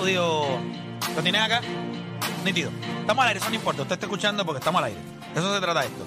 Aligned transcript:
Audio? 0.00 0.58
¿Lo 1.14 1.22
tienen 1.22 1.42
acá? 1.42 1.60
Nítido. 2.44 2.72
Estamos 3.00 3.22
al 3.22 3.28
aire, 3.28 3.38
eso 3.40 3.48
no 3.50 3.54
importa. 3.54 3.82
Usted 3.82 3.92
está 3.94 4.06
escuchando 4.06 4.44
porque 4.46 4.58
estamos 4.58 4.78
al 4.78 4.86
aire. 4.86 5.00
Eso 5.34 5.54
se 5.54 5.60
trata 5.60 5.80
de 5.80 5.86
esto. 5.88 6.06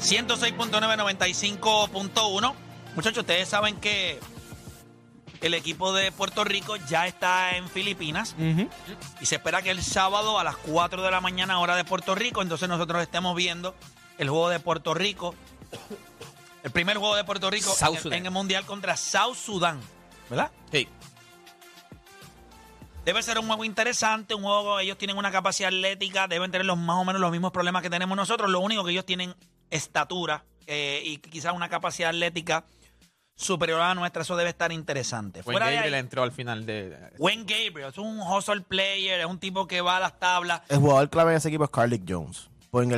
106.995.1. 0.00 2.54
Muchachos, 2.94 3.18
ustedes 3.18 3.46
saben 3.48 3.76
que 3.76 4.18
el 5.42 5.52
equipo 5.54 5.92
de 5.92 6.12
Puerto 6.12 6.44
Rico 6.44 6.76
ya 6.76 7.06
está 7.06 7.56
en 7.56 7.68
Filipinas 7.68 8.34
y 9.20 9.26
se 9.26 9.34
espera 9.36 9.60
que 9.62 9.70
el 9.70 9.82
sábado 9.82 10.38
a 10.38 10.44
las 10.44 10.56
4 10.56 11.02
de 11.02 11.10
la 11.10 11.20
mañana 11.20 11.58
hora 11.60 11.76
de 11.76 11.84
Puerto 11.84 12.14
Rico, 12.14 12.40
entonces 12.42 12.68
nosotros 12.68 13.02
estemos 13.02 13.36
viendo 13.36 13.74
el 14.18 14.30
juego 14.30 14.48
de 14.48 14.60
Puerto 14.60 14.94
Rico, 14.94 15.34
el 16.62 16.70
primer 16.70 16.96
juego 16.98 17.16
de 17.16 17.24
Puerto 17.24 17.50
Rico 17.50 17.70
en, 17.70 17.76
Sudan. 17.98 18.18
en 18.18 18.26
el 18.26 18.32
Mundial 18.32 18.64
contra 18.66 18.96
South 18.96 19.36
Sudán, 19.36 19.80
¿verdad? 20.28 20.50
Sí. 20.72 20.88
Debe 23.10 23.24
ser 23.24 23.40
un 23.40 23.48
juego 23.48 23.64
interesante, 23.64 24.36
un 24.36 24.44
juego, 24.44 24.78
ellos 24.78 24.96
tienen 24.96 25.18
una 25.18 25.32
capacidad 25.32 25.66
atlética, 25.66 26.28
deben 26.28 26.52
tener 26.52 26.64
los, 26.64 26.78
más 26.78 26.94
o 26.94 27.04
menos 27.04 27.20
los 27.20 27.32
mismos 27.32 27.50
problemas 27.50 27.82
que 27.82 27.90
tenemos 27.90 28.16
nosotros, 28.16 28.48
lo 28.48 28.60
único 28.60 28.84
que 28.84 28.92
ellos 28.92 29.04
tienen 29.04 29.34
estatura 29.68 30.44
eh, 30.68 31.02
y 31.04 31.16
quizás 31.16 31.52
una 31.52 31.68
capacidad 31.68 32.10
atlética 32.10 32.64
superior 33.34 33.80
a 33.80 33.88
la 33.88 33.94
nuestra, 33.96 34.22
eso 34.22 34.36
debe 34.36 34.50
estar 34.50 34.70
interesante. 34.70 35.42
Fuera 35.42 35.66
de 35.66 35.74
Gabriel 35.74 35.94
ahí, 35.94 36.00
entró 36.00 36.22
al 36.22 36.30
final 36.30 36.64
de. 36.64 36.96
Wayne 37.18 37.42
Gabriel 37.42 37.88
es 37.88 37.98
un 37.98 38.20
hustle 38.20 38.60
player, 38.60 39.18
es 39.18 39.26
un 39.26 39.40
tipo 39.40 39.66
que 39.66 39.80
va 39.80 39.96
a 39.96 40.00
las 40.00 40.20
tablas. 40.20 40.62
El 40.68 40.78
jugador 40.78 41.10
clave 41.10 41.32
de 41.32 41.38
ese 41.38 41.48
equipo 41.48 41.64
es 41.64 41.70
Carlick 41.70 42.04
Jones. 42.08 42.48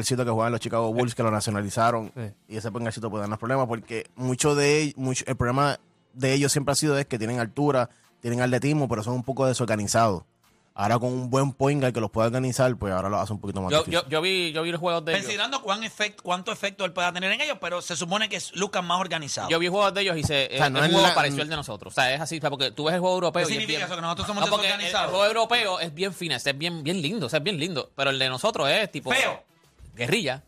Sitio 0.03 0.27
que 0.27 0.31
juega 0.31 0.49
en 0.49 0.53
los 0.53 0.61
Chicago 0.61 0.93
Bulls, 0.93 1.15
que 1.15 1.23
lo 1.23 1.31
nacionalizaron. 1.31 2.13
Sí. 2.15 2.35
Y 2.49 2.57
ese 2.59 2.69
sitio 2.69 3.09
puede 3.09 3.23
darnos 3.23 3.39
problemas 3.39 3.67
porque 3.67 4.11
mucho 4.17 4.55
de 4.55 4.83
ellos, 4.83 4.97
mucho, 4.99 5.25
el 5.27 5.37
problema 5.37 5.81
de 6.13 6.35
ellos 6.35 6.53
siempre 6.53 6.73
ha 6.73 6.75
sido 6.75 6.99
es 6.99 7.07
que 7.07 7.17
tienen 7.17 7.41
altura, 7.41 7.89
tienen 8.23 8.41
atletismo, 8.41 8.89
pero 8.89 9.03
son 9.03 9.13
un 9.13 9.23
poco 9.25 9.45
desorganizados. 9.47 10.23
Ahora 10.75 10.99
con 10.99 11.13
un 11.13 11.29
buen 11.29 11.53
point 11.53 11.83
guard 11.83 11.93
que 11.93 12.01
los 12.01 12.11
pueda 12.11 12.29
organizar, 12.29 12.75
pues 12.77 12.95
ahora 12.95 13.11
lo 13.11 13.21
hace 13.21 13.31
un 13.35 13.41
poquito 13.41 13.61
más 13.61 13.71
Yo, 13.71 13.81
difícil. 13.81 14.01
yo, 14.05 14.09
yo 14.09 14.23
vi, 14.23 14.53
yo 14.53 14.63
vi 14.63 14.71
los 14.73 14.81
juegos 14.81 15.05
de 15.05 15.13
ellos. 15.13 15.25
Considerando 15.25 15.61
cuán 15.61 15.83
efect- 15.83 16.23
cuánto 16.23 16.51
efecto 16.51 16.87
él 16.87 16.95
pueda 16.95 17.13
tener 17.13 17.31
en 17.31 17.43
ellos, 17.43 17.59
pero 17.61 17.83
se 17.83 17.95
supone 17.95 18.31
que 18.31 18.37
es 18.37 18.57
Lucas 18.57 18.83
más 18.83 18.99
organizado. 18.99 19.51
Yo 19.51 19.59
vi 19.59 19.69
juegos 19.69 19.93
de 19.93 20.01
ellos 20.01 20.17
y 20.17 20.23
se, 20.23 20.47
O 20.47 20.57
sea, 20.57 20.67
es, 20.69 20.73
no 20.73 20.79
es 20.79 20.87
es 20.87 20.93
juego 20.93 21.07
la- 21.09 21.15
parecido 21.15 21.43
al 21.43 21.49
de 21.51 21.57
nosotros. 21.57 21.93
O 21.93 21.95
sea, 21.95 22.15
es 22.15 22.23
así, 22.23 22.39
o 22.39 22.41
sea, 22.41 22.49
porque 22.49 22.71
tú 22.71 22.85
ves 22.85 22.95
el 22.95 23.01
juego 23.01 23.17
europeo. 23.17 23.47
¿Qué 23.47 23.53
y 23.53 23.57
es 23.57 23.61
significa 23.61 23.79
bien- 23.81 23.87
eso? 23.87 23.97
Que 23.97 24.01
nosotros 24.01 24.27
somos 24.27 24.45
No, 24.47 24.51
porque 24.51 24.67
el, 24.69 24.73
el 24.73 24.79
desorganizados. 24.79 25.11
juego 25.11 25.27
europeo 25.27 25.81
es 25.81 25.93
bien 25.93 26.15
finesse, 26.15 26.47
es 26.51 26.57
bien, 26.59 26.83
bien 26.83 27.03
lindo, 27.03 27.27
o 27.27 27.29
sea, 27.29 27.37
es 27.39 27.43
bien 27.45 27.59
lindo. 27.59 27.91
Pero 27.95 28.09
el 28.09 28.19
de 28.19 28.31
nosotros 28.31 28.71
es 28.71 28.91
tipo. 28.91 29.11
Feo. 29.11 29.43
Guerrilla. 29.95 30.43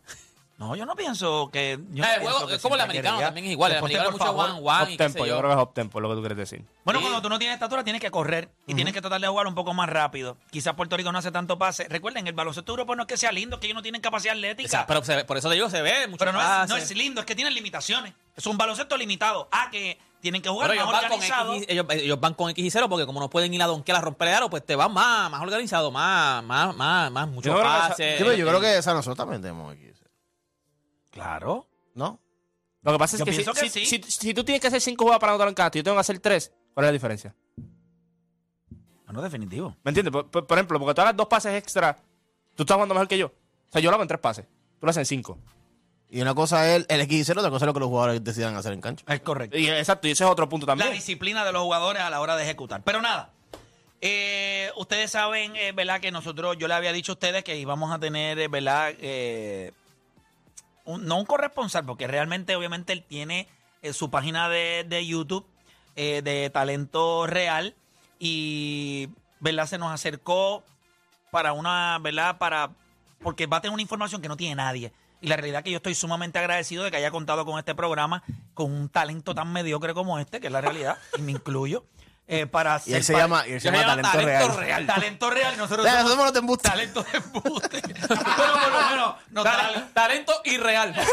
No, 0.57 0.73
yo 0.73 0.85
no 0.85 0.95
pienso 0.95 1.49
que... 1.51 1.77
yo 1.91 2.01
no 2.05 2.09
Eh, 2.09 2.15
pienso 2.21 2.47
que 2.47 2.55
es 2.55 2.61
como 2.61 2.75
el 2.75 2.81
americano 2.81 3.17
quería- 3.17 3.27
también 3.27 3.45
es 3.47 3.51
igual. 3.51 3.73
El 3.73 3.77
americano 3.79 4.09
es 4.09 4.11
por 4.15 4.21
mucho 4.21 4.37
favor. 4.37 4.49
one, 4.51 4.83
one 4.83 4.93
y 4.93 4.97
qué 4.97 5.09
sé 5.09 5.19
yo 5.19 5.25
yo. 5.25 5.37
creo 5.39 5.49
que 5.49 5.55
es 5.57 5.61
up-tempo 5.63 5.99
lo 5.99 6.07
que 6.09 6.15
tú 6.15 6.21
quieres 6.21 6.37
decir. 6.37 6.65
Bueno, 6.85 6.99
Sí. 7.01 7.03
cuando 7.05 7.21
tú 7.21 7.27
no 7.29 7.37
tienes 7.39 7.55
estatura, 7.55 7.83
tienes 7.83 8.01
que 8.01 8.09
correr 8.09 8.49
y 8.65 8.73
tienes 8.73 8.93
que 8.93 9.01
tratar 9.01 9.19
de 9.19 9.27
jugar 9.27 9.47
un 9.47 9.55
poco 9.55 9.73
más 9.73 9.89
rápido. 9.89 10.37
Quizás 10.51 10.73
Puerto 10.75 10.95
Rico 10.95 11.11
no 11.11 11.19
hace 11.19 11.31
tanto 11.31 11.57
pase. 11.57 11.87
Recuerden, 11.89 12.25
el 12.27 12.33
baloncesto 12.33 12.71
europeo 12.71 12.95
no 12.95 13.01
es 13.03 13.07
que 13.07 13.17
sea 13.17 13.33
lindo, 13.33 13.57
es 13.57 13.59
que 13.59 13.67
ellos 13.67 13.75
no 13.75 13.81
tienen 13.81 13.99
capacidad 14.01 14.33
O 14.33 14.37
atlética. 14.37 14.69
sea, 14.69 14.87
pero 14.87 15.03
se 15.03 15.15
ve- 15.17 15.25
por 15.25 15.35
eso 15.37 15.49
te 15.49 15.55
digo, 15.55 15.69
se 15.69 15.81
ve 15.81 16.07
mucho 16.07 16.19
Pero 16.19 16.31
no 16.31 16.39
es, 16.41 16.69
no 16.69 16.77
es 16.77 16.95
lindo, 16.95 17.19
es 17.19 17.25
que 17.27 17.35
tienen 17.35 17.53
limitaciones. 17.53 18.13
Es 18.37 18.45
un 18.45 18.57
baloncesto 18.57 18.95
limitado. 18.95 19.49
A 19.51 19.69
que 19.69 19.99
tienen 20.21 20.41
que 20.41 20.47
jugar 20.49 20.69
Pero 20.69 20.81
ellos 20.81 20.91
más 20.91 21.01
van, 21.01 21.09
con 21.11 21.19
organizado. 21.19 21.53
X, 21.55 21.65
y- 21.67 21.71
ellos, 21.73 21.85
ellos 21.89 22.19
van 22.21 22.33
con 22.33 22.49
X 22.51 22.63
y 22.65 22.71
0 22.71 22.87
porque 22.87 23.05
como 23.05 23.19
no 23.19 23.29
pueden 23.29 23.53
ir 23.53 23.61
a 23.61 23.67
donkear 23.67 23.97
a 23.97 24.01
romper 24.01 24.29
el 24.29 24.35
aro, 24.35 24.49
pues 24.49 24.65
te 24.65 24.75
van 24.77 24.93
más, 24.93 25.29
más 25.29 25.41
organizado, 25.41 25.91
más, 25.91 26.41
más, 26.45 26.73
más, 26.75 27.11
más, 27.11 27.27
mucho 27.27 27.49
Yo 27.49 27.59
creo 27.59 27.95
que 27.97 28.15
esa- 28.15 28.33
yo 28.35 28.47
creo 28.47 28.61
que 28.61 28.77
esa 28.77 28.93
nosotros 28.93 29.17
también 29.17 29.41
tenemos 29.41 29.73
aquí. 29.73 29.84
Claro. 31.15 31.65
¿No? 31.95 32.19
Lo 32.83 32.91
que 32.91 32.99
pasa 32.99 33.15
es 33.15 33.19
Yo 33.19 33.25
que, 33.25 33.31
si, 33.31 33.37
pienso 33.37 33.53
que 33.53 33.69
si- 33.69 33.85
sí. 33.85 34.01
si- 34.03 34.11
si 34.11 34.33
tú 34.35 34.43
tienes 34.43 34.61
que 34.61 34.67
hacer 34.67 34.79
cinco 34.81 35.05
jugadas 35.05 35.19
para 35.19 35.31
anotar 35.31 35.47
en 35.47 35.55
canto 35.55 35.77
y 35.77 35.79
yo 35.79 35.83
tengo 35.83 35.95
que 35.95 36.01
hacer 36.01 36.19
tres, 36.19 36.51
¿cuál 36.75 36.83
es 36.85 36.87
la 36.89 36.93
diferencia? 36.93 37.33
No, 39.11 39.21
definitivo. 39.21 39.75
¿Me 39.83 39.89
entiendes? 39.91 40.11
Por, 40.11 40.29
por- 40.29 40.45
por 40.45 40.57
ejemplo, 40.57 40.77
porque 40.77 40.93
tú 40.93 41.01
hagas 41.01 41.15
dos 41.15 41.27
pases 41.27 41.53
extra, 41.53 41.97
tú 42.53 42.63
estás 42.63 42.75
jugando 42.75 42.93
mejor 42.93 43.07
que 43.07 43.17
yo. 43.17 43.27
O 43.27 43.71
sea, 43.71 43.79
yo 43.81 43.89
lo 43.89 43.95
hago 43.95 44.03
en 44.03 44.07
tres 44.09 44.19
pases. 44.19 44.45
Tú 44.79 44.85
lo 44.85 44.89
haces 44.89 44.99
en 45.01 45.05
cinco. 45.05 45.39
Y 46.09 46.21
una 46.21 46.35
cosa 46.35 46.67
es 46.69 46.85
el, 46.89 46.99
el 47.01 47.01
X0, 47.09 47.37
otra 47.39 47.49
cosa 47.49 47.65
es 47.65 47.67
lo 47.67 47.73
que 47.73 47.79
los 47.79 47.87
jugadores 47.89 48.23
decidan 48.23 48.55
hacer 48.57 48.73
en 48.73 48.81
cancha. 48.81 49.05
Es 49.07 49.21
correcto. 49.21 49.57
Y 49.57 49.69
exacto, 49.69 50.07
y 50.07 50.11
ese 50.11 50.23
es 50.25 50.29
otro 50.29 50.49
punto 50.49 50.65
La 50.67 50.71
también. 50.71 50.91
disciplina 50.93 51.45
de 51.45 51.51
los 51.53 51.61
jugadores 51.63 52.01
a 52.01 52.09
la 52.09 52.19
hora 52.19 52.35
de 52.35 52.43
ejecutar. 52.43 52.83
Pero 52.83 53.01
nada. 53.01 53.31
eh, 54.01 54.69
ustedes 54.75 55.11
saben, 55.11 55.55
eh, 55.55 55.71
¿verdad? 55.71 56.01
Que 56.01 56.11
nosotros, 56.11 56.57
yo 56.59 56.67
le 56.67 56.73
había 56.73 56.91
dicho 56.91 57.13
a 57.13 57.15
ustedes 57.15 57.43
que 57.43 57.57
íbamos 57.57 57.91
a 57.93 57.99
tener, 57.99 58.37
eh, 58.37 58.47
¿verdad? 58.49 58.93
No 60.85 61.17
un 61.17 61.25
corresponsal, 61.25 61.85
porque 61.85 62.07
realmente, 62.07 62.55
obviamente, 62.55 62.93
él 62.93 63.03
tiene 63.03 63.47
eh, 63.81 63.93
su 63.93 64.09
página 64.09 64.49
de, 64.49 64.85
de 64.87 65.05
YouTube 65.05 65.45
eh, 65.95 66.21
de 66.23 66.49
talento 66.49 67.25
real 67.25 67.73
y, 68.19 69.09
¿verdad? 69.39 69.65
Se 69.65 69.77
nos 69.77 69.93
acercó 69.93 70.63
para 71.31 71.53
una, 71.53 71.99
¿verdad? 72.01 72.37
Para, 72.37 72.71
porque 73.21 73.47
va 73.47 73.57
a 73.57 73.61
tener 73.61 73.73
una 73.73 73.81
información 73.81 74.21
que 74.21 74.27
no 74.27 74.37
tiene 74.37 74.55
nadie. 74.55 74.91
Y 75.21 75.27
la 75.27 75.37
realidad 75.37 75.59
es 75.59 75.63
que 75.63 75.71
yo 75.71 75.77
estoy 75.77 75.95
sumamente 75.95 76.37
agradecido 76.37 76.83
de 76.83 76.91
que 76.91 76.97
haya 76.97 77.11
contado 77.11 77.45
con 77.45 77.57
este 77.57 77.73
programa, 77.75 78.23
con 78.53 78.71
un 78.71 78.89
talento 78.89 79.33
tan 79.33 79.51
mediocre 79.53 79.93
como 79.93 80.19
este, 80.19 80.39
que 80.39 80.47
es 80.47 80.53
la 80.53 80.61
realidad, 80.61 80.97
y 81.17 81.21
me 81.21 81.31
incluyo, 81.31 81.85
eh, 82.27 82.45
para 82.47 82.81
Y 82.85 82.93
él 82.93 83.03
se 83.03 83.13
llama, 83.13 83.47
y 83.47 83.53
él 83.53 83.61
se 83.61 83.69
llama 83.71 83.85
talento, 83.85 84.11
talento 84.11 84.47
real. 84.47 84.57
real. 84.57 84.85
Talento 84.87 85.29
real, 85.29 85.53
y 85.53 85.57
nosotros 85.57 85.87
somos 85.87 86.17
no 86.25 86.33
te 86.33 86.39
embuste. 86.39 86.69
talento 86.69 87.03
de 87.03 87.17
embuste. 87.17 87.81
Pero 87.81 88.07
por 88.07 88.71
lo 88.71 88.89
menos, 88.89 89.15
no, 89.31 89.43
Tal- 89.43 89.73
tal- 89.73 89.93
talento 89.93 90.33
irreal. 90.45 90.95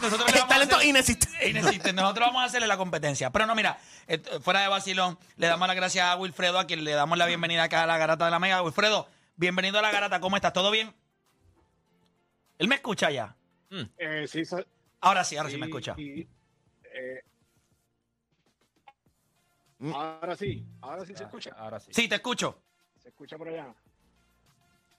nosotros 0.00 0.26
le 0.26 0.32
El 0.32 0.38
vamos 0.38 0.44
a 0.44 0.48
talento 0.48 0.76
hacer- 0.76 0.88
inexistente. 0.88 1.48
Inexistente. 1.48 1.92
Nosotros 2.00 2.28
vamos 2.28 2.42
a 2.42 2.44
hacerle 2.46 2.66
la 2.66 2.76
competencia. 2.76 3.30
Pero 3.30 3.46
no, 3.46 3.54
mira, 3.54 3.78
eh, 4.06 4.20
fuera 4.42 4.60
de 4.60 4.68
vacilón, 4.68 5.18
le 5.36 5.46
damos 5.46 5.66
las 5.68 5.76
gracias 5.76 6.06
a 6.06 6.16
Wilfredo, 6.16 6.58
a 6.58 6.66
quien 6.66 6.84
le 6.84 6.92
damos 6.92 7.18
la 7.18 7.26
bienvenida 7.26 7.64
acá 7.64 7.82
a 7.82 7.86
la 7.86 7.98
garata 7.98 8.24
de 8.24 8.30
la 8.30 8.38
Mega. 8.38 8.62
Wilfredo, 8.62 9.08
bienvenido 9.36 9.78
a 9.78 9.82
la 9.82 9.90
garata. 9.90 10.20
¿Cómo 10.20 10.36
estás? 10.36 10.52
¿Todo 10.52 10.70
bien? 10.70 10.94
Él 12.58 12.68
me 12.68 12.76
escucha 12.76 13.10
ya. 13.10 13.34
Eh, 13.98 14.26
sí, 14.28 14.44
sa- 14.44 14.64
Ahora 15.00 15.22
sí, 15.24 15.36
ahora 15.36 15.48
sí, 15.48 15.54
sí, 15.56 15.60
me 15.60 15.66
escucha. 15.66 15.94
y, 15.96 16.26
eh, 16.92 17.22
Mm. 17.22 17.27
Ahora 19.94 20.36
sí, 20.36 20.64
ahora 20.80 21.04
sí 21.04 21.14
se 21.14 21.24
escucha. 21.24 21.50
Ahora 21.56 21.80
sí. 21.80 21.90
Sí, 21.92 22.08
te 22.08 22.16
escucho. 22.16 22.62
Se 22.98 23.08
escucha 23.08 23.36
por 23.38 23.48
allá. 23.48 23.74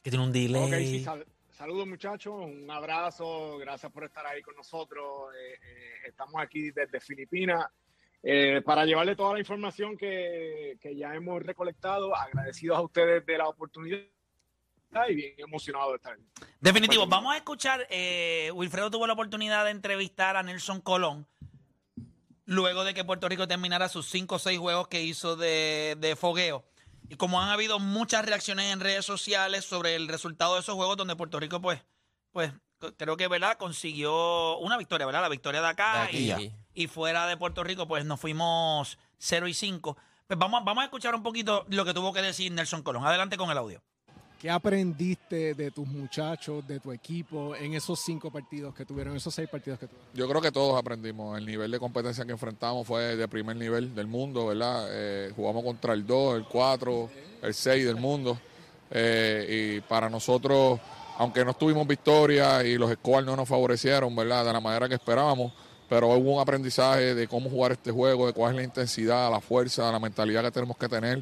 Que 0.01 0.09
tiene 0.09 0.23
un 0.25 0.31
delay. 0.31 0.63
Ok, 0.63 0.77
sí, 0.79 1.03
sal- 1.03 1.25
saludos 1.51 1.87
muchachos, 1.87 2.33
un 2.33 2.69
abrazo, 2.71 3.57
gracias 3.57 3.91
por 3.91 4.03
estar 4.05 4.25
ahí 4.25 4.41
con 4.41 4.55
nosotros. 4.55 5.33
Eh, 5.35 5.53
eh, 5.61 6.07
estamos 6.07 6.35
aquí 6.41 6.71
desde 6.71 6.99
Filipinas 7.01 7.65
eh, 8.23 8.61
para 8.65 8.85
llevarle 8.85 9.15
toda 9.15 9.33
la 9.33 9.39
información 9.39 9.97
que, 9.97 10.77
que 10.81 10.95
ya 10.95 11.13
hemos 11.15 11.43
recolectado. 11.43 12.15
Agradecidos 12.15 12.77
a 12.77 12.81
ustedes 12.81 13.25
de 13.25 13.37
la 13.37 13.47
oportunidad 13.49 13.99
y 15.09 15.15
bien 15.15 15.33
emocionado 15.37 15.91
de 15.91 15.95
estar 15.97 16.13
aquí. 16.13 16.23
Definitivo. 16.61 17.05
Vamos 17.05 17.33
a 17.33 17.37
escuchar. 17.37 17.85
eh, 17.89 18.49
Wilfredo 18.53 18.89
tuvo 18.89 19.05
la 19.05 19.13
oportunidad 19.13 19.65
de 19.65 19.71
entrevistar 19.71 20.35
a 20.37 20.43
Nelson 20.43 20.81
Colón 20.81 21.27
luego 22.49 22.83
de 22.83 22.95
que 22.95 23.05
Puerto 23.05 23.29
Rico 23.29 23.47
terminara 23.47 23.89
sus 23.89 24.09
cinco 24.09 24.35
o 24.35 24.39
seis 24.39 24.57
juegos 24.57 24.87
que 24.87 25.03
hizo 25.03 25.35
de, 25.35 25.95
de 25.99 26.15
fogueo. 26.15 26.65
Y 27.07 27.15
como 27.15 27.39
han 27.39 27.49
habido 27.49 27.77
muchas 27.77 28.25
reacciones 28.25 28.73
en 28.73 28.79
redes 28.79 29.05
sociales 29.05 29.65
sobre 29.65 29.95
el 29.95 30.07
resultado 30.07 30.55
de 30.55 30.61
esos 30.61 30.73
juegos, 30.73 30.97
donde 30.97 31.15
Puerto 31.15 31.39
Rico, 31.39 31.61
pues, 31.61 31.83
pues 32.31 32.51
creo 32.97 33.17
que 33.17 33.27
¿verdad? 33.27 33.57
consiguió 33.59 34.57
una 34.57 34.77
victoria, 34.77 35.05
¿verdad? 35.05 35.21
La 35.21 35.29
victoria 35.29 35.61
de 35.61 35.67
acá. 35.67 36.09
De 36.11 36.51
y, 36.73 36.87
fuera 36.87 37.27
de 37.27 37.37
Puerto 37.37 37.63
Rico, 37.63 37.87
pues 37.87 38.03
nos 38.03 38.19
fuimos 38.19 38.97
0 39.19 39.47
y 39.47 39.53
5. 39.53 39.97
Pues 40.25 40.39
vamos, 40.39 40.63
vamos 40.65 40.81
a 40.81 40.85
escuchar 40.85 41.13
un 41.13 41.21
poquito 41.21 41.67
lo 41.69 41.85
que 41.85 41.93
tuvo 41.93 42.13
que 42.13 42.23
decir 42.23 42.51
Nelson 42.51 42.81
Colón. 42.81 43.05
Adelante 43.05 43.37
con 43.37 43.51
el 43.51 43.57
audio. 43.59 43.83
¿Qué 44.39 44.49
aprendiste 44.49 45.53
de 45.53 45.69
tus 45.69 45.85
muchachos, 45.85 46.65
de 46.65 46.79
tu 46.79 46.93
equipo 46.93 47.57
en 47.57 47.73
esos 47.73 47.99
cinco 47.99 48.31
partidos 48.31 48.73
que 48.73 48.85
tuvieron, 48.85 49.13
esos 49.17 49.35
seis 49.35 49.49
partidos 49.49 49.77
que 49.77 49.87
tuvieron? 49.87 50.13
Yo 50.13 50.29
creo 50.29 50.41
que 50.41 50.49
todos 50.49 50.79
aprendimos. 50.79 51.37
El 51.37 51.45
nivel 51.45 51.69
de 51.69 51.77
competencia 51.77 52.23
que 52.23 52.31
enfrentamos 52.31 52.87
fue 52.87 53.17
de 53.17 53.27
primer 53.27 53.57
nivel 53.57 53.93
del 53.93 54.07
mundo, 54.07 54.47
¿verdad? 54.47 54.87
Eh, 54.91 55.33
jugamos 55.35 55.61
contra 55.65 55.93
el 55.93 56.07
2, 56.07 56.37
el 56.37 56.45
4, 56.45 57.09
el 57.41 57.53
6 57.53 57.85
del 57.85 57.97
mundo. 57.97 58.39
Eh, 58.91 59.75
y 59.77 59.81
para 59.81 60.09
nosotros, 60.09 60.79
aunque 61.17 61.43
no 61.43 61.53
tuvimos 61.53 61.85
victoria 61.85 62.63
y 62.63 62.77
los 62.77 62.93
scores 62.93 63.25
no 63.25 63.35
nos 63.35 63.49
favorecieron, 63.49 64.15
¿verdad? 64.15 64.45
De 64.45 64.53
la 64.53 64.61
manera 64.61 64.87
que 64.87 64.95
esperábamos, 64.95 65.51
pero 65.89 66.07
hubo 66.15 66.35
un 66.35 66.41
aprendizaje 66.41 67.13
de 67.13 67.27
cómo 67.27 67.49
jugar 67.49 67.73
este 67.73 67.91
juego, 67.91 68.25
de 68.25 68.31
cuál 68.31 68.51
es 68.51 68.55
la 68.55 68.63
intensidad, 68.63 69.29
la 69.29 69.41
fuerza, 69.41 69.91
la 69.91 69.99
mentalidad 69.99 70.43
que 70.43 70.51
tenemos 70.51 70.77
que 70.77 70.87
tener, 70.87 71.21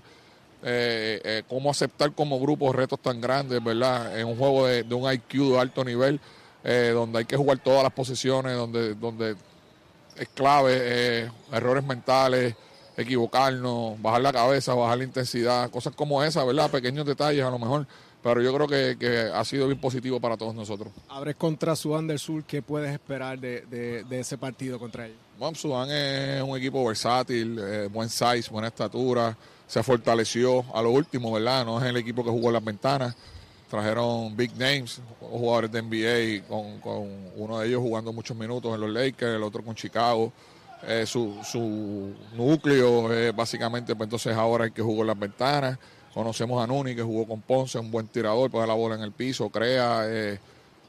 eh, 0.64 1.22
eh, 1.24 1.44
cómo 1.48 1.70
aceptar 1.72 2.14
como 2.14 2.40
grupo 2.40 2.72
retos 2.74 3.00
tan 3.00 3.22
grandes, 3.22 3.64
¿verdad? 3.64 4.20
En 4.20 4.28
un 4.28 4.38
juego 4.38 4.66
de, 4.68 4.84
de 4.84 4.96
un 4.96 5.12
IQ 5.12 5.52
de 5.54 5.60
alto 5.60 5.84
nivel, 5.84 6.20
eh, 6.64 6.92
donde 6.94 7.20
hay 7.20 7.26
que 7.26 7.38
jugar 7.38 7.60
todas 7.60 7.84
las 7.84 7.94
posiciones, 7.94 8.56
donde, 8.56 8.96
donde 8.96 9.36
es 10.16 10.28
clave, 10.30 10.74
eh, 10.82 11.32
errores 11.52 11.84
mentales, 11.86 12.56
equivocarnos, 13.12 14.02
bajar 14.02 14.22
la 14.22 14.34
cabeza, 14.34 14.74
bajar 14.74 14.98
la 14.98 15.04
intensidad, 15.04 15.70
cosas 15.70 15.94
como 15.96 16.24
esas, 16.24 16.46
¿verdad? 16.46 16.70
Pequeños 16.70 17.06
detalles 17.06 17.44
a 17.44 17.50
lo 17.50 17.60
mejor, 17.60 17.86
pero 18.24 18.42
yo 18.42 18.54
creo 18.54 18.68
que, 18.68 18.98
que 19.00 19.30
ha 19.34 19.46
sido 19.46 19.68
bien 19.68 19.80
positivo 19.80 20.20
para 20.20 20.36
todos 20.36 20.54
nosotros. 20.56 20.90
Abres 21.10 21.36
contra 21.36 21.76
Sudán 21.76 22.08
del 22.08 22.20
Sur, 22.20 22.44
¿qué 22.44 22.62
puedes 22.62 22.92
esperar 22.92 23.40
de, 23.40 23.62
de- 23.62 24.04
de 24.04 24.20
ese 24.20 24.38
partido 24.38 24.80
contra 24.80 25.06
ellos? 25.06 25.18
Bueno, 25.38 25.56
Sudán 25.56 25.90
es 25.92 26.42
un 26.42 26.58
equipo 26.58 26.84
versátil, 26.86 27.60
buen 27.92 28.10
size, 28.10 28.50
buena 28.50 28.68
estatura, 28.70 29.38
se 29.68 29.84
fortaleció 29.84 30.64
a 30.74 30.82
lo 30.82 30.92
último, 30.92 31.32
¿verdad? 31.32 31.66
No 31.66 31.80
es 31.80 31.86
el 31.86 31.98
equipo 31.98 32.24
que 32.24 32.30
jugó 32.30 32.48
en 32.48 32.54
las 32.54 32.64
ventanas. 32.64 33.16
Trajeron 33.70 34.36
big 34.38 34.52
names, 34.58 35.02
jugadores 35.20 35.70
de 35.72 35.82
NBA, 35.82 36.48
con, 36.48 36.80
con 36.80 37.06
uno 37.36 37.60
de 37.60 37.68
ellos 37.68 37.82
jugando 37.82 38.14
muchos 38.14 38.36
minutos 38.38 38.74
en 38.74 38.80
los 38.80 38.90
Lakers, 38.90 39.36
el 39.36 39.44
otro 39.44 39.62
con 39.64 39.76
Chicago. 39.76 40.32
Eh, 40.88 41.06
su, 41.06 41.36
su 41.44 42.14
núcleo 42.36 43.12
es 43.12 43.36
básicamente, 43.36 43.94
pues 43.96 44.06
entonces 44.08 44.36
ahora 44.38 44.66
el 44.66 44.72
que 44.72 44.82
jugó 44.82 45.02
en 45.02 45.08
las 45.08 45.20
ventanas. 45.20 45.78
Conocemos 46.14 46.64
a 46.64 46.68
Nuni, 46.68 46.96
que 46.96 47.04
jugó 47.04 47.28
con 47.28 47.42
Ponce, 47.42 47.78
un 47.78 47.92
buen 47.92 48.08
tirador, 48.08 48.50
pone 48.50 48.66
la 48.66 48.74
bola 48.74 48.96
en 48.96 49.02
el 49.02 49.12
piso, 49.12 49.50
crea, 49.50 50.04
eh, 50.06 50.40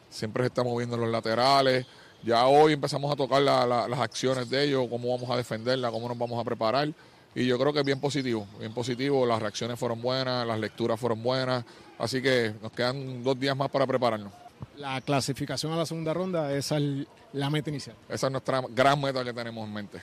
siempre 0.08 0.44
se 0.44 0.46
está 0.48 0.62
moviendo 0.62 0.94
en 0.94 1.02
los 1.02 1.10
laterales. 1.10 1.84
Ya 2.22 2.46
hoy 2.46 2.72
empezamos 2.75 3.12
a 3.12 3.16
tocar 3.16 3.42
la- 3.42 3.66
la- 3.66 3.88
las 3.88 3.98
acciones 4.00 4.48
de 4.48 4.64
ellos, 4.64 4.86
cómo 4.88 5.10
vamos 5.10 5.28
a 5.30 5.36
defenderla, 5.36 5.90
cómo 5.90 6.08
nos 6.08 6.16
vamos 6.16 6.40
a 6.40 6.44
preparar. 6.44 6.88
Y 7.34 7.46
yo 7.46 7.58
creo 7.58 7.72
que 7.72 7.80
es 7.80 7.84
bien 7.84 8.00
positivo, 8.00 8.46
bien 8.58 8.72
positivo. 8.72 9.26
Las 9.26 9.40
reacciones 9.40 9.78
fueron 9.78 10.00
buenas, 10.00 10.46
las 10.46 10.58
lecturas 10.58 10.98
fueron 10.98 11.22
buenas. 11.22 11.64
Así 11.98 12.22
que 12.22 12.54
nos 12.62 12.72
quedan 12.72 13.22
dos 13.22 13.38
días 13.38 13.56
más 13.56 13.70
para 13.70 13.86
prepararnos. 13.86 14.32
La 14.76 15.00
clasificación 15.00 15.72
a 15.72 15.76
la 15.76 15.86
segunda 15.86 16.14
ronda, 16.14 16.52
esa 16.52 16.78
es 16.78 17.06
la 17.32 17.50
meta 17.50 17.70
inicial. 17.70 17.96
Esa 18.08 18.26
es 18.26 18.32
nuestra 18.32 18.62
gran 18.70 19.00
meta 19.00 19.25
que 19.25 19.32
tenemos 19.32 19.66
en 19.66 19.75
mente. 19.75 20.00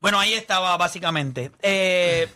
Bueno, 0.00 0.18
ahí 0.18 0.32
estaba 0.32 0.76
básicamente. 0.76 1.50
Eh, 1.60 2.28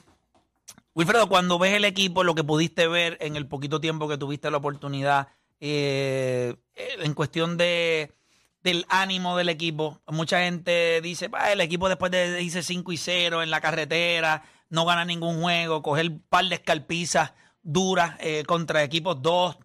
Wilfredo, 0.94 1.28
cuando 1.28 1.58
ves 1.58 1.74
el 1.74 1.84
equipo, 1.84 2.24
lo 2.24 2.34
que 2.34 2.44
pudiste 2.44 2.86
ver 2.86 3.16
en 3.20 3.36
el 3.36 3.46
poquito 3.46 3.80
tiempo 3.80 4.08
que 4.08 4.18
tuviste 4.18 4.50
la 4.50 4.58
oportunidad, 4.58 5.28
eh, 5.60 6.54
en 6.74 7.14
cuestión 7.14 7.56
de 7.56 8.12
del 8.62 8.86
ánimo 8.88 9.36
del 9.36 9.48
equipo, 9.48 10.00
mucha 10.06 10.40
gente 10.40 11.00
dice, 11.00 11.28
"Bah, 11.28 11.52
el 11.52 11.60
equipo 11.60 11.88
después 11.88 12.12
de 12.12 12.42
irse 12.42 12.62
5 12.62 12.92
y 12.92 12.96
0 12.96 13.42
en 13.42 13.50
la 13.50 13.60
carretera, 13.60 14.44
no 14.68 14.84
gana 14.84 15.04
ningún 15.04 15.40
juego, 15.42 15.82
coger 15.82 16.08
un 16.08 16.20
par 16.28 16.46
de 16.46 16.54
escalpizas 16.54 17.32
duras 17.62 18.16
eh, 18.20 18.44
contra 18.46 18.82
equipos 18.82 19.20
2, 19.20 19.56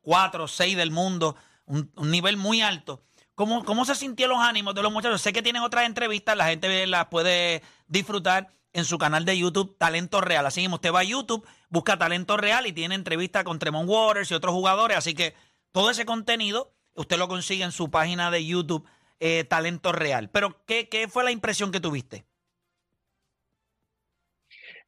4, 0.00 0.48
6 0.48 0.76
del 0.76 0.90
mundo, 0.90 1.36
un, 1.66 1.90
un 1.96 2.10
nivel 2.10 2.36
muy 2.36 2.62
alto. 2.62 3.02
¿Cómo, 3.34 3.64
¿Cómo 3.64 3.84
se 3.84 3.94
sintieron 3.96 4.38
los 4.38 4.46
ánimos 4.46 4.74
de 4.74 4.82
los 4.82 4.92
muchachos? 4.92 5.20
Sé 5.20 5.32
que 5.32 5.42
tienen 5.42 5.62
otras 5.62 5.86
entrevistas, 5.86 6.36
la 6.36 6.46
gente 6.46 6.86
las 6.86 7.06
puede 7.06 7.62
disfrutar 7.88 8.48
en 8.72 8.84
su 8.84 8.98
canal 8.98 9.24
de 9.24 9.38
YouTube, 9.38 9.76
Talento 9.78 10.20
Real. 10.20 10.46
Así 10.46 10.60
mismo, 10.60 10.76
usted 10.76 10.92
va 10.92 11.00
a 11.00 11.04
YouTube, 11.04 11.46
busca 11.68 11.98
Talento 11.98 12.36
Real 12.36 12.66
y 12.66 12.72
tiene 12.72 12.94
entrevistas 12.94 13.44
con 13.44 13.58
Tremont 13.58 13.88
Waters 13.88 14.30
y 14.30 14.34
otros 14.34 14.52
jugadores. 14.52 14.96
Así 14.96 15.14
que 15.14 15.34
todo 15.72 15.90
ese 15.90 16.04
contenido 16.04 16.73
usted 16.94 17.18
lo 17.18 17.28
consigue 17.28 17.64
en 17.64 17.72
su 17.72 17.90
página 17.90 18.30
de 18.30 18.44
YouTube, 18.44 18.88
eh, 19.20 19.44
Talento 19.44 19.92
Real. 19.92 20.30
Pero, 20.30 20.64
¿qué, 20.66 20.88
¿qué 20.88 21.08
fue 21.08 21.24
la 21.24 21.30
impresión 21.30 21.70
que 21.70 21.80
tuviste? 21.80 22.24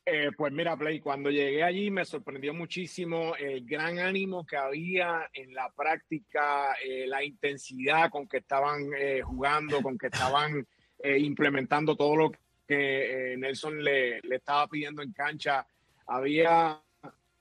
Eh, 0.08 0.30
pues 0.36 0.52
mira, 0.52 0.76
Play, 0.76 1.00
cuando 1.00 1.30
llegué 1.30 1.64
allí 1.64 1.90
me 1.90 2.04
sorprendió 2.04 2.54
muchísimo 2.54 3.34
el 3.34 3.66
gran 3.66 3.98
ánimo 3.98 4.46
que 4.46 4.56
había 4.56 5.28
en 5.32 5.52
la 5.52 5.68
práctica, 5.72 6.76
eh, 6.84 7.08
la 7.08 7.24
intensidad 7.24 8.08
con 8.08 8.28
que 8.28 8.36
estaban 8.36 8.88
eh, 8.96 9.22
jugando, 9.22 9.82
con 9.82 9.98
que 9.98 10.06
estaban 10.06 10.64
eh, 11.02 11.18
implementando 11.18 11.96
todo 11.96 12.14
lo 12.14 12.32
que 12.68 13.34
Nelson 13.36 13.82
le 13.82 14.20
estaba 14.30 14.68
pidiendo 14.68 15.02
en 15.02 15.12
cancha. 15.12 15.66
Había 16.06 16.80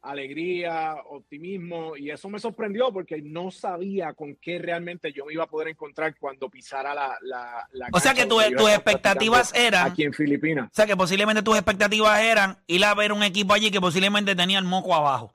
alegría, 0.06 0.96
optimismo, 1.10 1.98
y 1.98 2.12
eso 2.12 2.30
me 2.30 2.40
sorprendió 2.40 2.92
porque 2.94 3.22
no 3.22 3.52
sabía 3.52 4.14
con 4.14 4.36
qué 4.36 4.60
realmente 4.60 5.12
yo 5.12 5.26
me 5.26 5.34
iba 5.34 5.44
a 5.44 5.48
poder 5.50 5.70
encontrar 5.70 6.16
cuando 6.18 6.50
pisara 6.50 6.94
la, 6.94 7.18
la, 7.22 7.68
la 7.74 7.88
O 7.92 8.00
sea 8.00 8.14
que 8.14 8.26
tu- 8.26 8.40
a 8.40 8.50
tus 8.50 8.70
expectativas 8.70 9.54
eran- 9.56 9.88
Aquí 9.92 10.04
en 10.04 10.14
Filipinas. 10.14 10.68
O 10.72 10.74
sea, 10.76 10.86
que 10.86 10.96
posiblemente 10.96 11.42
tus 11.44 11.56
expectativas 11.56 12.20
eran 12.22 12.58
ir 12.68 12.84
a 12.86 12.94
ver 12.94 13.12
un 13.12 13.24
equipo 13.24 13.54
allí 13.54 13.72
que 13.72 13.82
posiblemente 13.82 14.36
tenía 14.36 14.60
el 14.60 14.66
moco 14.66 14.94
abajo. 14.94 15.34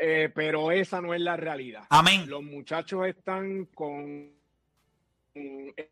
Eh, 0.00 0.28
pero 0.34 0.72
esa 0.72 1.00
no 1.00 1.14
es 1.14 1.20
la 1.20 1.36
realidad. 1.36 1.84
Amén. 1.88 2.28
Los 2.28 2.42
muchachos 2.42 3.06
están 3.06 3.66
con 3.66 4.32
eh, 5.36 5.90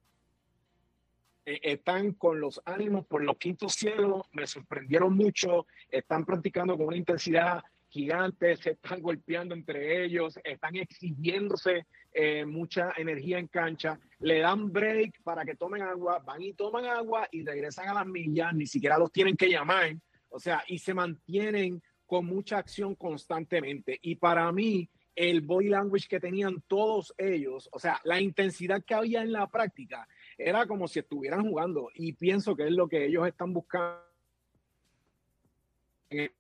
están 1.45 2.13
con 2.13 2.41
los 2.41 2.61
ánimos 2.65 3.07
por 3.07 3.23
los 3.23 3.37
quintos 3.37 3.75
cielos, 3.75 4.23
me 4.33 4.47
sorprendieron 4.47 5.15
mucho, 5.15 5.67
están 5.91 6.25
practicando 6.25 6.77
con 6.77 6.87
una 6.87 6.97
intensidad 6.97 7.63
gigante, 7.93 8.57
se 8.57 8.71
están 8.71 9.03
golpeando 9.03 9.55
entre 9.55 10.05
ellos, 10.05 10.39
están 10.43 10.77
exigiéndose 10.77 11.87
eh, 12.13 12.45
mucha 12.47 12.93
energía 12.97 13.39
en 13.39 13.49
cancha, 13.49 13.99
le 14.21 14.39
dan 14.39 14.73
break 14.73 15.23
para 15.23 15.45
que 15.45 15.57
tomen 15.57 15.83
agua, 15.83 16.19
van 16.21 16.43
y 16.43 16.55
toman 16.55 16.87
agua 16.87 17.29
y 17.31 17.45
regresan 17.45 17.89
a 17.89 17.95
las 17.95 18.07
millas, 18.07 18.55
ni 18.55 18.67
siquiera 18.67 18.99
los 18.99 19.13
tienen 19.13 19.37
que 19.37 19.51
llamar, 19.51 19.95
o 20.31 20.41
sea, 20.41 20.65
y 20.69 20.79
se 20.79 20.95
mantienen 20.95 21.83
con 22.07 22.25
mucha 22.25 22.59
acción 22.59 22.95
constantemente. 22.95 23.99
Y 24.01 24.17
para 24.17 24.51
mí, 24.53 24.89
el 25.15 25.43
body 25.43 25.69
language 25.69 26.09
que 26.09 26.21
tenían 26.21 26.63
todos 26.67 27.13
ellos, 27.19 27.69
o 27.73 27.79
sea, 27.79 28.01
la 28.05 28.21
intensidad 28.21 28.83
que 28.83 28.95
había 28.95 29.23
en 29.23 29.33
la 29.33 29.47
práctica, 29.49 30.09
era 30.39 30.67
como 30.67 30.89
si 30.89 31.01
estuvieran 31.01 31.49
jugando. 31.49 31.91
Y 31.95 32.13
pienso 32.13 32.57
que 32.57 32.65
es 32.65 32.73
lo 32.73 32.89
que 32.89 33.07
ellos 33.07 33.27
están 33.27 33.53
buscando 33.53 34.03
en 36.11 36.31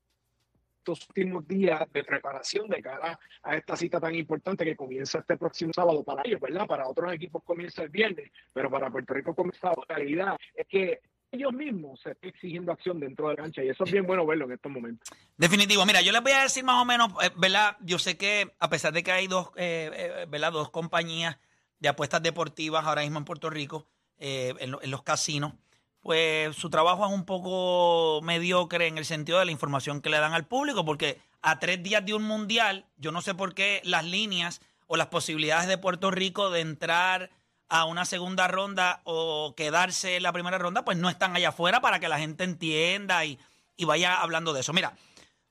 estos 0.78 1.08
últimos 1.08 1.46
días 1.46 1.80
de 1.92 2.04
preparación 2.04 2.68
de 2.68 2.82
cara 2.82 3.18
a 3.42 3.56
esta 3.56 3.76
cita 3.76 4.00
tan 4.00 4.14
importante 4.14 4.64
que 4.64 4.76
comienza 4.76 5.20
este 5.20 5.36
próximo 5.36 5.72
sábado 5.72 6.02
para 6.02 6.22
ellos, 6.24 6.40
¿verdad? 6.40 6.66
Para 6.66 6.88
otros 6.88 7.12
equipos 7.12 7.42
comienza 7.44 7.82
el 7.82 7.88
viernes, 7.88 8.30
pero 8.52 8.70
para 8.70 8.90
Puerto 8.90 9.14
Rico 9.14 9.34
comienza 9.34 9.68
la 9.68 9.94
realidad. 9.96 10.36
Es 10.54 10.66
que 10.66 11.00
ellos 11.30 11.52
mismos 11.52 12.00
se 12.00 12.10
están 12.10 12.28
exigiendo 12.28 12.72
acción 12.72 13.00
dentro 13.00 13.28
de 13.28 13.34
la 13.34 13.42
cancha 13.42 13.64
y 13.64 13.68
eso 13.68 13.84
es 13.84 13.92
bien 13.92 14.06
bueno 14.06 14.26
verlo 14.26 14.44
en 14.44 14.52
estos 14.52 14.70
momentos. 14.70 15.08
Definitivo. 15.36 15.86
Mira, 15.86 16.02
yo 16.02 16.12
les 16.12 16.22
voy 16.22 16.32
a 16.32 16.42
decir 16.42 16.62
más 16.62 16.80
o 16.80 16.84
menos, 16.84 17.10
eh, 17.22 17.30
¿verdad? 17.36 17.76
Yo 17.80 17.98
sé 17.98 18.18
que 18.18 18.52
a 18.58 18.68
pesar 18.68 18.92
de 18.92 19.02
que 19.02 19.12
hay 19.12 19.28
dos, 19.28 19.48
eh, 19.56 19.90
eh, 19.94 20.26
¿verdad? 20.28 20.52
Dos 20.52 20.70
compañías 20.70 21.38
de 21.82 21.88
apuestas 21.88 22.22
deportivas 22.22 22.86
ahora 22.86 23.02
mismo 23.02 23.18
en 23.18 23.24
Puerto 23.24 23.50
Rico, 23.50 23.86
eh, 24.18 24.54
en, 24.60 24.70
lo- 24.70 24.80
en 24.82 24.90
los 24.90 25.02
casinos, 25.02 25.52
pues 26.00 26.56
su 26.56 26.70
trabajo 26.70 27.04
es 27.06 27.12
un 27.12 27.24
poco 27.24 28.20
mediocre 28.22 28.86
en 28.86 28.98
el 28.98 29.04
sentido 29.04 29.38
de 29.38 29.44
la 29.44 29.52
información 29.52 30.00
que 30.00 30.10
le 30.10 30.18
dan 30.18 30.32
al 30.32 30.46
público, 30.46 30.84
porque 30.84 31.20
a 31.42 31.58
tres 31.58 31.82
días 31.82 32.04
de 32.04 32.14
un 32.14 32.22
mundial, 32.22 32.86
yo 32.96 33.12
no 33.12 33.20
sé 33.20 33.34
por 33.34 33.54
qué 33.54 33.80
las 33.84 34.04
líneas 34.04 34.60
o 34.86 34.96
las 34.96 35.08
posibilidades 35.08 35.68
de 35.68 35.78
Puerto 35.78 36.10
Rico 36.10 36.50
de 36.50 36.60
entrar 36.60 37.30
a 37.68 37.84
una 37.84 38.04
segunda 38.04 38.46
ronda 38.48 39.00
o 39.04 39.54
quedarse 39.56 40.16
en 40.16 40.22
la 40.22 40.32
primera 40.32 40.58
ronda, 40.58 40.84
pues 40.84 40.98
no 40.98 41.08
están 41.08 41.34
allá 41.34 41.48
afuera 41.50 41.80
para 41.80 41.98
que 42.00 42.08
la 42.08 42.18
gente 42.18 42.44
entienda 42.44 43.24
y, 43.24 43.38
y 43.76 43.84
vaya 43.86 44.20
hablando 44.20 44.52
de 44.52 44.60
eso. 44.60 44.72
Mira, 44.72 44.94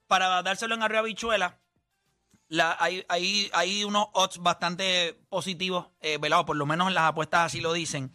para 0.08 0.42
dárselo 0.44 0.76
en 0.76 0.84
arriba 0.84 1.02
bichuela, 1.02 1.58
la, 2.52 2.76
hay, 2.82 3.06
hay, 3.08 3.50
hay 3.54 3.86
unos 3.86 4.08
odds 4.12 4.40
bastante 4.40 5.18
positivos, 5.30 5.88
eh, 6.02 6.20
por 6.20 6.58
lo 6.58 6.66
menos 6.66 6.90
en 6.90 6.94
las 6.94 7.06
apuestas 7.06 7.46
así 7.46 7.62
lo 7.62 7.72
dicen. 7.72 8.12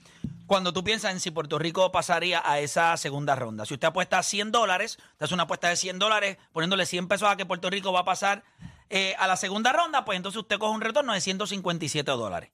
Cuando 0.46 0.74
tú 0.74 0.84
piensas 0.84 1.12
en 1.12 1.20
si 1.20 1.30
Puerto 1.30 1.58
Rico 1.58 1.90
pasaría 1.90 2.42
a 2.44 2.60
esa 2.60 2.94
segunda 2.98 3.34
ronda. 3.34 3.64
Si 3.64 3.72
usted 3.72 3.88
apuesta 3.88 4.22
100 4.22 4.52
dólares, 4.52 4.98
usted 5.12 5.24
hace 5.24 5.32
una 5.32 5.44
apuesta 5.44 5.70
de 5.70 5.76
100 5.76 5.98
dólares, 5.98 6.36
poniéndole 6.52 6.84
100 6.84 7.08
pesos 7.08 7.30
a 7.30 7.36
que 7.36 7.46
Puerto 7.46 7.70
Rico 7.70 7.94
va 7.94 8.00
a 8.00 8.04
pasar 8.04 8.44
eh, 8.90 9.14
a 9.18 9.26
la 9.26 9.38
segunda 9.38 9.72
ronda, 9.72 10.04
pues 10.04 10.16
entonces 10.16 10.38
usted 10.38 10.58
coge 10.58 10.74
un 10.74 10.82
retorno 10.82 11.14
de 11.14 11.22
157 11.22 12.10
dólares. 12.10 12.52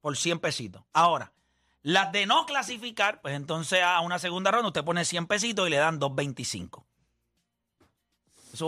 Por 0.00 0.16
100 0.16 0.38
pesitos. 0.38 0.84
Ahora, 0.92 1.32
las 1.82 2.12
de 2.12 2.26
no 2.26 2.46
clasificar, 2.46 3.20
pues 3.22 3.34
entonces 3.34 3.82
a 3.82 3.98
una 3.98 4.20
segunda 4.20 4.52
ronda 4.52 4.68
usted 4.68 4.84
pone 4.84 5.04
100 5.04 5.26
pesitos 5.26 5.66
y 5.66 5.70
le 5.70 5.78
dan 5.78 5.98
225. 5.98 6.86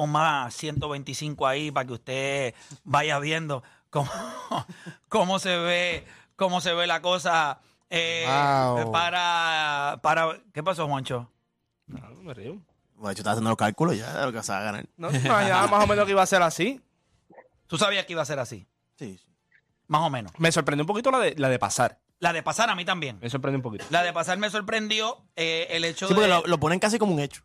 Más 0.09 0.55
125 0.55 1.47
ahí 1.47 1.71
para 1.71 1.87
que 1.87 1.93
usted 1.93 2.55
vaya 2.85 3.19
viendo 3.19 3.62
cómo, 3.91 4.11
cómo 5.09 5.38
se 5.38 5.57
ve 5.59 6.05
cómo 6.37 6.61
se 6.61 6.73
ve 6.75 6.87
la 6.87 7.00
cosa 7.00 7.61
eh, 7.91 8.25
Wow. 8.26 8.91
para 8.93 9.99
para 10.03 10.38
¿qué 10.53 10.62
pasó, 10.62 10.87
Juancho? 10.88 11.31
No, 11.87 12.00
me 12.23 12.35
río. 12.35 12.59
Estaba 13.11 13.33
haciendo 13.33 13.50
los 13.50 13.59
cálculos 13.59 13.97
ya 13.99 14.12
de 14.21 14.26
lo 14.26 14.33
que 14.33 14.43
se 14.43 14.53
va 14.53 14.59
a 14.61 14.62
ganar. 14.62 14.87
No, 14.97 15.11
más 15.71 15.85
o 15.85 15.87
menos 15.87 16.05
que 16.07 16.12
iba 16.12 16.23
a 16.23 16.26
ser 16.26 16.43
así. 16.43 16.81
Tú 17.67 17.76
sabías 17.76 18.07
que 18.07 18.12
iba 18.12 18.23
a 18.23 18.26
ser 18.26 18.38
así. 18.38 18.67
Sí, 18.99 19.19
sí. 19.19 19.26
Más 19.87 20.00
o 20.03 20.09
menos. 20.11 20.33
Me 20.38 20.50
sorprendió 20.50 20.85
un 20.85 20.87
poquito 20.87 21.11
la 21.11 21.19
de, 21.19 21.35
la 21.37 21.49
de 21.50 21.59
pasar. 21.59 21.99
La 22.21 22.33
de 22.33 22.43
pasar 22.43 22.71
a 22.71 22.75
mí 22.75 22.85
también. 22.87 23.19
Me 23.21 23.29
sorprendió 23.29 23.59
un 23.59 23.62
poquito. 23.62 23.85
La 23.91 24.03
de 24.03 24.12
pasar 24.12 24.38
me 24.38 24.49
sorprendió 24.49 25.19
eh, 25.37 25.67
el 25.71 25.85
hecho 25.85 26.09
Sí, 26.09 26.14
porque 26.14 26.29
de... 26.31 26.35
lo, 26.35 26.47
lo 26.47 26.59
ponen 26.59 26.79
casi 26.79 26.99
como 26.99 27.12
un 27.12 27.21
hecho. 27.21 27.43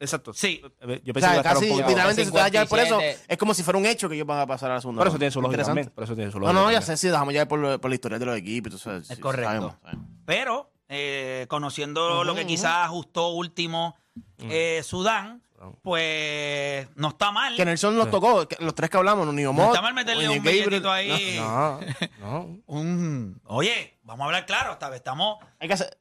Exacto. 0.00 0.32
Sí. 0.32 0.60
Yo 0.60 0.66
O 1.10 1.14
pensé 1.14 1.20
sea, 1.20 1.36
que 1.36 1.42
casi, 1.42 1.70
un 1.70 1.76
literalmente, 1.76 2.24
si 2.24 2.30
te 2.32 2.36
vas 2.36 2.46
a 2.46 2.48
llevar 2.48 2.68
por 2.68 2.78
eso, 2.80 2.94
57. 2.96 3.24
es 3.32 3.38
como 3.38 3.54
si 3.54 3.62
fuera 3.62 3.78
un 3.78 3.86
hecho 3.86 4.08
que 4.08 4.14
ellos 4.16 4.26
van 4.26 4.40
a 4.40 4.46
pasar 4.46 4.70
a 4.70 4.74
la 4.74 4.80
segunda. 4.80 4.98
Por 5.00 5.08
eso 5.08 5.18
tiene 5.18 5.30
su 5.30 5.40
lógica 5.42 5.62
también. 5.62 5.90
Por 5.90 6.04
eso 6.04 6.14
tiene 6.16 6.30
su 6.32 6.38
No, 6.40 6.46
lógica. 6.46 6.60
no, 6.60 6.70
ya 6.72 6.80
también. 6.80 6.96
sé 6.96 6.96
si 6.96 7.08
dejamos 7.08 7.34
ya 7.34 7.46
por, 7.46 7.78
por 7.80 7.90
la 7.90 7.94
historia 7.94 8.18
de 8.18 8.24
los 8.26 8.36
equipos. 8.36 8.72
Entonces, 8.72 9.10
Es 9.10 9.16
sí, 9.16 9.22
correcto. 9.22 9.46
sabemos, 9.48 9.74
sabemos. 9.82 10.06
Pero, 10.24 10.70
eh, 10.88 11.46
conociendo 11.48 12.24
lo 12.24 12.34
que 12.34 12.46
quizás 12.46 12.86
ajustó 12.86 13.28
último 13.28 13.94
eh, 14.38 14.80
Sudán, 14.82 15.42
pues 15.82 16.88
no 16.96 17.08
está 17.08 17.30
mal. 17.30 17.54
Que 17.54 17.64
Nelson 17.66 17.94
nos 17.96 18.10
tocó, 18.10 18.48
que 18.48 18.56
los 18.60 18.74
tres 18.74 18.88
que 18.88 18.96
hablamos, 18.96 19.26
no, 19.26 19.32
ni 19.34 19.42
No 19.42 19.66
está 19.66 19.82
mal 19.82 19.92
meterle 19.92 20.28
un 20.30 20.42
billetito 20.42 20.90
ahí. 20.90 21.36
No, 21.38 21.80
no. 22.20 22.58
Un, 22.66 23.40
oye, 23.44 23.98
vamos 24.02 24.22
a 24.22 24.26
hablar 24.26 24.46
claro, 24.46 24.72
esta 24.72 24.88
vez 24.88 24.96
estamos... 24.98 25.38
Hay 25.58 25.68
que 25.68 25.74
hacer. 25.74 25.94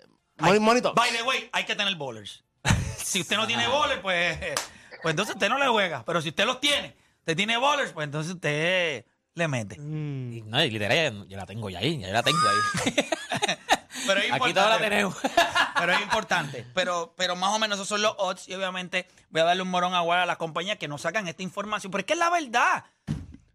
Monito. 0.62 0.94
By 0.94 1.12
the 1.12 1.24
way, 1.24 1.50
hay 1.52 1.66
que 1.66 1.76
tener 1.76 1.94
bowlers. 1.96 2.46
Si 3.10 3.22
usted 3.22 3.38
no 3.38 3.48
tiene 3.48 3.68
bowlers, 3.68 4.02
pues, 4.02 4.38
pues 5.02 5.12
entonces 5.12 5.36
usted 5.36 5.50
no 5.50 5.58
le 5.58 5.68
juega. 5.68 6.04
Pero 6.06 6.22
si 6.22 6.30
usted 6.30 6.46
los 6.46 6.62
tiene, 6.62 6.96
usted 7.20 7.36
tiene 7.36 7.58
bowlers, 7.58 7.92
pues 7.92 8.06
entonces 8.06 8.34
usted 8.34 9.06
le 9.34 9.48
mete. 9.48 9.76
Y, 9.76 10.44
no, 10.46 10.64
y 10.64 10.70
literal, 10.70 11.28
ya 11.28 11.38
la 11.38 11.46
tengo 11.46 11.70
ya 11.70 11.80
ahí, 11.80 12.00
ya 12.00 12.10
la 12.10 12.24
tengo 12.24 12.38
ahí. 12.48 12.94
Pero 14.08 14.22
es 14.22 14.32
Aquí 14.32 14.54
toda 14.54 14.70
la 14.70 14.76
importante. 14.76 14.90
tenemos. 14.90 15.18
Pero 15.80 15.92
es 15.94 16.02
importante. 16.02 16.66
Pero, 16.74 17.14
pero 17.18 17.36
más 17.36 17.54
o 17.54 17.60
menos 17.60 17.78
esos 17.78 17.88
son 17.88 18.02
los 18.02 18.16
odds. 18.18 18.48
Y 18.48 18.54
obviamente 18.54 19.08
voy 19.30 19.42
a 19.42 19.46
darle 19.46 19.62
un 19.62 19.70
morón 19.70 19.94
agua 19.94 20.24
a 20.24 20.26
las 20.26 20.38
compañías 20.38 20.78
que 20.78 20.88
nos 20.88 21.02
sacan 21.02 21.28
esta 21.28 21.44
información. 21.44 21.92
Pero 21.92 22.00
es 22.00 22.06
que 22.06 22.14
es 22.14 22.20
la 22.20 22.30
verdad. 22.30 22.86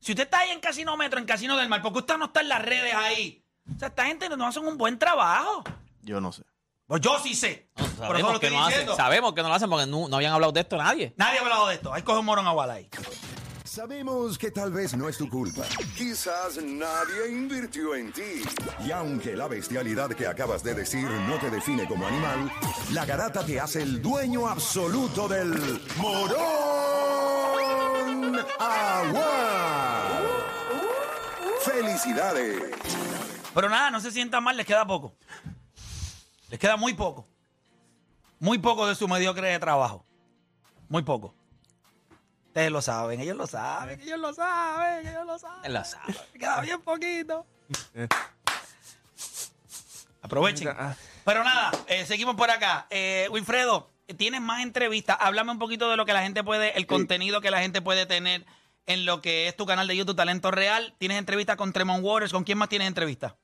Si 0.00 0.12
usted 0.12 0.24
está 0.24 0.40
ahí 0.40 0.50
en 0.50 0.60
Casino 0.60 0.96
Metro, 0.96 1.18
en 1.18 1.24
Casino 1.24 1.56
del 1.56 1.68
Mar, 1.68 1.82
¿por 1.82 1.92
qué 1.92 2.00
usted 2.00 2.18
no 2.18 2.26
está 2.26 2.40
en 2.40 2.48
las 2.48 2.62
redes 2.62 2.94
ahí? 2.94 3.42
O 3.74 3.78
sea, 3.78 3.88
esta 3.88 4.06
gente 4.06 4.28
no 4.28 4.46
hacen 4.46 4.66
un 4.66 4.76
buen 4.76 4.98
trabajo. 4.98 5.64
Yo 6.02 6.20
no 6.20 6.30
sé. 6.32 6.42
Pues 6.86 7.00
yo 7.00 7.18
sí 7.18 7.34
sé. 7.34 7.70
No, 7.76 7.84
Por 8.06 8.16
eso 8.16 8.32
lo 8.32 8.38
sabemos, 8.38 8.40
que 8.40 8.46
estoy 8.46 8.58
no 8.58 8.66
hacen, 8.66 8.96
sabemos 8.96 9.34
que 9.34 9.42
no 9.42 9.48
lo 9.48 9.54
hacen 9.54 9.70
porque 9.70 9.86
no, 9.86 10.06
no 10.08 10.16
habían 10.16 10.34
hablado 10.34 10.52
de 10.52 10.60
esto 10.60 10.76
nadie. 10.76 11.14
Nadie 11.16 11.38
ha 11.38 11.42
hablado 11.42 11.68
de 11.68 11.74
esto. 11.76 11.92
Ahí 11.94 12.02
coge 12.02 12.18
un 12.18 12.26
morón 12.26 12.46
agua 12.46 12.70
ahí. 12.70 12.88
Sabemos 13.64 14.36
que 14.38 14.50
tal 14.50 14.70
vez 14.70 14.94
no 14.94 15.08
es 15.08 15.16
tu 15.16 15.28
culpa. 15.28 15.62
Quizás 15.96 16.62
nadie 16.62 17.28
invirtió 17.30 17.94
en 17.94 18.12
ti. 18.12 18.42
Y 18.86 18.92
aunque 18.92 19.34
la 19.34 19.48
bestialidad 19.48 20.10
que 20.10 20.26
acabas 20.26 20.62
de 20.62 20.74
decir 20.74 21.10
no 21.10 21.38
te 21.38 21.50
define 21.50 21.88
como 21.88 22.06
animal, 22.06 22.52
la 22.92 23.04
garata 23.06 23.44
te 23.44 23.58
hace 23.58 23.82
el 23.82 24.00
dueño 24.02 24.46
absoluto 24.46 25.26
del 25.26 25.80
morón 25.96 26.44
agua. 28.60 30.20
¡Felicidades! 31.64 32.62
Pero 33.54 33.68
nada, 33.68 33.90
no 33.90 34.00
se 34.00 34.10
sientan 34.10 34.44
mal, 34.44 34.56
les 34.56 34.66
queda 34.66 34.86
poco. 34.86 35.16
Les 36.50 36.58
queda 36.58 36.76
muy 36.76 36.94
poco. 36.94 37.26
Muy 38.38 38.58
poco 38.58 38.86
de 38.86 38.94
su 38.94 39.08
mediocre 39.08 39.48
de 39.48 39.58
trabajo. 39.58 40.04
Muy 40.88 41.02
poco. 41.02 41.34
Ustedes 42.48 42.70
lo 42.70 42.82
saben, 42.82 43.20
ellos 43.20 43.36
lo 43.36 43.46
saben, 43.46 44.00
ellos 44.00 44.18
lo 44.18 44.32
saben, 44.32 45.06
ellos 45.08 45.26
lo 45.26 45.38
saben. 45.38 45.64
Él 45.64 45.72
la 45.72 45.84
sabe. 45.84 46.14
Me 46.32 46.38
queda 46.38 46.60
bien 46.60 46.80
poquito. 46.82 47.46
Aprovechen. 50.22 50.68
Pero 51.24 51.42
nada, 51.42 51.72
eh, 51.88 52.06
seguimos 52.06 52.36
por 52.36 52.50
acá. 52.50 52.86
Eh, 52.90 53.28
Wilfredo, 53.30 53.90
tienes 54.16 54.40
más 54.40 54.62
entrevistas. 54.62 55.16
Háblame 55.20 55.52
un 55.52 55.58
poquito 55.58 55.90
de 55.90 55.96
lo 55.96 56.04
que 56.04 56.12
la 56.12 56.22
gente 56.22 56.44
puede, 56.44 56.76
el 56.78 56.86
contenido 56.86 57.40
que 57.40 57.50
la 57.50 57.60
gente 57.60 57.82
puede 57.82 58.06
tener 58.06 58.44
en 58.86 59.06
lo 59.06 59.20
que 59.20 59.48
es 59.48 59.56
tu 59.56 59.66
canal 59.66 59.88
de 59.88 59.96
YouTube 59.96 60.16
Talento 60.16 60.50
Real. 60.50 60.94
Tienes 60.98 61.18
entrevistas 61.18 61.56
con 61.56 61.72
Tremont 61.72 62.04
Waters. 62.04 62.32
¿Con 62.32 62.44
quién 62.44 62.58
más 62.58 62.68
tienes 62.68 62.88
entrevistas? 62.88 63.34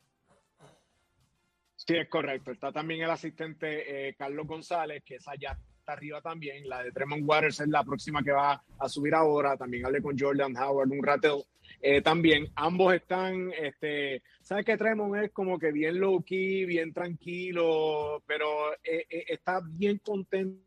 Sí, 1.91 1.97
es 1.97 2.09
correcto. 2.09 2.53
Está 2.53 2.71
también 2.71 3.01
el 3.01 3.11
asistente 3.11 4.09
eh, 4.09 4.15
Carlos 4.15 4.47
González, 4.47 5.03
que 5.05 5.17
esa 5.17 5.35
ya 5.35 5.59
está 5.77 5.95
arriba 5.95 6.21
también. 6.21 6.69
La 6.69 6.85
de 6.85 6.93
Tremont 6.93 7.25
Waters 7.27 7.59
es 7.59 7.69
la 7.69 7.83
próxima 7.83 8.23
que 8.23 8.31
va 8.31 8.63
a 8.79 8.89
subir 8.89 9.13
ahora. 9.13 9.57
También 9.57 9.85
hablé 9.85 10.01
con 10.01 10.17
Jordan 10.17 10.57
Howard 10.57 10.89
un 10.89 11.03
rato. 11.03 11.47
Eh, 11.81 12.01
también 12.01 12.47
ambos 12.55 12.95
están, 12.95 13.51
este, 13.61 14.23
sabes 14.41 14.65
que 14.65 14.77
Tremont 14.77 15.17
es 15.17 15.33
como 15.33 15.59
que 15.59 15.73
bien 15.73 15.99
low 15.99 16.23
key, 16.23 16.65
bien 16.65 16.93
tranquilo, 16.93 18.23
pero 18.25 18.73
eh, 18.85 19.05
eh, 19.11 19.25
está 19.27 19.61
bien 19.61 19.99
contento 19.99 20.61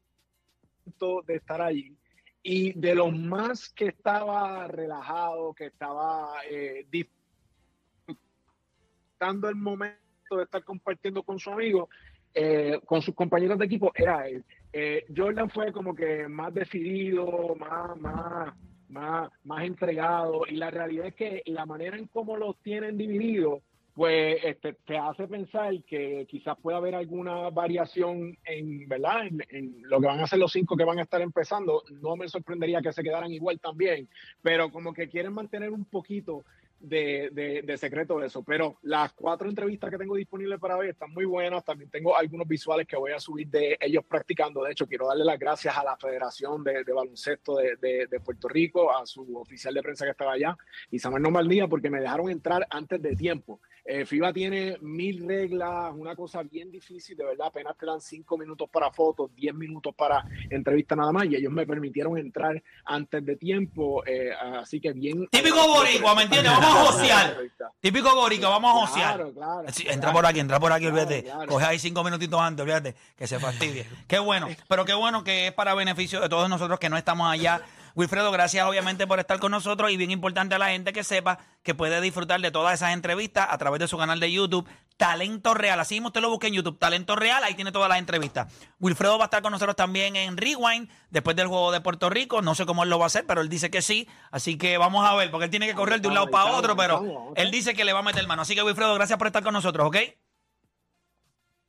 de 1.25 1.35
estar 1.35 1.61
allí. 1.61 1.97
Y 2.41 2.77
de 2.77 2.95
los 2.95 3.17
más 3.17 3.69
que 3.69 3.87
estaba 3.87 4.67
relajado, 4.67 5.53
que 5.53 5.67
estaba 5.67 6.33
eh, 6.49 6.85
disfrutando 6.91 9.47
el 9.47 9.55
momento 9.55 10.02
de 10.37 10.43
estar 10.43 10.63
compartiendo 10.63 11.23
con 11.23 11.39
su 11.39 11.51
amigo, 11.51 11.89
eh, 12.33 12.79
con 12.85 13.01
sus 13.01 13.13
compañeros 13.15 13.59
de 13.59 13.65
equipo, 13.65 13.91
era 13.95 14.27
él. 14.27 14.43
Eh, 14.71 15.05
Jordan 15.15 15.49
fue 15.49 15.71
como 15.71 15.95
que 15.95 16.27
más 16.27 16.53
decidido, 16.53 17.55
más, 17.55 17.95
más, 17.97 18.53
más, 18.89 19.29
más 19.43 19.63
entregado, 19.63 20.43
y 20.47 20.55
la 20.55 20.71
realidad 20.71 21.07
es 21.07 21.15
que 21.15 21.43
la 21.45 21.65
manera 21.65 21.97
en 21.97 22.07
cómo 22.07 22.37
los 22.37 22.57
tienen 22.61 22.97
divididos, 22.97 23.61
pues 23.93 24.37
este, 24.43 24.73
te 24.73 24.97
hace 24.97 25.27
pensar 25.27 25.71
que 25.83 26.25
quizás 26.27 26.57
pueda 26.59 26.77
haber 26.77 26.95
alguna 26.95 27.51
variación 27.51 28.35
en, 28.43 28.87
¿verdad? 28.87 29.27
En, 29.27 29.43
en 29.49 29.75
lo 29.83 30.01
que 30.01 30.07
van 30.07 30.19
a 30.19 30.23
hacer 30.23 30.39
los 30.39 30.51
cinco 30.51 30.75
que 30.75 30.83
van 30.83 30.97
a 30.97 31.03
estar 31.03 31.21
empezando. 31.21 31.83
No 32.01 32.15
me 32.15 32.27
sorprendería 32.27 32.81
que 32.81 32.91
se 32.91 33.03
quedaran 33.03 33.31
igual 33.31 33.59
también, 33.59 34.09
pero 34.41 34.71
como 34.71 34.93
que 34.93 35.09
quieren 35.09 35.33
mantener 35.33 35.69
un 35.69 35.85
poquito 35.85 36.43
de, 36.83 37.29
de, 37.31 37.61
de 37.61 37.77
secreto 37.77 38.19
de 38.19 38.27
eso. 38.27 38.43
Pero 38.43 38.77
las 38.83 39.13
cuatro 39.13 39.49
entrevistas 39.49 39.89
que 39.89 39.97
tengo 39.97 40.15
disponibles 40.15 40.59
para 40.59 40.77
hoy 40.77 40.89
están 40.89 41.11
muy 41.11 41.25
buenas. 41.25 41.63
También 41.63 41.89
tengo 41.89 42.15
algunos 42.15 42.47
visuales 42.47 42.85
que 42.85 42.97
voy 42.97 43.13
a 43.13 43.19
subir 43.19 43.47
de 43.47 43.77
ellos 43.79 44.03
practicando. 44.05 44.63
De 44.63 44.71
hecho, 44.71 44.85
quiero 44.85 45.07
darle 45.07 45.23
las 45.23 45.39
gracias 45.39 45.75
a 45.77 45.83
la 45.83 45.97
Federación 45.97 46.63
de, 46.63 46.83
Baloncesto 46.83 47.55
de, 47.55 48.21
Puerto 48.23 48.47
Rico, 48.47 48.95
a 48.95 49.05
su 49.05 49.37
oficial 49.37 49.73
de 49.73 49.81
prensa 49.81 50.05
que 50.05 50.11
estaba 50.11 50.33
allá, 50.33 50.57
y 50.91 50.99
Samuel 50.99 51.23
Nomaldía, 51.23 51.67
porque 51.67 51.89
me 51.89 52.01
dejaron 52.01 52.29
entrar 52.29 52.67
antes 52.69 53.01
de 53.01 53.15
tiempo. 53.15 53.59
Eh, 53.85 54.05
FIBA 54.05 54.31
tiene 54.31 54.77
mil 54.79 55.27
reglas, 55.27 55.91
una 55.93 56.15
cosa 56.15 56.41
bien 56.41 56.71
difícil, 56.71 57.17
de 57.17 57.25
verdad, 57.25 57.47
apenas 57.47 57.77
te 57.77 57.85
dan 57.85 57.99
cinco 57.99 58.37
minutos 58.37 58.69
para 58.69 58.89
fotos, 58.91 59.29
diez 59.35 59.53
minutos 59.53 59.93
para 59.93 60.23
entrevista 60.49 60.95
nada 60.95 61.11
más, 61.11 61.25
y 61.25 61.35
ellos 61.35 61.51
me 61.51 61.67
permitieron 61.67 62.17
entrar 62.17 62.63
antes 62.85 63.25
de 63.25 63.35
tiempo, 63.35 64.01
eh, 64.05 64.31
así 64.33 64.79
que 64.79 64.93
bien... 64.93 65.27
Típico 65.27 65.67
boricua, 65.67 66.15
¿me 66.15 66.23
entiendes? 66.23 66.53
Vamos 66.53 66.65
a 66.65 66.91
josear. 66.93 67.37
Típico 67.81 68.15
boricua, 68.15 68.49
vamos 68.49 68.71
a 68.71 68.87
josear. 68.87 69.15
Claro, 69.15 69.33
claro. 69.33 69.67
Sí, 69.73 69.85
entra 69.89 70.13
por 70.13 70.25
aquí, 70.25 70.39
entra 70.39 70.61
por 70.61 70.71
aquí, 70.71 70.87
olvídate. 70.87 71.25
Coge 71.49 71.65
ahí 71.65 71.77
cinco 71.77 72.05
minutitos 72.05 72.39
antes, 72.39 72.63
olvídate, 72.63 72.95
que 73.17 73.27
se 73.27 73.37
fastidie. 73.37 73.85
Qué 74.07 74.19
bueno, 74.19 74.47
pero 74.69 74.85
qué 74.85 74.93
bueno 74.93 75.25
que 75.25 75.47
es 75.47 75.53
para 75.53 75.73
beneficio 75.73 76.21
de 76.21 76.29
todos 76.29 76.47
nosotros 76.47 76.79
que 76.79 76.89
no 76.89 76.95
estamos 76.95 77.29
allá. 77.29 77.61
Wilfredo, 77.95 78.31
gracias 78.31 78.65
obviamente 78.65 79.05
por 79.05 79.19
estar 79.19 79.39
con 79.39 79.51
nosotros 79.51 79.91
y 79.91 79.97
bien 79.97 80.09
importante 80.09 80.55
a 80.55 80.57
la 80.57 80.69
gente 80.69 80.93
que 80.93 81.03
sepa 81.03 81.37
que 81.61 81.75
puede 81.75 82.01
disfrutar 82.01 82.41
de 82.41 82.49
todas 82.49 82.73
esas 82.73 82.93
entrevistas 82.93 83.47
a 83.49 83.57
través 83.57 83.79
de 83.79 83.87
su 83.87 83.97
canal 83.97 84.19
de 84.19 84.31
YouTube, 84.31 84.67
Talento 84.97 85.53
Real. 85.53 85.79
Así 85.79 85.95
mismo 85.95 86.07
usted 86.07 86.21
lo 86.21 86.29
busca 86.29 86.47
en 86.47 86.53
YouTube, 86.53 86.79
Talento 86.79 87.15
Real, 87.15 87.43
ahí 87.43 87.53
tiene 87.53 87.71
todas 87.71 87.89
las 87.89 87.99
entrevistas. 87.99 88.51
Wilfredo 88.79 89.17
va 89.17 89.25
a 89.25 89.27
estar 89.27 89.43
con 89.43 89.51
nosotros 89.51 89.75
también 89.75 90.15
en 90.15 90.37
Rewind 90.37 90.89
después 91.11 91.35
del 91.35 91.47
juego 91.47 91.71
de 91.71 91.81
Puerto 91.81 92.09
Rico. 92.09 92.41
No 92.41 92.55
sé 92.55 92.65
cómo 92.65 92.83
él 92.83 92.89
lo 92.89 92.97
va 92.97 93.05
a 93.05 93.07
hacer, 93.07 93.25
pero 93.27 93.41
él 93.41 93.49
dice 93.49 93.69
que 93.69 93.81
sí. 93.81 94.07
Así 94.31 94.57
que 94.57 94.77
vamos 94.77 95.07
a 95.07 95.13
ver, 95.15 95.29
porque 95.29 95.45
él 95.45 95.51
tiene 95.51 95.67
que 95.67 95.75
correr 95.75 96.01
de 96.01 96.07
un 96.07 96.15
lado 96.15 96.29
para 96.29 96.51
otro, 96.53 96.75
pero 96.75 97.33
él 97.35 97.51
dice 97.51 97.75
que 97.75 97.85
le 97.85 97.93
va 97.93 97.99
a 97.99 98.03
meter 98.03 98.25
mano. 98.27 98.41
Así 98.41 98.55
que 98.55 98.63
Wilfredo, 98.63 98.95
gracias 98.95 99.17
por 99.19 99.27
estar 99.27 99.43
con 99.43 99.53
nosotros, 99.53 99.87
¿ok? 99.87 99.97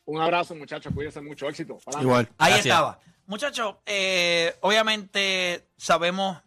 Un 0.07 0.21
abrazo, 0.21 0.54
muchachos, 0.54 0.93
cuídense 0.95 1.21
mucho, 1.21 1.49
éxito. 1.49 1.78
Igual. 2.00 2.28
Ahí 2.38 2.52
Gracias. 2.52 2.66
estaba. 2.66 2.99
Muchachos, 3.26 3.76
eh, 3.87 4.54
obviamente 4.61 5.66
sabemos 5.76 6.43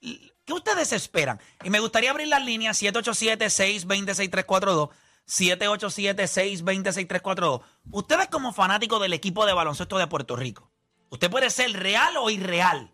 qué 0.00 0.52
ustedes 0.52 0.92
esperan. 0.92 1.40
Y 1.62 1.70
me 1.70 1.78
gustaría 1.80 2.10
abrir 2.10 2.28
las 2.28 2.44
líneas 2.44 2.82
787-620-6342. 2.82 4.90
787-620-6342. 5.26 7.62
Ustedes 7.90 8.28
como 8.28 8.52
fanáticos 8.52 9.00
del 9.00 9.14
equipo 9.14 9.46
de 9.46 9.54
baloncesto 9.54 9.98
de 9.98 10.06
Puerto 10.06 10.36
Rico, 10.36 10.70
usted 11.08 11.30
puede 11.30 11.48
ser 11.50 11.72
real 11.72 12.16
o 12.18 12.28
irreal. 12.30 12.92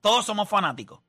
Todos 0.00 0.24
somos 0.24 0.48
fanáticos. 0.48 1.00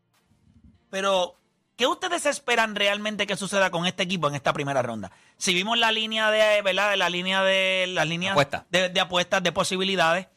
Pero, 0.89 1.37
¿qué 1.75 1.85
ustedes 1.87 2.25
esperan 2.25 2.75
realmente 2.75 3.27
que 3.27 3.37
suceda 3.37 3.69
con 3.71 3.85
este 3.85 4.03
equipo 4.03 4.27
en 4.27 4.35
esta 4.35 4.53
primera 4.53 4.81
ronda? 4.81 5.11
Si 5.37 5.53
vimos 5.53 5.77
la 5.77 5.91
línea 5.91 6.31
de, 6.31 6.61
¿verdad? 6.61 6.91
De 6.91 6.97
la 6.97 7.09
línea 7.09 7.43
de 7.43 7.87
las 7.87 8.07
líneas 8.07 8.37
de 8.69 8.99
apuestas, 8.99 9.43
de 9.43 9.51
posibilidades, 9.51 10.27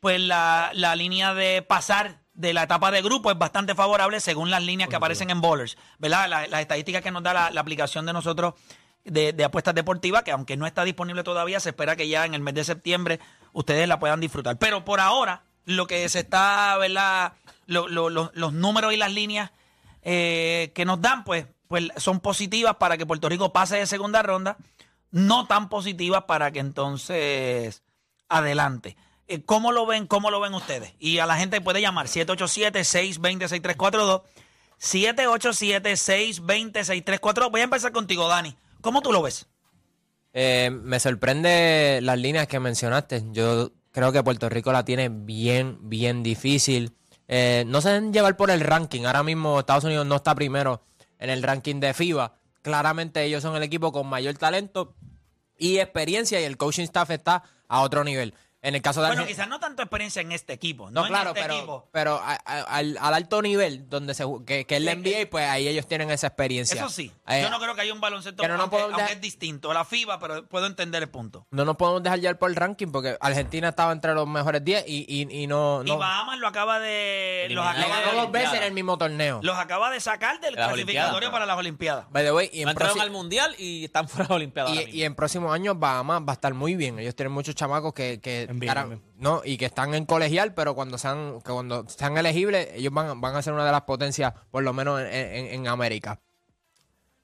pues 0.00 0.20
la, 0.20 0.70
la 0.74 0.94
línea 0.96 1.34
de 1.34 1.62
pasar 1.62 2.20
de 2.34 2.52
la 2.52 2.62
etapa 2.64 2.90
de 2.90 3.02
grupo 3.02 3.30
es 3.30 3.38
bastante 3.38 3.74
favorable 3.74 4.20
según 4.20 4.50
las 4.50 4.62
líneas 4.62 4.88
que 4.88 4.96
aparecen 4.96 5.30
en 5.30 5.40
Bowlers, 5.40 5.76
¿verdad? 5.98 6.28
La- 6.28 6.46
Las 6.46 6.60
estadísticas 6.60 7.02
que 7.02 7.10
nos 7.10 7.22
da 7.22 7.32
la, 7.34 7.50
la 7.50 7.60
aplicación 7.60 8.06
de 8.06 8.12
nosotros 8.12 8.54
de, 9.04 9.32
de 9.32 9.44
apuestas 9.44 9.74
deportivas, 9.74 10.22
que 10.22 10.30
aunque 10.32 10.56
no 10.56 10.66
está 10.66 10.84
disponible 10.84 11.24
todavía, 11.24 11.58
se 11.60 11.70
espera 11.70 11.96
que 11.96 12.08
ya 12.08 12.24
en 12.26 12.34
el 12.34 12.40
mes 12.42 12.54
de 12.54 12.64
septiembre 12.64 13.18
ustedes 13.52 13.88
la 13.88 13.98
puedan 13.98 14.20
disfrutar. 14.20 14.56
Pero 14.58 14.84
por 14.84 15.00
ahora, 15.00 15.42
lo 15.64 15.86
que 15.86 16.08
se 16.08 16.20
está, 16.20 16.76
¿verdad? 16.78 17.32
Lo- 17.66 17.88
lo- 17.88 18.08
lo- 18.10 18.30
los 18.34 18.52
números 18.52 18.92
y 18.92 18.96
las 18.96 19.12
líneas 19.12 19.50
eh, 20.02 20.72
que 20.74 20.84
nos 20.84 21.00
dan, 21.00 21.24
pues 21.24 21.46
pues 21.66 21.88
son 21.98 22.20
positivas 22.20 22.76
para 22.76 22.96
que 22.96 23.04
Puerto 23.04 23.28
Rico 23.28 23.52
pase 23.52 23.76
de 23.76 23.86
segunda 23.86 24.22
ronda, 24.22 24.56
no 25.10 25.46
tan 25.46 25.68
positivas 25.68 26.22
para 26.24 26.50
que 26.50 26.60
entonces 26.60 27.82
adelante. 28.28 28.96
Eh, 29.28 29.44
¿Cómo 29.44 29.70
lo 29.72 29.86
ven? 29.86 30.06
¿Cómo 30.06 30.30
lo 30.30 30.40
ven 30.40 30.54
ustedes? 30.54 30.94
Y 30.98 31.18
a 31.18 31.26
la 31.26 31.36
gente 31.36 31.60
puede 31.60 31.82
llamar 31.82 32.06
787-620-6342. 32.06 34.22
787-620-6342. 34.80 37.50
Voy 37.50 37.60
a 37.60 37.64
empezar 37.64 37.92
contigo, 37.92 38.26
Dani. 38.26 38.56
¿Cómo 38.80 39.02
tú 39.02 39.12
lo 39.12 39.20
ves? 39.22 39.46
Eh, 40.32 40.70
me 40.72 40.98
sorprende 40.98 42.00
las 42.02 42.18
líneas 42.18 42.48
que 42.48 42.58
mencionaste. 42.58 43.22
Yo 43.32 43.72
creo 43.92 44.12
que 44.12 44.22
Puerto 44.22 44.48
Rico 44.48 44.72
la 44.72 44.84
tiene 44.84 45.10
bien, 45.10 45.76
bien 45.82 46.22
difícil. 46.22 46.94
Eh, 47.26 47.64
no 47.66 47.82
se 47.82 47.90
deben 47.90 48.12
llevar 48.12 48.36
por 48.36 48.50
el 48.50 48.60
ranking. 48.60 49.04
Ahora 49.04 49.22
mismo 49.22 49.60
Estados 49.60 49.84
Unidos 49.84 50.06
no 50.06 50.16
está 50.16 50.34
primero 50.34 50.80
en 51.18 51.28
el 51.28 51.42
ranking 51.42 51.80
de 51.80 51.92
FIBA. 51.92 52.34
Claramente 52.62 53.22
ellos 53.24 53.42
son 53.42 53.54
el 53.56 53.62
equipo 53.62 53.92
con 53.92 54.06
mayor 54.06 54.38
talento 54.38 54.94
y 55.58 55.78
experiencia 55.78 56.40
y 56.40 56.44
el 56.44 56.56
coaching 56.56 56.84
staff 56.84 57.10
está 57.10 57.42
a 57.66 57.82
otro 57.82 58.04
nivel. 58.04 58.32
En 58.60 58.74
el 58.74 58.82
caso 58.82 59.00
de 59.00 59.06
Bueno, 59.06 59.24
quizás 59.24 59.46
no 59.48 59.60
tanto 59.60 59.82
experiencia 59.82 60.20
en 60.20 60.32
este 60.32 60.52
equipo. 60.52 60.86
no, 60.90 61.02
No, 61.02 61.06
en 61.06 61.12
claro, 61.12 61.30
este 61.30 61.42
pero, 61.42 61.54
equipo. 61.54 61.88
pero 61.92 62.14
a- 62.16 62.32
a- 62.44 62.62
al, 62.62 62.98
al 63.00 63.14
alto 63.14 63.40
nivel, 63.40 63.88
donde 63.88 64.14
se 64.14 64.24
ju- 64.24 64.44
que, 64.44 64.64
que 64.64 64.76
es 64.78 64.82
la 64.82 64.96
NBA, 64.96 65.30
pues 65.30 65.48
ahí 65.48 65.68
ellos 65.68 65.86
tienen 65.86 66.10
esa 66.10 66.26
experiencia. 66.26 66.74
Eso 66.80 66.88
sí. 66.90 67.12
Eh, 67.28 67.40
Yo 67.42 67.50
no 67.50 67.60
creo 67.60 67.76
que 67.76 67.82
haya 67.82 67.92
un 67.92 68.00
baloncesto 68.00 68.42
que 68.42 68.48
no 68.48 68.54
aunque, 68.54 68.70
podemos 68.70 68.90
aunque 68.94 69.02
dejar- 69.02 69.16
es 69.16 69.20
distinto 69.20 69.72
la 69.72 69.84
FIBA, 69.84 70.18
pero 70.18 70.44
puedo 70.48 70.66
entender 70.66 71.02
el 71.04 71.08
punto. 71.08 71.46
no 71.52 71.64
nos 71.64 71.76
podemos 71.76 72.02
dejar 72.02 72.18
llevar 72.18 72.38
por 72.38 72.50
el 72.50 72.56
ranking 72.56 72.88
porque 72.88 73.16
Argentina 73.20 73.68
estaba 73.68 73.92
entre 73.92 74.12
los 74.14 74.26
mejores 74.26 74.64
10 74.64 74.84
y, 74.88 75.04
y, 75.08 75.42
y 75.42 75.46
no... 75.46 75.82
Y 75.84 75.88
no 75.88 75.98
Bahamas 75.98 76.38
lo 76.40 76.48
acaba 76.48 76.80
de. 76.80 77.46
Los 77.50 77.64
acaba, 77.64 78.00
de 78.10 78.16
dos 78.16 78.32
veces 78.32 78.54
en 78.54 78.62
el 78.64 78.72
mismo 78.72 78.98
torneo. 78.98 79.38
los 79.42 79.56
acaba 79.56 79.88
de 79.90 80.00
sacar 80.00 80.40
del 80.40 80.54
De 80.54 80.60
las 80.60 80.68
clasificatorio 80.70 81.08
Olimpiadas. 81.12 81.30
para 81.32 81.46
las 81.46 81.56
Olimpiadas. 81.58 82.06
By 82.10 82.24
the 82.24 82.32
way, 82.32 82.50
y 82.52 82.58
No 82.58 82.62
en, 82.62 82.68
entraron 82.70 83.00
al 83.00 83.10
mundial 83.12 83.54
y 83.56 83.84
están 83.84 84.08
fuera 84.08 84.24
de 84.24 84.28
la 84.30 84.36
Olimpiada. 84.36 84.68
ahora 84.70 84.82
y, 84.82 85.04
en 85.04 85.14
próximos 85.14 85.54
años 85.54 85.78
Bahamas 85.78 86.22
va 86.22 86.32
a 86.32 86.34
estar 86.34 86.54
muy 86.54 86.74
bien. 86.74 86.98
Ellos 86.98 87.14
tienen 87.14 87.32
muchos 87.32 87.54
chamacos 87.54 87.92
que, 87.94 88.18
que 88.20 88.47
bien, 88.58 88.68
cara- 88.68 88.82
en 88.82 88.88
bien. 88.88 89.02
no 89.16 89.42
y 89.44 89.56
que 89.58 89.66
están 89.66 89.94
en 89.94 90.06
colegial, 90.06 90.54
pero 90.54 90.74
cuando 90.74 90.96
sean 90.98 91.40
que 91.42 91.52
cuando 91.52 91.88
sean 91.88 92.16
elegibles, 92.16 92.68
ellos 92.74 92.92
van, 92.92 93.20
van 93.20 93.36
a 93.36 93.42
ser 93.42 93.52
una 93.52 93.64
de 93.66 93.72
las 93.72 93.82
potencias, 93.82 94.32
por 94.50 94.62
lo 94.62 94.72
menos 94.72 95.00
en, 95.00 95.06
en- 95.08 95.46
en 95.46 95.68
América. 95.68 96.20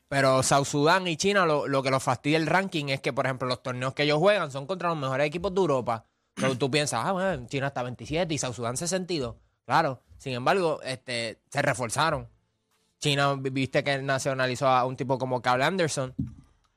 Pero 0.08 0.42
South 0.42 0.66
Sudán 0.66 1.08
y 1.08 1.16
China 1.16 1.46
lo, 1.46 1.66
lo 1.66 1.82
que 1.82 1.90
los 1.90 2.02
fastidia 2.02 2.36
el 2.36 2.46
ranking 2.46 2.86
es 2.88 3.00
que, 3.00 3.12
por 3.12 3.24
ejemplo, 3.26 3.48
los 3.48 3.62
torneos 3.62 3.94
que 3.94 4.02
ellos 4.04 4.18
juegan 4.18 4.50
son 4.50 4.66
contra 4.66 4.88
los 4.90 4.98
mejores 4.98 5.26
equipos 5.26 5.52
de 5.54 5.60
Europa. 5.60 6.04
Entonces 6.36 6.58
tú 6.58 6.70
piensas, 6.70 7.00
ah, 7.04 7.12
bueno, 7.12 7.46
China 7.48 7.68
está 7.68 7.82
27 7.82 8.32
y 8.34 8.38
South 8.38 8.54
Sudán 8.54 8.76
62. 8.76 9.34
Claro. 9.64 10.00
Sin 10.18 10.34
embargo, 10.34 10.80
este, 10.84 11.40
se 11.48 11.62
reforzaron. 11.62 12.28
China, 13.00 13.34
vi- 13.34 13.50
viste 13.50 13.82
que 13.82 13.98
nacionalizó 13.98 14.68
a 14.68 14.84
un 14.84 14.96
tipo 14.96 15.18
como 15.18 15.40
Carl 15.40 15.62
Anderson. 15.62 16.14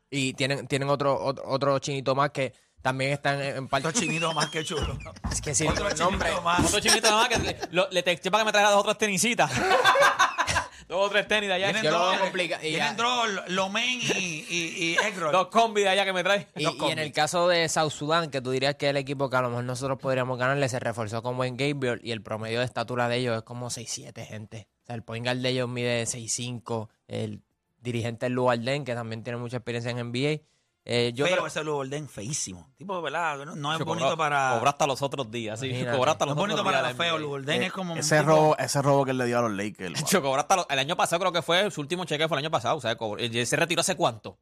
Y 0.09 0.33
tienen, 0.33 0.67
tienen 0.67 0.89
otro, 0.89 1.21
otro, 1.21 1.43
otro 1.47 1.79
chinito 1.79 2.15
más 2.15 2.31
que 2.31 2.53
también 2.87 3.11
están 3.11 3.41
en, 3.41 3.57
en 3.57 3.67
parte. 3.67 3.89
Otro 3.89 3.99
chinito 4.01 4.33
más 4.33 4.47
que 4.49 4.63
chulo. 4.63 4.97
Es 5.31 5.41
que 5.41 5.53
sí, 5.53 5.67
Otro 5.67 5.89
el 5.89 5.97
nombre. 5.99 6.29
chinito 6.29 6.41
más. 6.41 6.65
Otro 6.65 6.79
chimito 6.79 7.09
nada 7.09 7.17
más 7.23 7.29
que 7.29 7.37
le, 7.39 7.57
lo- 7.71 7.89
le 7.91 8.01
texté 8.03 8.31
para 8.31 8.43
que 8.43 8.45
me 8.45 8.51
traiga 8.53 8.71
dos 8.71 8.79
otras 8.79 8.97
tenisitas. 8.97 9.51
dos 10.87 11.05
o 11.07 11.09
tres 11.09 11.27
tenis 11.27 11.49
de 11.49 11.55
allá. 11.55 11.65
Vienen 11.67 11.83
yo 11.83 11.91
lo 11.91 11.99
dos, 11.99 12.11
veo 12.13 12.21
complicado. 12.21 12.63
Y 12.65 12.69
vienen 12.69 12.95
ya- 12.95 13.03
dos, 13.03 13.27
Lomen 13.49 13.99
y, 14.01 14.45
y, 14.49 14.75
y 14.77 14.97
egg 15.05 15.17
roll. 15.19 15.31
Dos 15.33 15.47
combis 15.47 15.83
de 15.83 15.89
allá 15.89 16.05
que 16.05 16.13
me 16.13 16.23
trae. 16.23 16.47
Y, 16.55 16.63
Dos 16.63 16.75
y 16.87 16.91
en 16.91 16.99
el 16.99 17.11
caso 17.11 17.47
de 17.49 17.67
South 17.67 17.91
Sudán, 17.91 18.29
que 18.31 18.39
tú 18.41 18.51
dirías 18.51 18.75
que 18.75 18.85
es 18.87 18.89
el 18.91 18.97
equipo 18.97 19.29
que 19.29 19.35
a 19.35 19.41
lo 19.41 19.49
mejor 19.49 19.65
nosotros 19.65 19.99
podríamos 19.99 20.37
ganarle, 20.39 20.69
se 20.69 20.79
reforzó 20.79 21.21
con 21.21 21.35
buen 21.35 21.57
Gabriel 21.57 21.99
y 22.03 22.11
el 22.11 22.21
promedio 22.21 22.59
de 22.59 22.65
estatura 22.65 23.09
de 23.09 23.17
ellos 23.17 23.35
es 23.37 23.43
como 23.43 23.69
6'7, 23.69 24.25
gente. 24.25 24.69
O 24.83 24.85
sea, 24.87 24.95
el 24.95 25.03
point 25.03 25.25
guard 25.25 25.39
de 25.39 25.49
ellos 25.49 25.67
mide 25.67 26.03
6'5. 26.05 26.87
El 27.09 27.41
dirigente 27.81 28.27
es 28.27 28.31
Lou 28.31 28.49
Alden, 28.49 28.85
que 28.85 28.93
también 28.95 29.23
tiene 29.23 29.37
mucha 29.37 29.57
experiencia 29.57 29.91
en 29.91 29.97
NBA. 30.11 30.41
Eh, 30.89 31.11
yo 31.13 31.25
Feo 31.25 31.35
creo- 31.35 31.47
ese 31.47 31.59
Blue 31.63 31.73
Golden, 31.73 32.07
feísimo. 32.07 32.69
Tipo, 32.77 33.01
¿verdad? 33.01 33.45
No, 33.45 33.55
no 33.57 33.73
es 33.73 33.79
bonito 33.83 34.05
cobra- 34.05 34.15
para. 34.17 34.51
Cobraste 34.57 34.87
los 34.87 35.01
otros 35.01 35.29
días, 35.29 35.59
sí. 35.59 35.67
Imagínate. 35.67 35.97
Cobraste 35.97 36.23
no 36.23 36.29
los 36.29 36.37
es 36.37 36.39
bonito 36.39 36.61
otros 36.61 36.65
para 36.65 36.77
días 36.77 36.81
la 36.83 36.87
del 36.87 36.97
feo. 36.97 37.15
NBA. 37.15 37.17
Blue 37.17 37.27
Golden 37.29 37.63
es 37.63 37.71
como. 37.73 37.91
un 37.93 37.99
Ese 37.99 38.17
tipo- 38.19 38.29
robo, 38.29 38.57
ese 38.57 38.81
robo 38.81 39.03
que 39.03 39.11
él 39.11 39.17
le 39.17 39.25
dio 39.25 39.37
a 39.39 39.41
los 39.41 39.51
Lakers. 39.51 40.05
Yo 40.09 40.21
cobraste 40.21 40.55
los- 40.55 40.65
el 40.69 40.79
año 40.79 40.95
pasado 40.95 41.19
creo 41.19 41.31
que 41.33 41.41
fue 41.41 41.69
su 41.71 41.81
último 41.81 42.05
cheque 42.05 42.27
fue 42.29 42.37
el 42.37 42.45
año 42.45 42.51
pasado, 42.51 42.77
o 42.77 42.81
sea, 42.81 42.95
cobró- 42.97 43.19
se 43.45 43.55
retiró 43.57 43.81
hace 43.81 43.95
cuánto. 43.95 44.37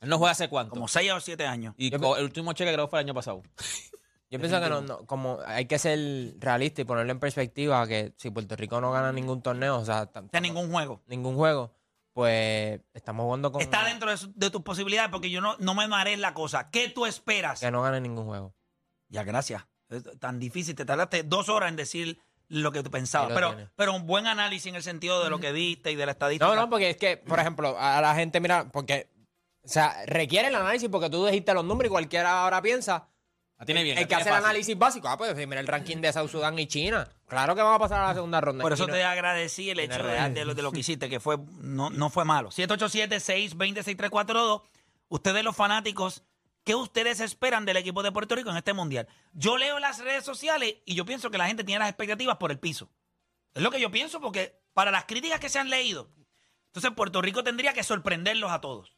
Él 0.00 0.08
no 0.08 0.16
juega 0.16 0.32
hace 0.32 0.48
cuánto. 0.48 0.70
Como 0.70 0.88
6 0.88 1.12
o 1.12 1.20
7 1.20 1.46
años. 1.46 1.74
y 1.76 1.94
el 1.94 2.02
último 2.24 2.54
cheque 2.54 2.72
creo 2.72 2.86
que 2.86 2.90
fue 2.90 3.00
el 3.00 3.06
año 3.06 3.14
pasado. 3.14 3.42
Yo 4.30 4.38
pienso 4.40 4.58
que 4.62 4.68
no, 4.70 4.80
no, 4.80 5.04
como 5.04 5.40
hay 5.46 5.66
que 5.66 5.78
ser 5.78 5.98
realista 6.38 6.80
y 6.80 6.84
ponerlo 6.86 7.12
en 7.12 7.20
perspectiva 7.20 7.86
que 7.86 8.14
si 8.16 8.30
Puerto 8.30 8.56
Rico 8.56 8.80
no 8.80 8.90
gana 8.90 9.12
ningún 9.12 9.42
torneo, 9.42 9.76
o 9.76 9.84
sea, 9.84 10.10
tam- 10.10 10.30
De 10.30 10.40
ningún 10.40 10.72
juego. 10.72 11.02
ningún 11.06 11.36
juego, 11.36 11.70
pues 12.12 12.80
estamos 12.94 13.24
jugando 13.24 13.52
con 13.52 13.62
Está 13.62 13.84
dentro 13.84 14.10
de, 14.10 14.16
su- 14.16 14.32
de 14.34 14.50
tus 14.50 14.62
posibilidades 14.62 15.10
porque 15.10 15.30
yo 15.30 15.40
no, 15.40 15.56
no 15.58 15.74
me 15.74 15.88
mareé 15.88 16.14
en 16.14 16.20
la 16.20 16.34
cosa. 16.34 16.70
¿Qué 16.70 16.88
tú 16.88 17.06
esperas? 17.06 17.60
que 17.60 17.70
no 17.70 17.82
gane 17.82 18.00
ningún 18.00 18.26
juego. 18.26 18.54
Ya, 19.08 19.22
gracias. 19.24 19.66
Es 19.88 20.02
tan 20.18 20.38
difícil. 20.38 20.74
Te 20.74 20.84
tardaste 20.84 21.22
dos 21.22 21.48
horas 21.48 21.68
en 21.70 21.76
decir 21.76 22.18
lo 22.48 22.70
que 22.72 22.82
tú 22.82 22.90
pensabas. 22.90 23.28
Ahí 23.28 23.34
lo 23.34 23.36
Pero, 23.36 23.48
tienes. 23.54 23.72
pero 23.76 23.94
un 23.94 24.06
buen 24.06 24.26
análisis 24.26 24.66
en 24.66 24.74
el 24.74 24.82
sentido 24.82 25.22
de 25.24 25.30
lo 25.30 25.38
que 25.40 25.52
diste 25.52 25.90
y 25.92 25.96
de 25.96 26.06
la 26.06 26.12
estadística. 26.12 26.46
No, 26.46 26.54
no, 26.54 26.68
porque 26.70 26.90
es 26.90 26.96
que, 26.96 27.16
por 27.16 27.38
ejemplo, 27.40 27.76
a 27.78 28.00
la 28.00 28.14
gente, 28.14 28.40
mira, 28.40 28.68
porque, 28.70 29.10
o 29.64 29.68
sea, 29.68 30.04
requiere 30.06 30.48
el 30.48 30.54
análisis 30.54 30.88
porque 30.90 31.08
tú 31.10 31.24
dijiste 31.26 31.54
los 31.54 31.64
números 31.64 31.88
y 31.88 31.92
cualquiera 31.92 32.42
ahora 32.42 32.60
piensa. 32.60 33.08
La 33.58 33.64
tiene 33.66 33.82
bien. 33.84 33.96
El 33.96 34.04
que 34.04 34.08
tiene 34.08 34.20
hace 34.22 34.28
el 34.30 34.34
fácil. 34.34 34.46
análisis 34.46 34.78
básico, 34.78 35.08
ah, 35.08 35.16
pues 35.16 35.34
mira 35.46 35.60
el 35.60 35.66
ranking 35.66 35.98
de 35.98 36.12
South 36.12 36.28
Sudán 36.30 36.58
y 36.58 36.66
China. 36.66 37.08
Claro 37.32 37.54
que 37.54 37.62
vamos 37.62 37.76
a 37.76 37.78
pasar 37.78 38.04
a 38.04 38.08
la 38.08 38.14
segunda 38.14 38.42
ronda. 38.42 38.60
Por 38.60 38.74
eso 38.74 38.86
no- 38.86 38.92
te 38.92 39.02
agradecí 39.04 39.70
el 39.70 39.80
hecho 39.80 39.96
de, 39.96 40.02
real. 40.02 40.34
de 40.34 40.44
lo, 40.44 40.54
de 40.54 40.60
lo 40.60 40.70
que 40.70 40.80
hiciste, 40.80 41.08
que 41.08 41.18
fue 41.18 41.38
no, 41.62 41.88
no 41.88 42.10
fue 42.10 42.26
malo. 42.26 42.50
787-620-6342. 42.50 44.60
Ustedes 45.08 45.42
los 45.42 45.56
fanáticos, 45.56 46.24
¿qué 46.62 46.74
ustedes 46.74 47.20
esperan 47.20 47.64
del 47.64 47.78
equipo 47.78 48.02
de 48.02 48.12
Puerto 48.12 48.34
Rico 48.34 48.50
en 48.50 48.58
este 48.58 48.74
mundial? 48.74 49.08
Yo 49.32 49.56
leo 49.56 49.78
las 49.78 50.00
redes 50.00 50.26
sociales 50.26 50.74
y 50.84 50.94
yo 50.94 51.06
pienso 51.06 51.30
que 51.30 51.38
la 51.38 51.46
gente 51.46 51.64
tiene 51.64 51.78
las 51.78 51.88
expectativas 51.88 52.36
por 52.36 52.50
el 52.50 52.58
piso. 52.58 52.90
Es 53.54 53.62
lo 53.62 53.70
que 53.70 53.80
yo 53.80 53.90
pienso 53.90 54.20
porque 54.20 54.60
para 54.74 54.90
las 54.90 55.06
críticas 55.06 55.40
que 55.40 55.48
se 55.48 55.58
han 55.58 55.70
leído, 55.70 56.10
entonces 56.66 56.90
Puerto 56.92 57.22
Rico 57.22 57.42
tendría 57.42 57.72
que 57.72 57.82
sorprenderlos 57.82 58.50
a 58.50 58.60
todos. 58.60 58.94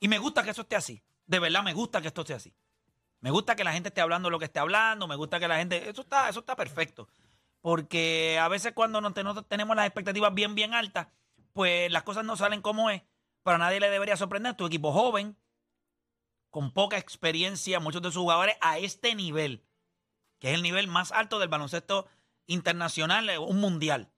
Y 0.00 0.08
me 0.08 0.18
gusta 0.18 0.42
que 0.42 0.50
eso 0.50 0.62
esté 0.62 0.74
así. 0.74 1.04
De 1.26 1.38
verdad 1.38 1.62
me 1.62 1.72
gusta 1.72 2.00
que 2.00 2.08
esto 2.08 2.22
esté 2.22 2.34
así. 2.34 2.52
Me 3.20 3.30
gusta 3.30 3.54
que 3.54 3.62
la 3.62 3.72
gente 3.72 3.90
esté 3.90 4.00
hablando 4.00 4.28
lo 4.28 4.40
que 4.40 4.46
esté 4.46 4.58
hablando, 4.58 5.06
me 5.06 5.14
gusta 5.14 5.38
que 5.38 5.46
la 5.46 5.58
gente... 5.58 5.88
Eso 5.88 6.00
está, 6.00 6.28
eso 6.28 6.40
está 6.40 6.56
perfecto. 6.56 7.08
Porque 7.60 8.38
a 8.40 8.48
veces 8.48 8.72
cuando 8.74 9.00
no, 9.00 9.12
te- 9.12 9.22
no 9.24 9.42
tenemos 9.44 9.76
las 9.76 9.86
expectativas 9.86 10.32
bien, 10.34 10.54
bien 10.54 10.72
altas, 10.74 11.08
pues 11.52 11.90
las 11.92 12.02
cosas 12.04 12.24
no 12.24 12.36
salen 12.36 12.62
como 12.62 12.90
es. 12.90 13.02
Pero 13.42 13.56
a 13.56 13.58
nadie 13.58 13.80
le 13.80 13.90
debería 13.90 14.16
sorprender. 14.16 14.54
Tu 14.54 14.66
equipo 14.66 14.92
joven, 14.92 15.36
con 16.50 16.72
poca 16.72 16.96
experiencia, 16.98 17.80
muchos 17.80 18.02
de 18.02 18.08
sus 18.08 18.22
jugadores 18.22 18.56
a 18.60 18.78
este 18.78 19.14
nivel, 19.14 19.62
que 20.38 20.48
es 20.50 20.54
el 20.54 20.62
nivel 20.62 20.88
más 20.88 21.12
alto 21.12 21.38
del 21.38 21.48
baloncesto 21.48 22.06
internacional, 22.46 23.28
eh, 23.30 23.38
un 23.38 23.58
mundial. 23.60 24.10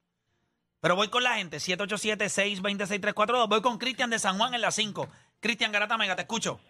Pero 0.81 0.97
voy 0.97 1.09
con 1.09 1.23
la 1.23 1.37
gente, 1.37 1.59
787-626-342. 1.59 3.49
Voy 3.49 3.63
con 3.63 3.79
Cristian 3.79 4.11
de 4.11 4.19
San 4.19 4.39
Juan 4.39 4.55
en 4.55 4.61
la 4.61 4.71
5. 4.71 5.09
Cristian 5.41 5.73
Garata 5.73 5.97
Mega, 5.99 6.17
te 6.17 6.23
escucho. 6.23 6.61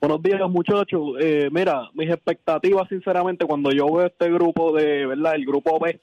Buenos 0.00 0.22
días, 0.22 0.40
muchachos. 0.48 1.16
Eh, 1.20 1.50
mira, 1.52 1.90
mis 1.92 2.08
expectativas, 2.08 2.88
sinceramente, 2.88 3.44
cuando 3.44 3.70
yo 3.70 3.84
veo 3.84 4.06
este 4.06 4.30
grupo 4.30 4.72
de, 4.72 5.04
¿verdad? 5.04 5.34
El 5.34 5.44
grupo 5.44 5.78
B, 5.78 6.00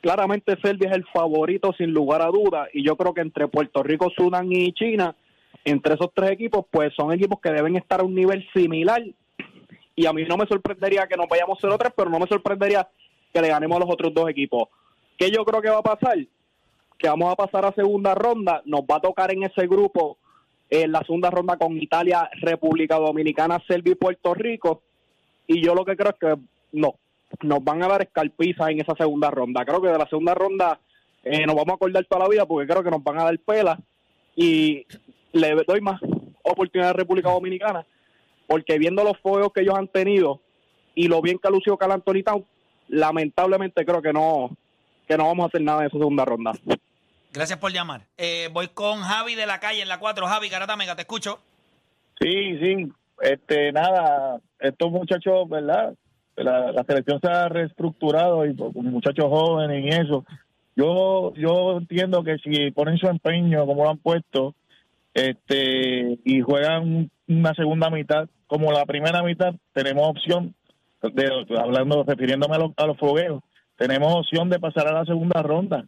claramente 0.00 0.56
Serbia 0.60 0.90
es 0.90 0.96
el 0.96 1.06
favorito 1.14 1.72
sin 1.78 1.92
lugar 1.92 2.22
a 2.22 2.26
dudas 2.26 2.68
y 2.72 2.84
yo 2.84 2.96
creo 2.96 3.14
que 3.14 3.20
entre 3.20 3.46
Puerto 3.46 3.84
Rico, 3.84 4.10
Sudán 4.16 4.50
y 4.50 4.72
China, 4.72 5.14
entre 5.64 5.94
esos 5.94 6.10
tres 6.12 6.32
equipos, 6.32 6.66
pues 6.68 6.92
son 6.96 7.12
equipos 7.12 7.38
que 7.40 7.52
deben 7.52 7.76
estar 7.76 8.00
a 8.00 8.02
un 8.04 8.16
nivel 8.16 8.44
similar 8.52 9.00
y 9.94 10.06
a 10.06 10.12
mí 10.12 10.24
no 10.24 10.36
me 10.36 10.46
sorprendería 10.46 11.06
que 11.06 11.16
nos 11.16 11.28
vayamos 11.28 11.60
0-3, 11.60 11.92
pero 11.96 12.10
no 12.10 12.18
me 12.18 12.26
sorprendería 12.26 12.88
que 13.32 13.40
le 13.40 13.48
ganemos 13.48 13.76
a 13.76 13.84
los 13.84 13.94
otros 13.94 14.12
dos 14.12 14.28
equipos. 14.28 14.70
¿Qué 15.16 15.30
yo 15.30 15.44
creo 15.44 15.62
que 15.62 15.70
va 15.70 15.78
a 15.78 15.82
pasar? 15.82 16.18
Que 16.98 17.08
vamos 17.08 17.32
a 17.32 17.36
pasar 17.36 17.64
a 17.64 17.72
segunda 17.74 18.12
ronda, 18.12 18.60
nos 18.64 18.80
va 18.80 18.96
a 18.96 19.02
tocar 19.02 19.32
en 19.32 19.44
ese 19.44 19.68
grupo 19.68 20.18
en 20.70 20.92
la 20.92 21.00
segunda 21.00 21.30
ronda 21.30 21.56
con 21.56 21.80
Italia, 21.80 22.28
República 22.40 22.96
Dominicana, 22.96 23.62
Serbia 23.66 23.92
y 23.92 23.96
Puerto 23.96 24.34
Rico. 24.34 24.82
Y 25.46 25.64
yo 25.64 25.74
lo 25.74 25.84
que 25.84 25.96
creo 25.96 26.10
es 26.10 26.18
que 26.18 26.34
no, 26.72 26.94
nos 27.42 27.62
van 27.62 27.82
a 27.82 27.88
dar 27.88 28.02
escarpiza 28.02 28.70
en 28.70 28.80
esa 28.80 28.94
segunda 28.96 29.30
ronda. 29.30 29.64
Creo 29.64 29.80
que 29.80 29.88
de 29.88 29.98
la 29.98 30.08
segunda 30.08 30.34
ronda 30.34 30.80
eh, 31.22 31.46
nos 31.46 31.54
vamos 31.54 31.70
a 31.70 31.74
acordar 31.74 32.04
toda 32.04 32.24
la 32.24 32.28
vida 32.28 32.46
porque 32.46 32.68
creo 32.68 32.82
que 32.82 32.90
nos 32.90 33.02
van 33.02 33.18
a 33.18 33.24
dar 33.24 33.38
pela 33.38 33.78
y 34.34 34.86
le 35.32 35.54
doy 35.66 35.80
más 35.80 36.00
oportunidad 36.42 36.90
a 36.90 36.94
República 36.94 37.30
Dominicana 37.30 37.86
porque 38.46 38.78
viendo 38.78 39.02
los 39.02 39.18
fuegos 39.18 39.52
que 39.52 39.62
ellos 39.62 39.74
han 39.76 39.88
tenido 39.88 40.40
y 40.94 41.08
lo 41.08 41.20
bien 41.20 41.38
que 41.38 41.48
ha 41.48 41.50
lucido 41.50 41.76
Cal 41.76 42.02
lamentablemente 42.88 43.84
creo 43.84 44.00
que 44.00 44.12
no 44.12 44.56
que 45.08 45.16
no 45.16 45.26
vamos 45.26 45.44
a 45.44 45.48
hacer 45.48 45.62
nada 45.62 45.80
en 45.80 45.86
esa 45.86 45.98
segunda 45.98 46.24
ronda. 46.24 46.52
Gracias 47.36 47.58
por 47.58 47.70
llamar. 47.70 48.06
Eh, 48.16 48.48
voy 48.50 48.68
con 48.68 49.02
Javi 49.02 49.34
de 49.34 49.44
la 49.44 49.60
calle 49.60 49.82
en 49.82 49.88
la 49.88 49.98
4. 49.98 50.26
Javi 50.26 50.48
Garata 50.48 50.74
Mega, 50.74 50.96
te 50.96 51.02
escucho. 51.02 51.38
Sí, 52.18 52.58
sí. 52.58 52.90
Este, 53.20 53.72
nada, 53.72 54.40
estos 54.58 54.90
muchachos, 54.90 55.46
¿verdad? 55.46 55.92
La, 56.36 56.82
selección 56.86 57.20
se 57.20 57.30
ha 57.30 57.50
reestructurado 57.50 58.46
y 58.46 58.56
con 58.56 58.72
muchachos 58.86 59.26
jóvenes 59.26 59.84
y 59.84 59.88
eso. 59.88 60.24
Yo, 60.76 61.34
yo 61.34 61.76
entiendo 61.76 62.24
que 62.24 62.38
si 62.38 62.70
ponen 62.70 62.96
su 62.96 63.06
empeño 63.06 63.66
como 63.66 63.84
lo 63.84 63.90
han 63.90 63.98
puesto, 63.98 64.54
este 65.12 66.18
y 66.24 66.40
juegan 66.40 67.10
una 67.28 67.52
segunda 67.52 67.90
mitad 67.90 68.30
como 68.46 68.72
la 68.72 68.86
primera 68.86 69.22
mitad 69.22 69.54
tenemos 69.74 70.08
opción 70.08 70.54
de, 71.02 71.46
hablando 71.58 72.02
refiriéndome 72.04 72.56
a 72.56 72.58
los, 72.58 72.72
a 72.76 72.86
los 72.86 72.98
fogueos 72.98 73.42
tenemos 73.76 74.14
opción 74.14 74.50
de 74.50 74.60
pasar 74.60 74.88
a 74.88 74.92
la 74.92 75.04
segunda 75.06 75.42
ronda 75.42 75.86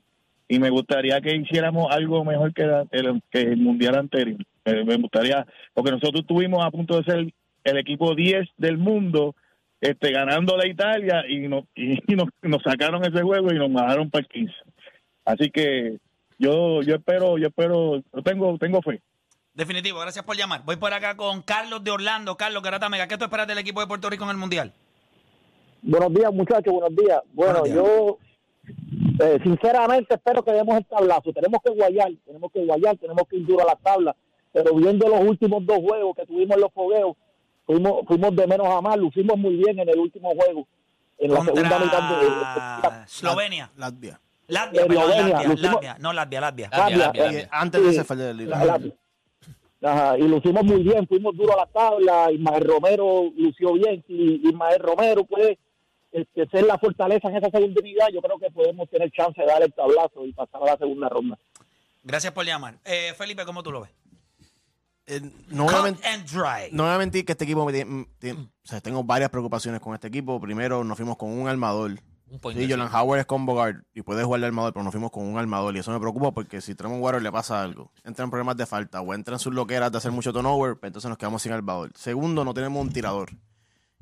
y 0.48 0.58
me 0.58 0.70
gustaría 0.70 1.20
que 1.20 1.36
hiciéramos 1.36 1.86
algo 1.90 2.24
mejor 2.24 2.52
que 2.54 2.62
el, 2.90 3.22
que 3.30 3.40
el 3.42 3.58
mundial 3.58 3.96
anterior 3.96 4.38
me, 4.64 4.84
me 4.84 4.96
gustaría 4.96 5.46
porque 5.74 5.90
nosotros 5.90 6.22
estuvimos 6.22 6.64
a 6.64 6.70
punto 6.70 6.96
de 6.96 7.04
ser 7.04 7.34
el 7.64 7.76
equipo 7.76 8.14
10 8.14 8.48
del 8.56 8.78
mundo 8.78 9.34
este 9.80 10.10
ganando 10.10 10.56
la 10.56 10.66
Italia 10.66 11.24
y 11.28 11.48
nos 11.48 11.64
y 11.76 12.14
nos, 12.14 12.28
nos 12.42 12.62
sacaron 12.62 13.04
ese 13.04 13.22
juego 13.22 13.52
y 13.52 13.58
nos 13.58 13.72
bajaron 13.72 14.10
para 14.10 14.22
el 14.22 14.28
15 14.28 14.54
así 15.26 15.50
que 15.50 15.98
yo 16.38 16.82
yo 16.82 16.96
espero 16.96 17.36
yo 17.38 17.48
espero 17.48 18.02
yo 18.14 18.22
tengo 18.22 18.56
tengo 18.58 18.82
fe 18.82 19.00
Definitivo, 19.58 19.98
gracias 19.98 20.24
por 20.24 20.36
llamar. 20.36 20.62
Voy 20.64 20.76
por 20.76 20.94
acá 20.94 21.16
con 21.16 21.42
Carlos 21.42 21.82
de 21.82 21.90
Orlando. 21.90 22.36
Carlos 22.36 22.62
Garata 22.62 22.88
Mega, 22.88 23.08
¿qué 23.08 23.18
tú 23.18 23.24
esperas 23.24 23.48
del 23.48 23.58
equipo 23.58 23.80
de 23.80 23.88
Puerto 23.88 24.08
Rico 24.08 24.22
en 24.22 24.30
el 24.30 24.36
Mundial? 24.36 24.72
Buenos 25.82 26.14
días, 26.14 26.32
muchachos, 26.32 26.72
buenos 26.72 26.94
días. 26.94 27.20
Bueno, 27.32 27.66
yo 27.66 28.18
eh, 29.20 29.38
sinceramente 29.42 30.14
espero 30.14 30.42
que 30.42 30.52
demos 30.52 30.76
el 30.76 30.84
tablazo. 30.86 31.32
Tenemos 31.32 31.60
que 31.64 31.72
guayar, 31.72 32.10
tenemos 32.24 32.52
que 32.52 32.64
guayar, 32.64 32.96
tenemos 32.96 33.22
que 33.28 33.36
ir 33.36 33.46
duro 33.46 33.62
a 33.62 33.66
la 33.66 33.76
tabla. 33.76 34.14
Pero 34.52 34.74
viendo 34.74 35.08
los 35.08 35.20
últimos 35.20 35.64
dos 35.66 35.78
juegos 35.78 36.16
que 36.16 36.26
tuvimos 36.26 36.56
en 36.56 36.62
los 36.62 36.72
fogueos, 36.72 37.16
fuimos, 37.66 38.00
fuimos 38.06 38.34
de 38.34 38.46
menos 38.46 38.66
a 38.66 38.80
más, 38.80 38.96
lucimos 38.96 39.36
muy 39.36 39.56
bien 39.56 39.78
en 39.78 39.88
el 39.88 39.98
último 39.98 40.30
juego. 40.30 40.66
En 41.18 41.32
la 41.32 41.40
segunda 41.42 41.78
mitad 41.78 42.20
de, 42.20 43.04
Eslovenia. 43.04 43.70
Latvia. 43.76 44.20
Latvia, 44.46 44.86
perdón, 44.86 45.10
Eslovenia, 45.10 45.54
Latvia, 45.56 45.96
no 46.00 46.12
Latvia, 46.12 46.40
Latvia. 46.40 46.68
Latvia, 46.72 47.12
eh, 47.14 47.48
Antes 47.50 47.82
de 47.82 47.90
ese 47.90 48.04
fue 48.04 48.16
el 48.30 48.36
de 48.38 48.46
la- 48.46 48.64
la- 48.64 48.80
Ajá, 49.80 50.18
y 50.18 50.22
lucimos 50.22 50.64
muy 50.64 50.82
bien, 50.82 51.06
fuimos 51.06 51.36
duro 51.36 51.52
a 51.52 51.58
la 51.58 51.66
tabla, 51.66 52.32
Ismael 52.32 52.64
Romero 52.64 53.30
lució 53.36 53.74
bien, 53.74 54.02
y 54.08 54.48
Ismael 54.48 54.80
Romero 54.80 55.22
puede 55.24 55.58
este, 56.12 56.46
ser 56.48 56.64
la 56.64 56.78
fortaleza 56.78 57.28
en 57.28 57.36
esa 57.36 57.50
segunda 57.50 57.80
unidad, 57.80 58.08
yo 58.12 58.20
creo 58.22 58.38
que 58.38 58.50
podemos 58.50 58.88
tener 58.90 59.10
chance 59.12 59.40
de 59.40 59.46
dar 59.46 59.62
el 59.62 59.72
tablazo 59.72 60.24
y 60.24 60.32
pasar 60.32 60.62
a 60.62 60.66
la 60.66 60.76
segunda 60.76 61.08
ronda. 61.08 61.38
Gracias 62.02 62.32
por 62.32 62.44
llamar. 62.46 62.78
Eh, 62.84 63.12
Felipe, 63.16 63.44
¿cómo 63.44 63.62
tú 63.62 63.72
lo 63.72 63.82
ves? 63.82 63.90
no 65.50 65.64
voy 65.64 65.74
a 65.74 65.76
Cut 65.78 65.84
men- 65.84 65.98
and 66.04 66.24
dry. 66.30 66.68
No 66.72 66.82
voy 66.84 66.92
a 66.92 66.98
mentir 66.98 67.24
que 67.24 67.32
este 67.32 67.44
equipo 67.44 67.64
me 67.64 67.72
tiene- 67.72 68.06
tiene- 68.18 68.40
o 68.42 68.66
sea, 68.66 68.80
tengo 68.80 69.02
varias 69.04 69.30
preocupaciones 69.30 69.80
con 69.80 69.94
este 69.94 70.08
equipo. 70.08 70.38
Primero, 70.40 70.84
nos 70.84 70.96
fuimos 70.98 71.16
con 71.16 71.30
un 71.30 71.48
armador. 71.48 71.92
point 72.42 72.58
Sí, 72.58 72.70
Jolan 72.70 72.94
Howard 72.94 73.20
es 73.20 73.24
combo 73.26 73.54
guard 73.54 73.84
y 73.94 74.02
puede 74.02 74.22
jugar 74.22 74.40
de 74.42 74.46
armador, 74.48 74.74
pero 74.74 74.82
nos 74.84 74.92
fuimos 74.92 75.10
con 75.10 75.24
un 75.26 75.38
armador 75.38 75.74
y 75.74 75.78
eso 75.78 75.90
me 75.92 75.98
preocupa 75.98 76.30
porque 76.32 76.60
si 76.60 76.74
Tremont 76.74 77.02
Waters 77.02 77.22
le 77.22 77.32
pasa 77.32 77.62
algo, 77.62 77.90
entra 78.04 78.22
en 78.22 78.30
problemas 78.30 78.54
de 78.58 78.66
falta 78.66 79.00
o 79.00 79.14
entra 79.14 79.32
en 79.34 79.38
sus 79.38 79.54
loqueras 79.54 79.90
de 79.90 79.96
hacer 79.96 80.12
mucho 80.12 80.30
turnover, 80.30 80.76
pues 80.78 80.90
entonces 80.90 81.08
nos 81.08 81.16
quedamos 81.16 81.40
sin 81.40 81.52
armador. 81.52 81.90
Segundo, 81.94 82.44
no 82.44 82.52
tenemos 82.52 82.82
un 82.82 82.92
tirador. 82.92 83.30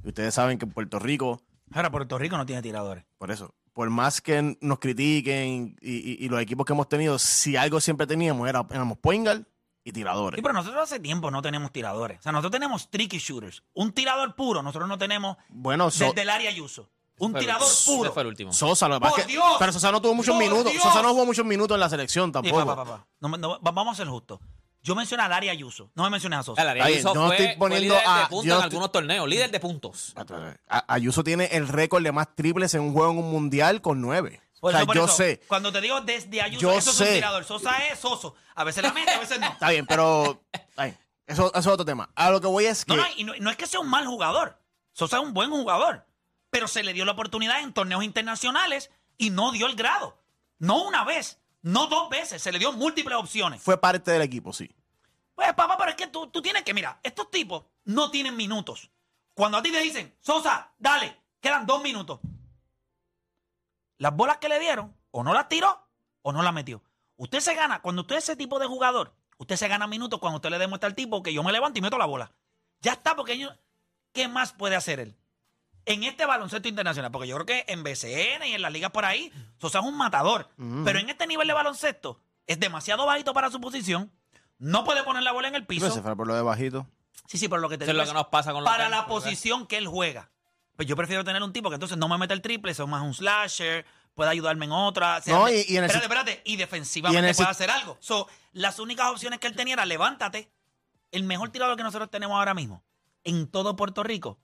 Y 0.03 0.09
ustedes 0.09 0.35
saben 0.35 0.59
que 0.59 0.65
en 0.65 0.73
Puerto 0.73 0.99
Rico, 0.99 1.41
Ahora, 1.73 1.91
Puerto 1.91 2.19
Rico 2.19 2.37
no 2.37 2.47
tiene 2.47 2.63
tiradores. 2.63 3.05
por 3.19 3.31
eso, 3.31 3.55
por 3.73 3.91
más 3.91 4.21
que 4.21 4.57
nos 4.61 4.79
critiquen 4.79 5.77
y, 5.81 5.97
y- 6.13 6.17
y 6.25 6.29
los 6.29 6.41
equipos 6.41 6.65
que 6.67 6.73
hemos 6.73 6.89
tenido, 6.89 7.19
si 7.19 7.57
algo 7.57 7.81
siempre 7.81 8.07
teníamos 8.07 8.49
era 8.49 8.65
éramos 8.71 8.99
point 8.99 9.25
guard 9.27 9.43
y 9.85 9.93
tiradores. 9.93 10.39
Sí, 10.39 10.43
pero 10.43 10.55
nosotros 10.55 10.83
hace 10.83 10.99
tiempo 11.01 11.31
no 11.31 11.43
tenemos 11.43 11.71
tiradores. 11.73 12.19
O 12.21 12.23
sea, 12.23 12.33
nosotros 12.33 12.53
tenemos 12.53 12.91
tricky 12.91 13.19
shooters. 13.19 13.63
Un 13.75 13.93
tirador 13.93 14.35
puro, 14.35 14.63
nosotros 14.63 14.89
no 14.89 14.97
tenemos 14.99 15.37
Bueno, 15.49 15.91
so- 15.91 16.07
desde 16.07 16.23
el 16.23 16.31
área 16.31 16.51
Yuso. 16.51 16.89
Un 17.19 17.31
Fue 17.31 17.41
el- 17.41 17.47
tirador 17.47 17.67
ese 17.69 17.91
puro. 17.97 18.13
fue 18.13 18.23
el 18.23 18.29
último. 18.29 18.53
Sosa, 18.53 18.89
lo 18.89 18.97
que 18.97 19.01
pasa 19.01 19.27
pero 19.59 19.73
Sosa 19.73 19.91
no 19.91 20.03
tuvo 20.03 20.15
muchos 20.15 20.35
¡Por 20.35 20.43
minutos. 20.45 20.71
Dios! 20.71 20.83
Sosa 20.83 21.01
no 21.03 21.11
jugó 21.11 21.25
muchos 21.25 21.47
minutos 21.47 21.75
en 21.75 21.81
la 21.81 21.89
selección 21.89 22.31
tampoco. 22.31 22.59
pa, 22.67 22.77
pa, 22.77 22.85
pa, 22.85 22.91
pa. 22.99 23.07
No 23.21 23.29
me- 23.31 23.39
no- 23.39 23.59
va- 23.61 23.71
vamos 23.73 23.95
a 23.95 23.97
ser 23.97 24.07
justos. 24.09 24.39
Yo 24.87 24.95
mencioné 24.95 25.25
a 25.25 25.29
Daria 25.29 25.51
Ayuso. 25.53 25.91
No 25.95 26.05
me 26.05 26.11
mencioné 26.11 26.37
a 26.37 26.43
Sosa. 26.45 26.63
Ayuso 26.63 27.13
yo 27.13 27.21
no 27.21 27.27
fue, 27.27 27.37
estoy 27.37 27.47
fue 27.49 27.57
poniendo 27.59 27.95
líder 27.95 28.07
a- 28.09 28.19
de 28.21 28.27
puntos 28.27 28.45
yo 28.45 28.55
no 28.55 28.55
en 28.55 28.61
estoy- 28.61 28.65
algunos 28.77 28.93
torneos, 28.93 29.29
líder 29.29 29.51
de 29.51 29.61
puntos. 29.61 30.15
A- 30.69 30.85
Ayuso 30.95 31.25
tiene 31.25 31.47
el 31.53 31.67
récord 31.67 32.03
de 32.05 32.13
más 32.13 32.35
triples 32.37 32.73
en 32.75 32.83
un 32.83 32.93
juego 32.93 33.11
en 33.11 33.19
un 33.19 33.31
mundial 33.33 33.83
con 33.83 34.01
nueve. 34.01 34.41
Por 34.61 34.73
o 34.73 34.77
sea, 34.77 34.87
por 34.87 34.95
yo 34.95 35.05
eso, 35.07 35.15
sé. 35.17 35.41
Cuando 35.49 35.73
te 35.73 35.81
digo 35.81 36.01
desde 36.03 36.41
Ayuso, 36.41 36.61
Yo 36.61 36.71
eso 36.79 36.91
es 36.91 37.01
un 37.01 37.07
sé. 37.07 37.15
tirador. 37.17 37.45
Sosa 37.45 37.77
es 37.91 37.99
soso. 37.99 38.35
A 38.55 38.63
veces 38.65 38.83
la 38.83 38.93
mete, 38.93 39.11
a 39.13 39.19
veces 39.19 39.39
no. 39.41 39.47
Está 39.49 39.71
bien, 39.71 39.87
pero. 39.87 40.41
está 40.53 40.85
bien. 40.85 40.99
Eso, 41.27 41.49
eso 41.49 41.59
es 41.59 41.67
otro 41.67 41.85
tema. 41.85 42.09
A 42.15 42.31
lo 42.31 42.41
que 42.41 42.47
voy 42.47 42.67
es 42.67 42.85
que. 42.85 42.95
No, 42.97 43.03
no, 43.03 43.09
y 43.17 43.25
no, 43.25 43.33
no 43.41 43.51
es 43.51 43.57
que 43.57 43.67
sea 43.67 43.81
un 43.81 43.89
mal 43.91 44.07
jugador. 44.07 44.59
Sosa 44.93 45.17
es 45.19 45.23
un 45.25 45.35
buen 45.35 45.51
jugador. 45.51 46.07
Pero 46.51 46.69
se 46.69 46.85
le 46.85 46.93
dio 46.93 47.05
la 47.05 47.13
oportunidad 47.13 47.61
en 47.61 47.73
torneos 47.73 48.05
internacionales 48.05 48.91
y 49.19 49.31
no 49.31 49.51
dio 49.53 49.67
el 49.67 49.75
grado. 49.75 50.17
No 50.59 50.83
una 50.85 51.05
vez, 51.05 51.39
no 51.67 51.89
dos 51.89 52.09
veces. 52.09 52.41
Se 52.41 52.53
le 52.53 52.59
dio 52.61 52.73
múltiples 52.73 53.19
opciones. 53.19 53.61
Fue 53.61 53.77
parte 53.81 54.11
del 54.13 54.23
equipo, 54.23 54.53
sí. 54.53 54.71
Pues, 55.35 55.53
papá, 55.55 55.77
pero 55.77 55.91
es 55.91 55.97
que 55.97 56.07
tú, 56.07 56.29
tú 56.29 56.41
tienes 56.41 56.63
que, 56.63 56.73
mira, 56.73 57.01
estos 57.03 57.29
tipos 57.31 57.65
no 57.85 58.11
tienen 58.11 58.37
minutos. 58.37 58.91
Cuando 59.35 59.59
a 59.59 59.63
ti 59.63 59.73
te 59.73 59.81
dicen, 59.81 60.17
Sosa, 60.21 60.73
dale, 60.79 61.21
quedan 61.41 61.67
dos 61.67 61.83
minutos. 61.83 62.21
Las 63.99 64.15
bolas 64.15 64.39
que 64.39 64.49
le 64.49 64.59
dieron, 64.61 64.95
o 65.11 65.25
no 65.25 65.35
las 65.35 65.49
tiró, 65.49 65.89
o 66.23 66.33
no 66.33 66.43
las 66.43 66.55
metió. 66.55 66.83
Usted 67.17 67.41
se 67.41 67.55
gana, 67.55 67.83
cuando 67.83 68.03
usted 68.03 68.17
es 68.17 68.25
ese 68.25 68.37
tipo 68.37 68.59
de 68.59 68.67
jugador, 68.67 69.15
usted 69.39 69.57
se 69.57 69.69
gana 69.69 69.87
minutos 69.87 70.21
cuando 70.21 70.37
usted 70.37 70.51
le 70.51 70.59
demuestra 70.59 70.87
al 70.89 70.95
tipo 70.95 71.23
que 71.23 71.33
yo 71.35 71.43
me 71.43 71.53
levanto 71.53 71.79
y 71.79 71.83
meto 71.83 71.99
la 71.99 72.07
bola. 72.07 72.31
Ya 72.81 72.93
está, 72.93 73.17
porque 73.17 73.39
yo- 73.39 73.51
¿qué 74.13 74.29
más 74.29 74.53
puede 74.53 74.77
hacer 74.77 75.01
él? 75.01 75.17
En 75.87 76.03
este 76.05 76.27
baloncesto 76.27 76.69
internacional, 76.69 77.11
porque 77.13 77.29
yo 77.29 77.37
creo 77.37 77.47
que 77.47 77.65
en 77.73 77.83
BCN 77.85 78.45
y 78.47 78.53
en 78.55 78.63
las 78.63 78.73
ligas 78.73 78.91
por 78.91 79.05
ahí, 79.05 79.33
Sosa 79.59 79.79
es 79.79 79.85
un 79.85 79.97
matador. 79.97 80.49
Pero 80.85 80.99
en 80.99 81.09
este 81.09 81.27
nivel 81.27 81.47
de 81.47 81.55
baloncesto, 81.55 82.21
es 82.47 82.59
demasiado 82.61 83.07
bajito 83.07 83.33
para 83.33 83.51
su 83.51 83.61
posición. 83.61 84.11
No 84.59 84.85
puede 84.85 85.03
poner 85.05 85.23
la 85.23 85.33
bola 85.33 85.49
en 85.49 85.55
el 85.55 85.65
piso. 85.67 85.87
Pero 85.87 85.95
se 85.95 86.03
fue 86.03 86.17
por 86.17 86.27
lo 86.27 86.35
de 86.35 86.43
bajito. 86.43 86.87
Sí, 87.27 87.39
sí, 87.39 87.49
pero 87.49 87.61
lo 87.61 87.69
que 87.69 87.79
te 87.79 87.85
Eso 87.85 87.93
es 87.93 87.97
lo 87.97 88.05
que 88.05 88.13
nos 88.13 88.27
pasa 88.29 88.53
con 88.53 88.63
los 88.65 88.71
para 88.73 88.89
la 88.89 89.07
posición 89.07 89.67
que 89.67 89.79
él 89.79 89.87
juega. 89.87 90.31
Pues 90.77 90.87
yo 90.89 90.97
prefiero 90.97 91.25
tener 91.25 91.43
un 91.43 91.53
tipo 91.53 91.71
que 91.71 91.75
entonces 91.75 91.97
no 91.99 92.09
me 92.09 92.19
mete 92.19 92.35
el 92.35 92.43
triple, 92.43 92.73
es 92.73 92.79
más 92.87 93.03
un 93.03 93.15
slasher, 93.15 93.87
puede 94.15 94.31
ayudarme 94.31 94.67
en 94.67 94.73
otra. 94.73 95.21
sea, 95.23 95.35
No, 95.35 95.47
de- 95.47 95.61
y- 95.69 95.73
y 95.73 95.77
en 95.77 95.85
el 95.85 95.91
espérate, 95.91 96.05
espérate, 96.05 96.43
y 96.45 96.57
defensivamente 96.57 97.17
y 97.17 97.19
en 97.25 97.29
el 97.29 97.35
puede 97.37 97.49
hacer 97.51 97.71
algo. 97.71 97.97
So, 98.01 98.29
las 98.53 98.79
únicas 98.79 99.09
opciones 99.11 99.39
que 99.39 99.47
él 99.47 99.55
tenía 99.57 99.75
era 99.75 99.87
levántate. 99.87 100.51
El 101.13 101.23
mejor 101.25 101.51
tirador 101.51 101.77
que 101.77 101.83
nosotros 101.83 102.11
tenemos 102.11 102.37
ahora 102.37 102.55
mismo 102.55 102.83
en 103.25 103.47
todo 103.49 103.77
Puerto 103.77 104.03
Rico, 104.03 104.39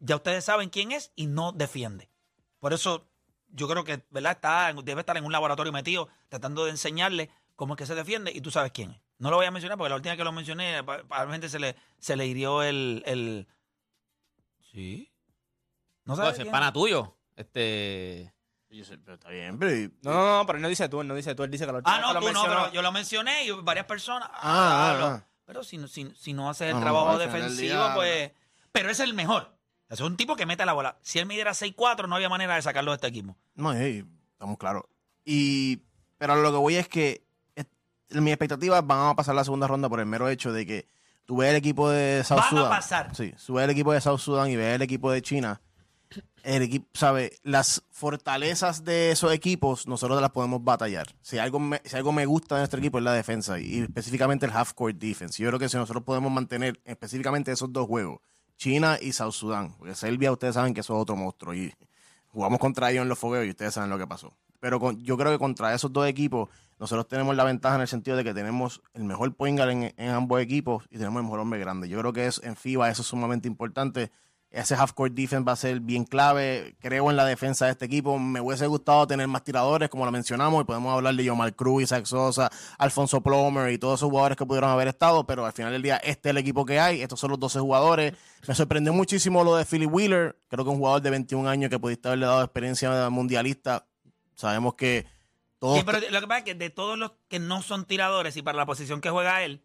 ya 0.00 0.16
ustedes 0.16 0.44
saben 0.44 0.68
quién 0.70 0.90
es 0.92 1.12
y 1.14 1.26
no 1.28 1.52
defiende. 1.52 2.10
Por 2.58 2.72
eso 2.72 3.06
yo 3.52 3.68
creo 3.68 3.84
que 3.84 4.04
¿verdad? 4.10 4.32
Está, 4.32 4.70
en- 4.70 4.84
debe 4.84 5.00
estar 5.00 5.16
en 5.16 5.24
un 5.24 5.32
laboratorio 5.32 5.72
metido 5.72 6.08
tratando 6.28 6.64
de 6.64 6.72
enseñarle 6.72 7.30
cómo 7.56 7.74
es 7.74 7.78
que 7.78 7.86
se 7.86 7.94
defiende 7.94 8.32
y 8.34 8.40
tú 8.40 8.50
sabes 8.50 8.72
quién 8.72 8.90
es. 8.90 9.00
No 9.18 9.30
lo 9.30 9.36
voy 9.36 9.46
a 9.46 9.50
mencionar 9.50 9.76
porque 9.78 9.90
la 9.90 9.96
última 9.96 10.12
vez 10.12 10.18
que 10.18 10.24
lo 10.24 10.32
mencioné, 10.32 10.82
probablemente 10.82 11.48
se 11.48 11.58
le, 11.60 11.76
se 11.98 12.16
le 12.16 12.26
hirió 12.26 12.62
el, 12.62 13.02
el... 13.06 13.46
¿Sí? 14.72 15.12
¿No 16.04 16.12
No, 16.14 16.16
sabes 16.16 16.32
ese 16.34 16.42
es 16.42 16.44
quién? 16.44 16.52
pana 16.52 16.72
tuyo. 16.72 17.16
Este. 17.36 18.32
Yo 18.70 18.84
sé, 18.84 18.98
pero 18.98 19.14
está 19.14 19.28
bien, 19.30 19.58
pero. 19.58 19.74
y- 19.74 19.92
No, 20.02 20.12
no, 20.12 20.38
no, 20.38 20.46
pero 20.46 20.56
él 20.56 20.62
no 20.62 20.68
dice 20.68 20.88
tú, 20.88 21.00
él 21.00 21.08
no 21.08 21.14
dice 21.14 21.34
tú, 21.34 21.42
él 21.42 21.50
dice 21.50 21.66
que 21.66 21.72
lo 21.72 21.80
Ah, 21.84 21.98
no, 22.00 22.18
tú 22.20 22.32
no, 22.32 22.42
pero 22.44 22.72
yo 22.72 22.82
lo 22.82 22.92
mencioné 22.92 23.44
y 23.44 23.50
varias 23.50 23.86
personas. 23.86 24.30
Ah, 24.32 24.96
lo- 24.98 25.06
ah. 25.06 25.26
Pero 25.44 25.64
si, 25.64 25.76
no- 25.76 25.88
si, 25.88 26.08
si 26.16 26.32
no 26.32 26.48
hace 26.48 26.66
el 26.68 26.74
No, 26.74 26.78
no, 26.78 26.84
trabajo 26.84 27.18
defensivo, 27.18 27.82
pues. 27.94 28.30
Pero 28.70 28.90
es 28.90 29.00
el 29.00 29.12
mejor. 29.14 29.56
Es 29.90 30.00
un 30.00 30.16
tipo 30.16 30.36
que 30.36 30.46
mete 30.46 30.64
la 30.64 30.72
bola. 30.72 30.96
Si 31.02 31.18
él 31.18 31.26
midiera 31.26 31.50
6'4, 31.52 32.08
no 32.08 32.14
había 32.16 32.28
manera 32.28 32.54
de 32.54 32.62
sacarlo 32.62 32.92
de 32.92 32.96
este 32.96 33.08
equipo. 33.08 33.36
No, 33.56 33.72
estamos 33.72 34.56
claros. 34.58 34.84
Y. 35.24 35.80
Pero 36.16 36.36
lo 36.36 36.50
que 36.52 36.58
voy 36.58 36.76
es 36.76 36.88
que. 36.88 37.24
es- 37.56 37.66
mis 38.10 38.32
expectativas 38.32 38.86
van 38.86 39.08
a 39.10 39.14
pasar 39.16 39.34
la 39.34 39.44
segunda 39.44 39.66
ronda 39.66 39.88
por 39.88 40.00
el 40.00 40.06
mero 40.06 40.28
hecho 40.28 40.52
de 40.52 40.64
que 40.64 40.86
tú 41.26 41.38
ves 41.38 41.50
el 41.50 41.56
equipo 41.56 41.90
de 41.90 42.22
South 42.24 42.38
Van 42.38 42.46
a 42.46 42.50
Sudan. 42.50 42.68
pasar. 42.70 43.16
Sí, 43.16 43.34
tú 43.44 43.54
ves 43.54 43.64
el 43.64 43.70
equipo 43.70 43.92
de 43.92 44.00
South 44.00 44.18
Sudan 44.20 44.48
y 44.50 44.56
ves 44.56 44.74
el 44.76 44.82
equipo 44.82 45.10
de 45.10 45.22
China. 45.22 45.60
El 46.42 46.62
equipo, 46.62 46.88
¿sabe? 46.94 47.38
Las 47.42 47.82
fortalezas 47.90 48.82
de 48.84 49.10
esos 49.10 49.32
equipos, 49.32 49.86
nosotros 49.86 50.20
las 50.20 50.30
podemos 50.30 50.64
batallar. 50.64 51.06
Si 51.20 51.38
algo, 51.38 51.60
me, 51.60 51.80
si 51.84 51.94
algo 51.96 52.12
me 52.12 52.24
gusta 52.26 52.54
de 52.54 52.62
nuestro 52.62 52.78
equipo 52.80 52.98
es 52.98 53.04
la 53.04 53.12
defensa 53.12 53.58
y 53.60 53.80
específicamente 53.80 54.46
el 54.46 54.52
half-court 54.52 54.96
defense. 54.96 55.42
Yo 55.42 55.48
creo 55.50 55.58
que 55.58 55.68
si 55.68 55.76
nosotros 55.76 56.02
podemos 56.02 56.32
mantener 56.32 56.80
específicamente 56.84 57.52
esos 57.52 57.70
dos 57.72 57.86
juegos, 57.86 58.20
China 58.60 58.98
y 59.00 59.12
South 59.12 59.32
Sudan, 59.32 59.72
porque 59.78 59.94
Serbia 59.94 60.30
ustedes 60.30 60.52
saben 60.54 60.74
que 60.74 60.80
eso 60.80 60.94
es 60.94 61.00
otro 61.00 61.16
monstruo 61.16 61.54
y 61.54 61.72
jugamos 62.28 62.58
contra 62.58 62.90
ellos 62.90 63.02
en 63.04 63.08
los 63.08 63.18
fogueos 63.18 63.46
y 63.46 63.50
ustedes 63.50 63.72
saben 63.72 63.88
lo 63.88 63.96
que 63.96 64.06
pasó. 64.06 64.34
Pero 64.60 64.78
con- 64.78 65.02
yo 65.02 65.16
creo 65.16 65.32
que 65.32 65.38
contra 65.38 65.72
esos 65.74 65.90
dos 65.90 66.06
equipos, 66.06 66.50
nosotros 66.78 67.08
tenemos 67.08 67.34
la 67.34 67.44
ventaja 67.44 67.76
en 67.76 67.80
el 67.80 67.88
sentido 67.88 68.18
de 68.18 68.22
que 68.24 68.34
tenemos 68.34 68.82
el 68.92 69.04
mejor 69.04 69.34
point 69.34 69.58
en, 69.60 69.94
en 69.96 70.10
ambos 70.10 70.42
equipos 70.42 70.84
y 70.90 70.98
tenemos 70.98 71.20
el 71.20 71.24
mejor 71.24 71.40
hombre 71.40 71.58
grande. 71.58 71.88
Yo 71.88 71.98
creo 72.00 72.12
que 72.12 72.26
es, 72.26 72.38
en 72.44 72.54
FIBA 72.54 72.90
eso 72.90 73.00
es 73.00 73.08
sumamente 73.08 73.48
importante. 73.48 74.10
Ese 74.50 74.74
half-court 74.74 75.14
defense 75.14 75.44
va 75.44 75.52
a 75.52 75.56
ser 75.56 75.78
bien 75.78 76.04
clave. 76.04 76.74
Creo 76.80 77.08
en 77.10 77.16
la 77.16 77.24
defensa 77.24 77.66
de 77.66 77.72
este 77.72 77.84
equipo. 77.84 78.18
Me 78.18 78.40
hubiese 78.40 78.66
gustado 78.66 79.06
tener 79.06 79.28
más 79.28 79.44
tiradores, 79.44 79.88
como 79.88 80.04
lo 80.04 80.10
mencionamos, 80.10 80.62
y 80.62 80.64
podemos 80.64 80.92
hablar 80.92 81.14
de 81.14 81.22
Yomar 81.22 81.54
Cruz, 81.54 81.84
Isaac 81.84 82.04
Sosa, 82.04 82.50
Alfonso 82.76 83.20
Plomer 83.20 83.70
y 83.70 83.78
todos 83.78 84.00
esos 84.00 84.10
jugadores 84.10 84.36
que 84.36 84.44
pudieron 84.44 84.70
haber 84.70 84.88
estado, 84.88 85.24
pero 85.24 85.46
al 85.46 85.52
final 85.52 85.70
del 85.72 85.82
día 85.82 85.98
este 85.98 86.28
es 86.28 86.30
el 86.30 86.38
equipo 86.38 86.64
que 86.64 86.80
hay. 86.80 87.00
Estos 87.00 87.20
son 87.20 87.30
los 87.30 87.38
12 87.38 87.60
jugadores. 87.60 88.14
Me 88.48 88.54
sorprendió 88.56 88.92
muchísimo 88.92 89.44
lo 89.44 89.54
de 89.54 89.64
Philly 89.64 89.86
Wheeler. 89.86 90.36
Creo 90.48 90.64
que 90.64 90.70
un 90.70 90.78
jugador 90.78 91.00
de 91.00 91.10
21 91.10 91.48
años 91.48 91.70
que 91.70 91.78
pudiste 91.78 92.08
haberle 92.08 92.26
dado 92.26 92.42
experiencia 92.42 93.08
mundialista. 93.08 93.86
Sabemos 94.34 94.74
que 94.74 95.06
todos... 95.60 95.78
Sí, 95.78 95.84
pero 95.86 96.00
lo 96.10 96.20
que 96.20 96.26
pasa 96.26 96.38
es 96.38 96.44
que 96.44 96.54
de 96.56 96.70
todos 96.70 96.98
los 96.98 97.12
que 97.28 97.38
no 97.38 97.62
son 97.62 97.84
tiradores 97.84 98.36
y 98.36 98.42
para 98.42 98.58
la 98.58 98.66
posición 98.66 99.00
que 99.00 99.10
juega 99.10 99.44
él, 99.44 99.62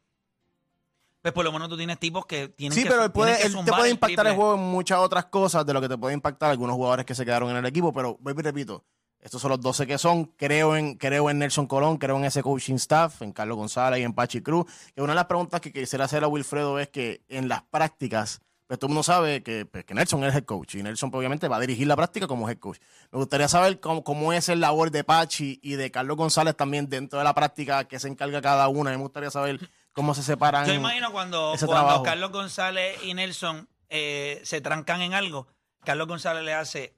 pues 1.25 1.33
por 1.33 1.43
lo 1.43 1.51
menos 1.51 1.69
tú 1.69 1.75
tienes 1.75 1.97
tipos 1.97 2.27
que 2.27 2.49
tienen 2.49 2.77
Sí, 2.77 2.83
que 2.83 2.89
pero 2.89 3.03
él, 3.03 3.11
puede, 3.11 3.35
te 3.35 3.71
puede 3.71 3.89
impactar 3.89 4.27
el 4.27 4.35
juego 4.35 4.53
en 4.53 4.61
muchas 4.61 4.99
otras 4.99 5.25
cosas 5.25 5.65
de 5.65 5.73
lo 5.73 5.81
que 5.81 5.89
te 5.89 5.97
puede 5.97 6.13
impactar 6.13 6.51
algunos 6.51 6.75
jugadores 6.75 7.03
que 7.03 7.15
se 7.15 7.25
quedaron 7.25 7.49
en 7.49 7.57
el 7.57 7.65
equipo, 7.65 7.91
pero 7.91 8.15
vuelvo 8.21 8.41
y 8.41 8.43
repito, 8.43 8.83
estos 9.19 9.41
son 9.41 9.49
los 9.49 9.59
12 9.59 9.88
que 9.88 9.97
son, 9.97 10.25
creo 10.38 10.75
en, 10.75 10.97
creo 10.97 11.31
en 11.31 11.39
Nelson 11.39 11.65
Colón, 11.65 11.97
creo 11.97 12.15
en 12.17 12.25
ese 12.25 12.43
coaching 12.43 12.75
staff, 12.75 13.23
en 13.23 13.31
Carlos 13.31 13.57
González 13.57 14.01
y 14.01 14.03
en 14.03 14.13
Pachi 14.13 14.41
Cruz, 14.41 14.67
que 14.93 15.01
una 15.01 15.13
de 15.13 15.15
las 15.15 15.25
preguntas 15.25 15.61
que 15.61 15.73
quisiera 15.73 16.05
hacer 16.05 16.23
a 16.23 16.27
Wilfredo 16.27 16.77
es 16.77 16.89
que 16.89 17.23
en 17.27 17.47
las 17.47 17.63
prácticas, 17.63 18.41
pues 18.67 18.77
todo 18.77 18.89
el 18.89 18.89
mundo 18.89 19.01
sabe 19.01 19.41
que, 19.41 19.65
pues, 19.65 19.83
que 19.83 19.95
Nelson 19.95 20.23
es 20.25 20.29
el 20.29 20.38
head 20.38 20.45
coach 20.45 20.75
y 20.75 20.83
Nelson 20.83 21.09
pues, 21.09 21.17
obviamente 21.17 21.47
va 21.47 21.57
a 21.57 21.59
dirigir 21.59 21.88
la 21.88 21.95
práctica 21.95 22.27
como 22.27 22.47
head 22.47 22.59
coach. 22.59 22.77
Me 23.11 23.17
gustaría 23.17 23.47
saber 23.47 23.79
cómo, 23.79 24.03
cómo 24.03 24.31
es 24.31 24.47
el 24.47 24.59
labor 24.59 24.91
de 24.91 25.03
Pachi 25.03 25.59
y 25.63 25.73
de 25.73 25.89
Carlos 25.89 26.17
González 26.17 26.55
también 26.55 26.88
dentro 26.88 27.17
de 27.17 27.25
la 27.25 27.33
práctica, 27.33 27.85
que 27.85 27.97
se 27.97 28.07
encarga 28.07 28.43
cada 28.43 28.67
una, 28.67 28.91
me 28.91 28.97
gustaría 28.97 29.31
saber 29.31 29.59
cómo 29.95 30.13
se 30.13 30.21
separan 30.21 30.67
Yo 30.67 30.73
imagino 30.73 31.12
cuando, 31.12 31.53
ese 31.55 31.65
cuando 31.65 31.86
trabajo. 31.86 32.03
Carlos 32.03 32.31
González 32.31 33.01
y 33.03 33.15
Nelson 33.15 33.67
eh, 33.89 34.39
se 34.43 34.62
trancan 34.62 35.01
en 35.01 35.15
algo, 35.15 35.47
Carlos 35.84 36.08
González 36.08 36.43
le 36.43 36.53
hace 36.53 36.93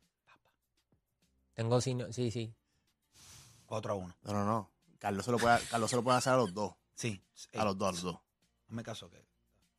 Tengo 1.53 1.79
signo- 1.79 2.11
sí, 2.11 2.29
sí. 2.31 2.53
4 3.65 3.91
a 3.93 3.95
1. 3.95 4.15
No, 4.23 4.33
no, 4.33 4.45
no. 4.45 4.71
Carlos 4.99 5.25
se 5.25 5.31
lo 5.31 5.37
puede, 5.37 5.59
Carlos 5.67 5.89
se 5.89 5.95
lo 5.95 6.03
puede 6.03 6.17
hacer 6.17 6.33
a 6.33 6.37
los 6.37 6.53
dos. 6.53 6.73
Sí. 6.95 7.21
A 7.57 7.63
los 7.65 7.77
dos, 7.77 7.89
a 7.89 7.91
los 7.91 8.01
dos. 8.01 8.15
No 8.69 8.75
me 8.75 8.83
caso 8.83 9.09
que. 9.09 9.26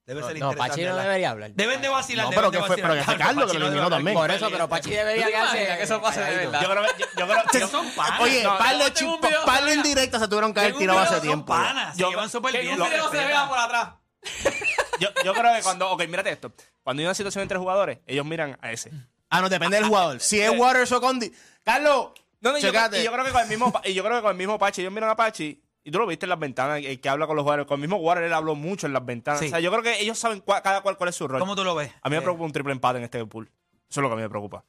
Debe 0.09 0.23
No, 0.23 0.27
ser 0.27 0.39
no, 0.39 0.47
interesante. 0.47 0.71
Pachi 0.71 0.85
no 0.89 0.97
debería 0.97 1.31
hablar. 1.31 1.51
Deben 1.53 1.83
de 1.83 1.89
vacilar. 1.91 2.25
No, 2.25 2.31
pero 2.31 2.51
que 2.51 2.63
fue- 2.63 2.77
pero 2.77 2.95
que 2.95 3.03
fue 3.03 3.17
Carlos 3.19 3.53
que 3.53 3.59
lo 3.59 3.67
eliminó 3.67 3.91
también. 3.91 4.17
Por 4.17 4.31
eso, 4.31 4.49
pero 4.51 4.67
Pachi 4.67 4.91
debería 4.91 5.27
¿Tú 5.27 5.31
te 5.33 5.37
imaginas 5.39 5.53
quedarse 5.61 5.77
que 5.79 5.85
eso 5.85 6.01
pase 6.01 6.21
de 6.23 6.37
verdad? 6.37 6.63
Yo 6.63 6.71
creo 6.71 6.83
que. 6.83 6.89
Yo, 7.03 7.07
yo 7.19 7.27
creo, 7.29 7.43
Que 7.53 7.67
son 7.67 7.91
panas. 7.91 8.21
Oye, 8.21 8.43
No, 8.43 8.57
par 8.57 8.79
de 8.79 8.91
video, 8.91 9.45
par 9.45 9.65
de 9.67 9.75
indirectas 9.75 10.23
se 10.23 10.29
tuvieron 10.29 10.55
que 10.55 10.61
haber 10.61 10.77
tirado 10.79 10.99
hace 10.99 11.09
video, 11.11 11.21
Son 11.21 11.29
tiempo. 11.29 11.47
panas. 11.53 11.95
Se 11.95 12.01
Yo- 12.01 12.09
llevan 12.11 12.31
súper 12.31 12.53
Que 12.53 12.61
bien. 12.63 12.81
un 12.81 12.89
video 12.89 13.11
se 13.11 13.17
vea 13.19 13.49
por 13.51 13.59
atrás. 13.59 13.89
yo, 14.99 15.09
yo 15.25 15.35
creo 15.35 15.55
que 15.55 15.63
cuando. 15.63 15.91
Ok, 15.91 16.07
mírate 16.09 16.31
esto. 16.31 16.53
Cuando 16.83 17.01
hay 17.03 17.07
una 17.07 17.15
situación 17.15 17.43
entre 17.43 17.59
jugadores, 17.59 17.99
ellos 18.07 18.25
miran 18.25 18.59
a 18.63 18.73
ese. 18.73 18.91
Ah, 19.29 19.43
no, 19.43 19.51
depende 19.51 19.77
del 19.77 19.85
jugador. 19.87 20.21
Si 20.21 20.41
es 20.41 20.51
Waters 20.57 20.91
o 20.93 21.03
Condi. 21.03 21.31
Carlos, 21.63 22.13
No, 22.41 22.53
no, 22.53 22.57
y 22.59 22.63
yo, 22.63 22.69
y 22.71 23.03
yo 23.05 23.13
creo 23.13 23.25
que 23.27 23.31
con 23.33 23.43
el 23.43 23.49
mismo 23.49 23.73
y 23.85 23.93
yo 23.93 24.03
creo 24.03 24.17
que 24.17 24.23
con 24.23 24.31
el 24.31 24.37
mismo 24.39 24.59
Pachi, 24.59 24.81
ellos 24.81 24.93
miran 24.93 25.11
a 25.11 25.17
Pachi 25.17 25.63
y 25.89 25.91
tú 25.91 25.99
lo 25.99 26.07
viste 26.07 26.27
en 26.27 26.31
las 26.31 26.39
ventanas, 26.39 26.83
el 26.85 27.01
que 27.01 27.09
habla 27.09 27.27
con 27.27 27.35
los 27.37 27.43
jugadores, 27.45 27.67
con 27.67 27.77
el 27.77 27.81
mismo 27.81 27.97
Water 27.97 28.23
él 28.25 28.33
habló 28.35 28.55
mucho 28.55 28.87
en 28.87 28.93
las 28.93 29.05
ventanas. 29.05 29.41
Sí. 29.41 29.47
O 29.47 29.49
sea, 29.49 29.61
yo 29.61 29.71
creo 29.71 29.83
que 29.83 30.01
ellos 30.01 30.19
saben 30.19 30.45
cua- 30.45 30.61
cada 30.63 30.83
cual 30.83 30.97
cuál 30.97 31.09
es 31.09 31.17
su 31.17 31.27
rol. 31.27 31.41
¿Cómo 31.41 31.57
tú 31.57 31.65
lo 31.65 31.75
ves? 31.75 31.91
A 32.03 32.09
mí 32.09 32.15
me 32.17 32.19
Eh, 32.19 32.23
preocupa 32.23 32.45
un 32.45 32.53
triple 32.53 32.73
empate 32.73 32.99
en 32.99 33.05
este 33.05 33.25
pool. 33.25 33.51
Eso 33.91 34.01
es 34.01 34.03
lo 34.03 34.09
que 34.09 34.13
a 34.13 34.17
mí 34.17 34.23
me 34.23 34.29
preocupa. 34.29 34.65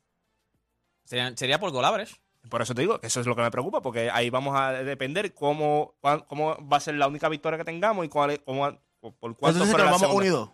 Sería, 1.03 1.35
sería 1.35 1.59
por 1.59 1.71
gol 1.71 1.83
average. 1.85 2.15
Por 2.49 2.61
eso 2.61 2.73
te 2.73 2.81
digo 2.81 2.99
que 2.99 3.07
eso 3.07 3.19
es 3.19 3.27
lo 3.27 3.35
que 3.35 3.41
me 3.41 3.51
preocupa, 3.51 3.81
porque 3.81 4.09
ahí 4.11 4.29
vamos 4.29 4.57
a 4.57 4.71
depender 4.71 5.33
cómo, 5.33 5.95
cómo 6.27 6.57
va 6.67 6.77
a 6.77 6.79
ser 6.79 6.95
la 6.95 7.07
única 7.07 7.27
victoria 7.27 7.57
que 7.57 7.65
tengamos 7.65 8.05
y 8.05 8.09
cuál 8.09 8.31
es, 8.31 8.39
cómo, 8.45 8.61
por 9.01 9.35
cuánto 9.35 9.49
entonces 9.49 9.75
que 9.75 9.81
vamos 9.83 9.99
segunda. 9.99 10.17
unidos. 10.21 10.49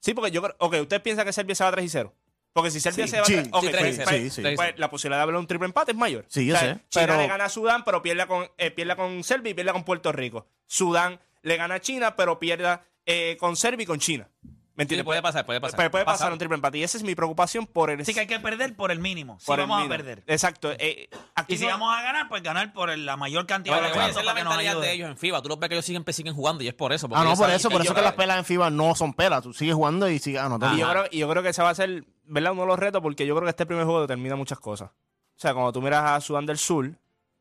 Sí, 0.00 0.14
porque 0.14 0.30
yo 0.32 0.42
creo, 0.42 0.56
ok, 0.58 0.74
¿usted 0.82 1.00
piensa 1.02 1.24
que 1.24 1.32
Serbia 1.32 1.54
se 1.54 1.62
va 1.64 1.70
3 1.70 1.84
y 1.84 1.88
0? 1.88 2.12
Porque 2.58 2.70
si 2.70 2.80
Serbia 2.80 3.06
Sí, 3.06 3.10
se 3.10 3.20
va 3.20 3.26
sí, 3.26 3.32
3 3.34 3.48
ok, 3.52 3.60
sí, 3.64 3.68
tres 3.70 3.80
y 3.80 3.82
pues, 3.84 3.96
cero. 3.96 4.08
pues- 4.10 4.34
Sí, 4.34 4.42
sí. 4.42 4.56
pues 4.56 4.78
la 4.78 4.90
posibilidad 4.90 5.18
de 5.18 5.22
haber 5.22 5.34
un 5.36 5.46
triple 5.46 5.66
empate 5.66 5.92
es 5.92 5.96
mayor. 5.98 6.24
Sí, 6.28 6.46
yo 6.46 6.56
sé, 6.56 6.78
China 6.90 7.06
pero- 7.06 7.16
le 7.16 7.26
gana 7.28 7.44
a 7.44 7.48
Sudán, 7.48 7.84
pero 7.84 8.02
pierde 8.02 8.26
con, 8.26 8.48
eh, 8.58 8.70
pierde 8.70 8.96
con 8.96 9.22
Serbia 9.24 9.50
y 9.50 9.54
pierde 9.54 9.72
con 9.72 9.84
Puerto 9.84 10.12
Rico. 10.12 10.46
Sudán 10.66 11.20
le 11.42 11.56
gana 11.56 11.76
a 11.76 11.80
China, 11.80 12.16
pero 12.16 12.38
pierda 12.38 12.84
eh, 13.06 13.36
con 13.40 13.56
Serbia 13.56 13.84
y 13.84 13.86
con 13.86 13.98
China. 13.98 14.28
¿Me 14.74 14.82
entiendes? 14.84 15.02
Sí, 15.02 15.06
puede 15.06 15.22
pasar, 15.22 15.44
puede 15.44 15.60
pasar. 15.60 15.74
Puede, 15.76 15.90
puede 15.90 16.04
pasar 16.04 16.18
Pasar. 16.18 16.32
un 16.34 16.38
triple 16.38 16.54
empate. 16.54 16.78
Y 16.78 16.84
esa 16.84 16.98
es 16.98 17.02
mi 17.02 17.16
preocupación 17.16 17.66
por 17.66 17.90
el. 17.90 18.04
Sí 18.04 18.14
que 18.14 18.20
hay 18.20 18.26
que 18.28 18.38
perder 18.38 18.76
por 18.76 18.92
el 18.92 19.00
mínimo. 19.00 19.40
Si 19.40 19.46
por 19.46 19.58
el 19.58 19.66
vamos 19.66 19.86
a 19.86 19.88
perder. 19.88 20.22
Exacto. 20.28 20.70
eh, 20.78 21.08
aquí 21.34 21.54
Y 21.54 21.58
si 21.58 21.64
no- 21.64 21.70
vamos 21.70 21.96
a 21.98 22.02
ganar, 22.02 22.28
pues 22.28 22.44
ganar 22.44 22.72
por 22.72 22.96
la 22.96 23.16
mayor 23.16 23.44
cantidad 23.46 23.82
de 23.82 23.88
puntos 23.88 24.10
esa 24.10 24.20
es 24.20 24.26
la 24.26 24.34
mentalidad 24.34 24.80
de 24.80 24.92
ellos 24.92 25.10
en 25.10 25.16
FIBA. 25.16 25.42
Tú 25.42 25.48
los 25.48 25.58
ves 25.58 25.68
que 25.68 25.74
ellos 25.74 25.84
siguen, 25.84 26.04
siguen 26.12 26.32
jugando 26.34 26.62
y 26.62 26.68
es 26.68 26.74
por 26.74 26.92
eso. 26.92 27.08
Ah, 27.12 27.24
no, 27.24 27.34
por 27.34 27.50
eso, 27.50 27.70
por 27.70 27.80
eso 27.82 27.92
que 27.92 28.02
las 28.02 28.12
pelas 28.12 28.38
en 28.38 28.44
FIBA 28.44 28.70
no 28.70 28.94
son 28.94 29.14
pelas. 29.14 29.42
Tú 29.42 29.52
sigues 29.52 29.74
jugando 29.74 30.08
y 30.08 30.20
sigues. 30.20 30.40
Ah, 30.42 30.48
no, 30.48 30.60
te 30.60 30.66
Y 30.66 30.76
yo, 30.78 30.88
creo, 30.88 31.04
y 31.10 31.18
yo 31.18 31.28
creo 31.28 31.42
que 31.42 31.48
ese 31.48 31.62
va 31.62 31.70
a 31.70 31.74
ser, 31.74 32.04
¿verdad? 32.28 32.52
Uno 32.52 32.62
de 32.62 32.68
los 32.68 32.78
retos, 32.78 33.02
porque 33.02 33.26
yo 33.26 33.34
creo 33.34 33.44
que 33.44 33.50
este 33.50 33.66
primer 33.66 33.84
juego 33.84 34.02
determina 34.02 34.36
muchas 34.36 34.58
cosas. 34.60 34.90
O 34.90 35.40
sea, 35.40 35.52
cuando 35.54 35.72
tú 35.72 35.80
miras 35.82 36.04
a 36.04 36.20
Sudán 36.20 36.46
del 36.46 36.58
Sur, 36.58 36.90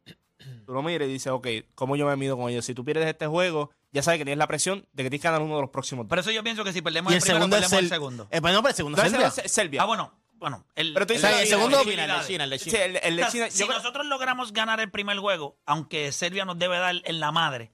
tú 0.66 0.74
lo 0.74 0.82
miras 0.84 1.08
y 1.08 1.12
dices, 1.14 1.32
ok, 1.32 1.48
¿cómo 1.76 1.96
yo 1.96 2.06
me 2.08 2.16
mido 2.16 2.38
con 2.38 2.50
ellos? 2.50 2.66
Si 2.66 2.74
tú 2.74 2.84
pierdes 2.86 3.08
este 3.08 3.28
juego, 3.28 3.72
ya 3.92 4.04
sabes 4.04 4.20
que 4.20 4.26
tienes 4.26 4.38
la 4.38 4.48
presión 4.48 4.80
de 4.94 5.04
que 5.04 5.10
tienes 5.10 5.22
que 5.22 5.28
ganar 5.28 5.42
uno 5.42 5.56
de 5.56 5.62
los 5.62 5.70
próximos. 5.72 6.06
Por 6.08 6.20
eso 6.20 6.32
yo 6.32 6.44
pienso 6.44 6.64
que 6.64 6.74
si 6.74 6.82
perdemos 6.82 7.12
Y 7.12 7.16
el, 7.16 7.18
el 7.18 7.24
primero, 7.24 7.50
perdemos 7.50 7.74
el 7.74 7.80
el 7.80 7.90
segundo. 7.90 8.28
Eh, 8.32 8.42
pues 8.42 8.54
no, 8.54 8.62
pero 8.62 8.70
el 8.70 8.76
segundo 8.76 9.02
es 9.02 9.10
Serbia. 9.12 9.28
no 9.36 9.44
es 9.44 9.52
Serbia. 9.52 9.82
Ah, 9.82 9.86
bueno, 9.86 10.14
bueno. 10.34 10.66
El, 10.76 10.94
Pero 10.94 11.08
tú 11.08 11.14
el- 11.14 11.20
dices 11.22 11.36
el 11.36 11.42
el- 11.42 11.48
segundo- 11.48 11.80
el- 11.82 11.88
China, 11.90 12.04
el 12.06 12.12
de 12.20 12.28
China, 12.28 12.44
el 12.44 12.50
de 12.52 12.60
Sí, 12.60 12.70
China. 12.70 12.84
el, 12.84 12.96
el 13.02 13.16
de 13.16 13.24
O 13.24 13.26
sea, 13.26 13.32
China. 13.32 13.48
si 13.50 13.64
creo- 13.66 13.78
nosotros 13.78 14.06
logramos 14.06 14.54
ganar 14.54 14.80
el 14.80 14.92
primer 14.92 15.18
juego, 15.18 15.58
aunque 15.66 16.12
Serbia 16.12 16.46
nos 16.46 16.60
debe 16.60 16.78
dar 16.78 16.96
en 17.04 17.20
la 17.20 17.32
madre, 17.32 17.72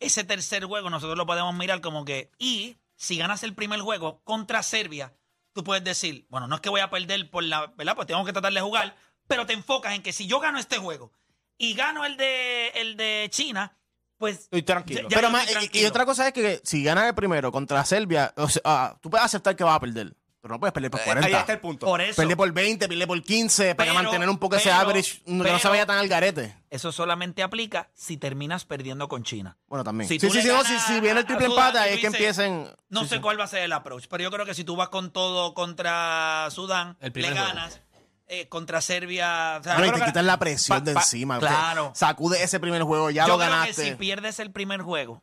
ese 0.00 0.24
tercer 0.24 0.64
juego 0.64 0.90
nosotros 0.90 1.16
lo 1.16 1.24
podemos 1.26 1.54
mirar 1.54 1.80
como 1.80 2.04
que. 2.04 2.30
Y 2.38 2.76
si 2.96 3.16
ganas 3.16 3.42
el 3.44 3.54
primer 3.54 3.80
juego 3.80 4.20
contra 4.24 4.62
Serbia, 4.62 5.12
tú 5.54 5.64
puedes 5.64 5.82
decir, 5.82 6.26
bueno, 6.28 6.46
no 6.46 6.56
es 6.56 6.60
que 6.60 6.68
voy 6.68 6.80
a 6.82 6.90
perder 6.90 7.30
por 7.30 7.42
la. 7.44 7.68
¿Verdad? 7.76 7.94
Pues 7.96 8.06
tengo 8.06 8.24
que 8.24 8.32
tratar 8.32 8.52
de 8.52 8.60
jugar, 8.60 8.94
pero 9.26 9.46
te 9.46 9.54
enfocas 9.54 9.94
en 9.94 10.02
que 10.02 10.12
si 10.12 10.26
yo 10.26 10.40
gano 10.40 10.58
este 10.58 10.76
juego 10.78 11.12
y 11.56 11.72
gano 11.74 12.04
el 12.04 12.16
de, 12.18 12.68
el 12.74 12.96
de 12.96 13.28
China, 13.30 13.76
pues. 14.18 14.40
Estoy 14.40 14.62
tranquilo. 14.62 15.02
Ya- 15.02 15.08
ya 15.08 15.16
Pero 15.16 15.28
yo 15.28 15.32
más- 15.32 15.42
estoy 15.48 15.54
y- 15.54 15.56
y, 15.56 15.68
tranquilo. 15.68 15.88
otra 15.88 16.04
cosa 16.06 16.26
es 16.28 16.32
que 16.34 16.60
si 16.64 16.82
ganas 16.84 17.06
el 17.06 17.14
primero 17.14 17.50
contra 17.52 17.84
Serbia, 17.84 18.34
o 18.36 18.48
sea, 18.48 18.62
ah, 18.64 18.98
tú 19.00 19.08
puedes 19.08 19.24
aceptar 19.24 19.54
que 19.56 19.64
vas 19.64 19.76
a 19.76 19.80
perder, 19.80 20.14
pero 20.44 20.56
no 20.56 20.60
puedes 20.60 20.74
perder 20.74 20.90
por 20.90 21.00
Eh, 21.00 21.04
40. 21.04 21.26
Ahí 21.26 21.34
está 21.40 21.54
el 21.54 21.58
punto. 21.58 21.86
Por 21.86 22.02
eso. 22.02 22.16
Perder 22.20 22.36
por 22.36 22.52
20, 22.52 22.86
perder 22.86 23.06
por 23.08 23.22
15, 23.22 23.74
para 23.74 23.92
Pero- 23.92 24.02
mantener 24.02 24.28
un 24.28 24.36
poco 24.36 24.56
ese 24.56 24.64
pero- 24.68 24.76
average, 24.76 25.22
que 25.24 25.32
no 25.32 25.58
se 25.58 25.68
vaya 25.68 25.86
tan 25.86 25.96
al 25.96 26.06
garete. 26.06 26.54
Eso 26.68 26.92
solamente 26.92 27.42
aplica 27.42 27.88
si 27.94 28.18
terminas 28.18 28.66
perdiendo 28.66 29.08
con 29.08 29.22
China. 29.24 29.56
Bueno, 29.68 29.84
también. 29.84 30.06
Si 30.06 30.20
sí, 30.20 30.28
sí, 30.28 30.42
sí, 30.42 30.48
no, 30.48 30.62
si, 30.62 30.78
si 30.80 31.00
viene 31.00 31.20
el 31.20 31.24
triple 31.24 31.46
empate, 31.46 31.78
ahí 31.78 31.94
es 31.94 32.00
que 32.00 32.08
empiecen. 32.08 32.68
No 32.90 33.04
sí, 33.04 33.08
sé 33.08 33.14
sí. 33.14 33.20
cuál 33.22 33.40
va 33.40 33.44
a 33.44 33.46
ser 33.46 33.62
el 33.62 33.72
approach, 33.72 34.04
pero 34.10 34.22
yo 34.22 34.30
creo 34.30 34.44
que 34.44 34.52
si 34.52 34.64
tú 34.64 34.76
vas 34.76 34.90
con 34.90 35.10
todo 35.12 35.54
contra 35.54 36.46
Sudán, 36.50 36.98
El 37.00 37.12
le 37.14 37.30
ganas. 37.30 37.80
eh, 38.28 38.46
contra 38.48 38.82
Serbia. 38.82 39.56
o 39.60 39.62
sea, 39.64 39.78
y 39.86 39.90
te 39.92 39.98
que- 39.98 40.04
quitas 40.04 40.24
la 40.24 40.38
presión 40.38 40.78
pa- 40.78 40.84
de 40.84 40.92
pa- 40.92 41.00
encima. 41.00 41.38
claro. 41.38 41.92
Sacude 41.94 42.42
ese 42.42 42.60
primer 42.60 42.82
juego, 42.82 43.08
ya 43.10 43.22
yo 43.26 43.32
lo 43.32 43.38
creo 43.38 43.50
ganaste. 43.50 43.82
que 43.82 43.88
si 43.92 43.94
pierdes 43.96 44.38
el 44.40 44.50
primer 44.50 44.82
juego 44.82 45.22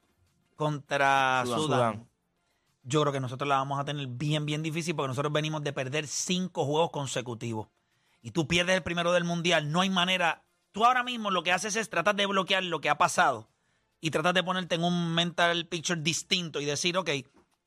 contra 0.56 1.44
Sudán. 1.46 1.60
Sudán, 1.60 1.68
Sudán. 1.94 2.11
Yo 2.84 3.02
creo 3.02 3.14
que 3.14 3.20
nosotros 3.20 3.48
la 3.48 3.58
vamos 3.58 3.80
a 3.80 3.86
tener 3.86 4.08
bien, 4.08 4.46
bien 4.46 4.64
difícil 4.64 4.96
porque 4.96 5.10
nosotros 5.10 5.32
venimos 5.32 5.64
de 5.64 5.74
perder 5.74 6.08
cinco 6.08 6.66
juegos 6.66 6.92
consecutivos. 6.92 7.68
Y 8.22 8.32
tú 8.32 8.48
pierdes 8.48 8.76
el 8.76 8.84
primero 8.84 9.12
del 9.12 9.24
Mundial, 9.24 9.72
no 9.72 9.82
hay 9.82 9.90
manera. 9.90 10.44
Tú 10.72 10.86
ahora 10.86 11.04
mismo 11.04 11.32
lo 11.32 11.44
que 11.44 11.52
haces 11.52 11.76
es 11.76 11.90
tratar 11.90 12.16
de 12.16 12.26
bloquear 12.26 12.64
lo 12.64 12.82
que 12.82 12.90
ha 12.90 12.98
pasado 12.98 13.50
y 14.00 14.12
tratar 14.12 14.34
de 14.34 14.44
ponerte 14.44 14.76
en 14.76 14.84
un 14.84 15.14
mental 15.14 15.68
picture 15.68 16.02
distinto 16.02 16.60
y 16.60 16.66
decir, 16.66 16.98
ok, 16.98 17.10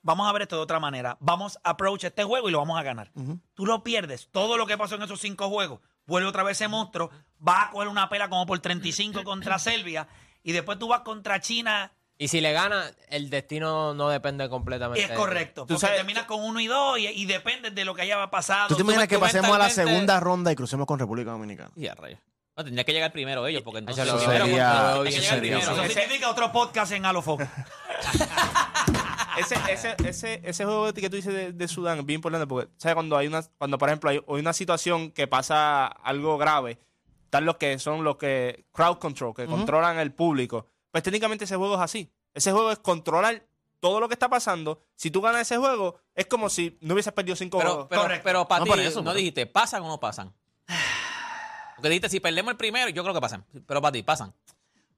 vamos 0.03 0.29
a 0.29 0.33
ver 0.33 0.43
esto 0.43 0.57
de 0.57 0.63
otra 0.63 0.81
manera. 0.81 1.17
Vamos 1.21 1.59
a 1.65 1.71
approach 1.71 2.05
este 2.05 2.25
juego 2.25 2.49
y 2.49 2.53
lo 2.53 2.59
vamos 2.59 2.79
a 2.79 2.83
ganar. 2.83 3.11
Tú 3.55 3.67
lo 3.67 3.83
pierdes. 3.83 4.29
Todo 4.31 4.57
lo 4.57 4.67
que 4.67 4.79
pasó 4.79 4.97
en 4.97 5.03
esos 5.03 5.21
cinco 5.21 5.49
juegos, 5.49 5.81
vuelve 6.07 6.29
otra 6.29 6.43
vez 6.43 6.61
ese 6.61 6.69
monstruo, 6.69 7.11
va 7.47 7.65
a 7.65 7.71
coger 7.71 7.89
una 7.89 8.09
pela 8.09 8.29
como 8.29 8.47
por 8.47 8.59
35 8.59 9.25
contra 9.25 9.59
Serbia 9.61 10.09
y 10.43 10.53
después 10.53 10.79
tú 10.79 10.89
vas 10.89 11.01
contra 11.01 11.41
China. 11.41 11.93
Y 12.17 12.29
si 12.29 12.41
le 12.41 12.53
gana, 12.53 12.91
el 13.11 13.29
destino 13.29 13.93
no 13.95 14.09
depende 14.09 14.49
completamente. 14.49 15.03
Es 15.03 15.09
de- 15.11 15.17
correcto. 15.17 15.63
Tú 15.63 15.75
Porque 15.75 15.81
sabes- 15.81 15.97
terminas 15.97 16.25
con 16.27 16.43
uno 16.45 16.61
y 16.61 16.67
dos 16.69 16.99
y, 16.99 17.09
y 17.09 17.27
depende 17.27 17.71
de 17.71 17.85
lo 17.85 17.95
que 17.95 18.03
haya 18.03 18.31
pasado. 18.31 18.69
¿Tú 18.69 18.77
te 18.77 18.83
imaginas 18.83 19.09
que 19.09 19.17
tú 19.17 19.21
pasemos 19.21 19.51
a 19.51 19.59
la 19.59 19.71
segunda 19.71 20.21
ronda 20.21 20.53
y 20.53 20.55
crucemos 20.55 20.87
con 20.87 20.99
República 20.99 21.33
Dominicana? 21.33 21.71
Y 21.75 21.89
a 21.89 21.95
rayos. 21.95 22.21
No, 22.57 22.63
tendría 22.63 22.85
que 22.85 22.93
llegar 22.93 23.11
primero 23.11 23.45
ellos, 23.49 23.63
porque 23.63 23.81
entonces 23.81 24.05
Eso 24.05 24.13
los 24.15 24.23
lo 24.23 24.29
primeros 24.29 24.49
sería- 24.49 24.93
eso 24.93 25.23
sería- 25.23 25.41
primero. 25.41 25.61
Eso 25.61 25.89
significa 26.01 26.31
otro 26.31 26.53
podcast 26.53 26.93
en 26.93 27.05
Alofo. 27.05 27.37
ese, 29.39 29.57
ese, 29.71 29.97
ese, 30.07 30.41
ese 30.45 30.65
juego 30.65 30.93
que 30.93 31.11
tú 31.11 31.17
dices 31.17 31.35
de, 31.35 31.53
de 31.53 31.69
Sudán 31.69 31.99
es 31.99 32.07
bien 32.07 32.19
importante 32.19 32.47
porque, 32.47 32.71
¿sabes? 32.77 32.95
Cuando 32.95 33.17
hay 33.17 33.27
una, 33.27 33.43
cuando 33.59 33.77
por 33.79 33.89
ejemplo 33.89 34.11
hay, 34.11 34.19
hay 34.19 34.41
una 34.41 34.53
situación 34.53 35.11
que 35.11 35.27
pasa 35.27 35.87
algo 35.87 36.39
grave, 36.39 36.79
están 37.25 37.45
los 37.45 37.57
que 37.57 37.77
son 37.81 38.05
los 38.05 38.17
que 38.17 38.65
crowd 38.73 38.99
control, 38.99 39.35
que 39.35 39.47
controlan 39.47 39.99
el 39.99 40.13
público. 40.13 40.69
Pues 40.95 41.03
técnicamente 41.03 41.45
ese 41.45 41.57
juego 41.57 41.75
es 41.75 41.81
así. 41.81 42.09
Ese 42.35 42.53
juego 42.53 42.71
es 42.71 42.79
controlar 42.79 43.45
todo 43.81 43.99
lo 43.99 44.07
que 44.09 44.13
está 44.15 44.29
pasando. 44.29 44.81
Si 44.95 45.11
tú 45.11 45.21
ganas 45.21 45.41
ese 45.41 45.57
juego, 45.57 45.99
es 46.15 46.27
como 46.27 46.49
si 46.49 46.79
no 46.83 46.95
hubieses 46.95 47.13
perdido 47.13 47.35
cinco 47.35 47.59
Pero, 47.59 47.71
juegos. 47.71 47.87
pero, 47.91 48.03
Correcto. 48.03 48.23
pero 48.25 48.47
para 48.47 48.65
No, 48.65 48.75
ti, 48.75 48.81
eso, 48.83 49.03
no 49.03 49.13
dijiste, 49.13 49.45
¿pasan 49.47 49.83
o 49.83 49.89
no 49.89 49.99
pasan? 49.99 50.33
Porque 51.75 51.89
dijiste, 51.89 52.09
si 52.11 52.21
perdemos 52.21 52.53
el 52.53 52.57
primero, 52.57 52.89
yo 52.91 53.03
creo 53.03 53.13
que 53.13 53.21
pasan. 53.21 53.45
Pero 53.67 53.83
para 53.83 53.91
ti, 53.91 54.05
¿pasan? 54.05 54.33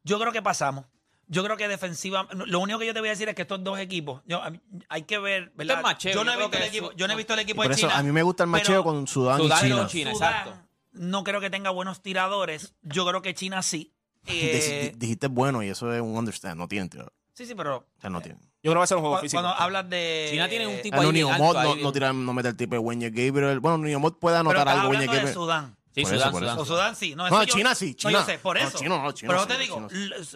Yo 0.05 0.21
creo 0.21 0.33
que 0.33 0.43
pasamos. 0.43 0.85
Yo 1.29 1.43
creo 1.43 1.57
que 1.57 1.67
defensiva. 1.67 2.29
Lo 2.31 2.61
único 2.61 2.79
que 2.79 2.85
yo 2.87 2.93
te 2.93 3.01
voy 3.01 3.09
a 3.09 3.13
decir 3.13 3.31
es 3.31 3.35
que 3.35 3.41
estos 3.43 3.65
dos 3.65 3.79
equipos, 3.79 4.21
yo- 4.27 4.43
hay 4.91 5.03
que 5.05 5.19
ver, 5.19 5.51
¿verdad? 5.57 5.79
es 5.79 5.83
macheo, 5.83 6.13
yo 6.13 6.25
no 6.25 6.33
yo 6.35 6.39
he 6.39 6.43
visto 6.43 6.57
el 6.59 6.63
equipo, 6.65 6.91
su- 6.91 6.97
yo 6.97 7.07
no 7.09 7.13
he 7.15 7.17
visto 7.17 7.33
el 7.33 7.41
equipo 7.41 7.57
Por 7.63 7.69
de 7.69 7.75
eso 7.75 7.87
China. 7.89 7.99
a 7.99 8.03
mí 8.03 8.13
me 8.13 8.23
gusta 8.23 8.43
el 8.45 8.51
macheo 8.51 8.85
con 8.85 9.07
Sudán, 9.07 9.39
Sudán 9.41 9.59
y 9.59 9.63
China. 9.63 9.77
con 9.79 9.87
China, 9.89 10.13
Sudán 10.15 10.31
exacto. 10.35 10.59
No 10.93 11.25
creo 11.25 11.41
que 11.41 11.49
tenga 11.51 11.71
buenos 11.71 12.03
tiradores. 12.03 12.75
Yo 12.83 13.07
creo 13.07 13.23
que 13.23 13.35
China 13.35 13.63
sí. 13.63 13.93
Eh, 14.27 14.93
Dij- 14.93 14.99
Dijiste 14.99 15.29
bueno 15.29 15.63
y 15.63 15.69
eso 15.69 15.93
es 15.93 16.01
un 16.01 16.17
understand. 16.17 16.57
No 16.59 16.69
tienen 16.69 16.89
tirador. 16.89 17.13
sí, 17.33 17.47
sí, 17.47 17.55
pero 17.55 17.77
O 17.79 18.01
sea, 18.01 18.11
no 18.11 18.21
tienen. 18.21 18.41
Yo 18.63 18.73
creo 18.73 18.75
que 18.75 18.79
va 18.79 18.85
a 18.85 18.87
ser 18.89 18.97
un 18.97 19.03
juego 19.05 19.19
físico. 19.21 19.41
cuando 19.43 19.61
hablas 19.63 19.89
de. 19.89 20.29
China 20.31 20.49
tiene 20.49 20.67
un 20.67 20.83
tipo 20.83 20.97
Ah, 20.97 21.03
no, 21.03 21.11
ahí 21.11 21.21
alto, 21.23 21.53
no, 21.53 21.59
ahí, 21.61 21.83
no, 21.83 21.93
tira- 21.93 22.13
no 22.13 22.33
mete 22.33 22.49
el 22.49 22.57
tipo 22.57 22.75
de 22.75 22.79
Wenye 22.81 23.11
Gabriel. 23.11 23.61
Bueno, 23.61 23.79
ni 23.79 23.95
Omot 23.95 24.19
puede 24.19 24.37
anotar 24.39 24.69
algo, 24.69 24.89
Wenye 24.89 25.05
hablando 25.05 25.13
de 25.13 25.17
Gabriel. 25.19 25.35
Sudán. 25.35 25.77
Sí, 25.95 26.03
Por 26.03 26.11
Sudán, 26.13 26.29
eso, 26.29 26.39
Sudán. 26.39 26.59
O 26.59 26.65
Sudán 26.67 26.97
sí. 26.97 27.15
No, 27.15 27.31
No, 27.31 27.43
yo- 27.45 27.55
China 27.55 27.75
sí, 27.75 27.91
No, 27.91 27.95
China. 27.95 28.13
yo 28.21 28.25
sé, 28.27 28.39
por 28.39 28.61
No, 28.61 28.69
eso. 28.69 28.79
chino 28.79 29.03
no, 29.03 29.13
chino 29.13 29.31
Pero 29.33 29.43
sí, 29.45 29.49
te 29.49 29.59
digo, 29.59 29.89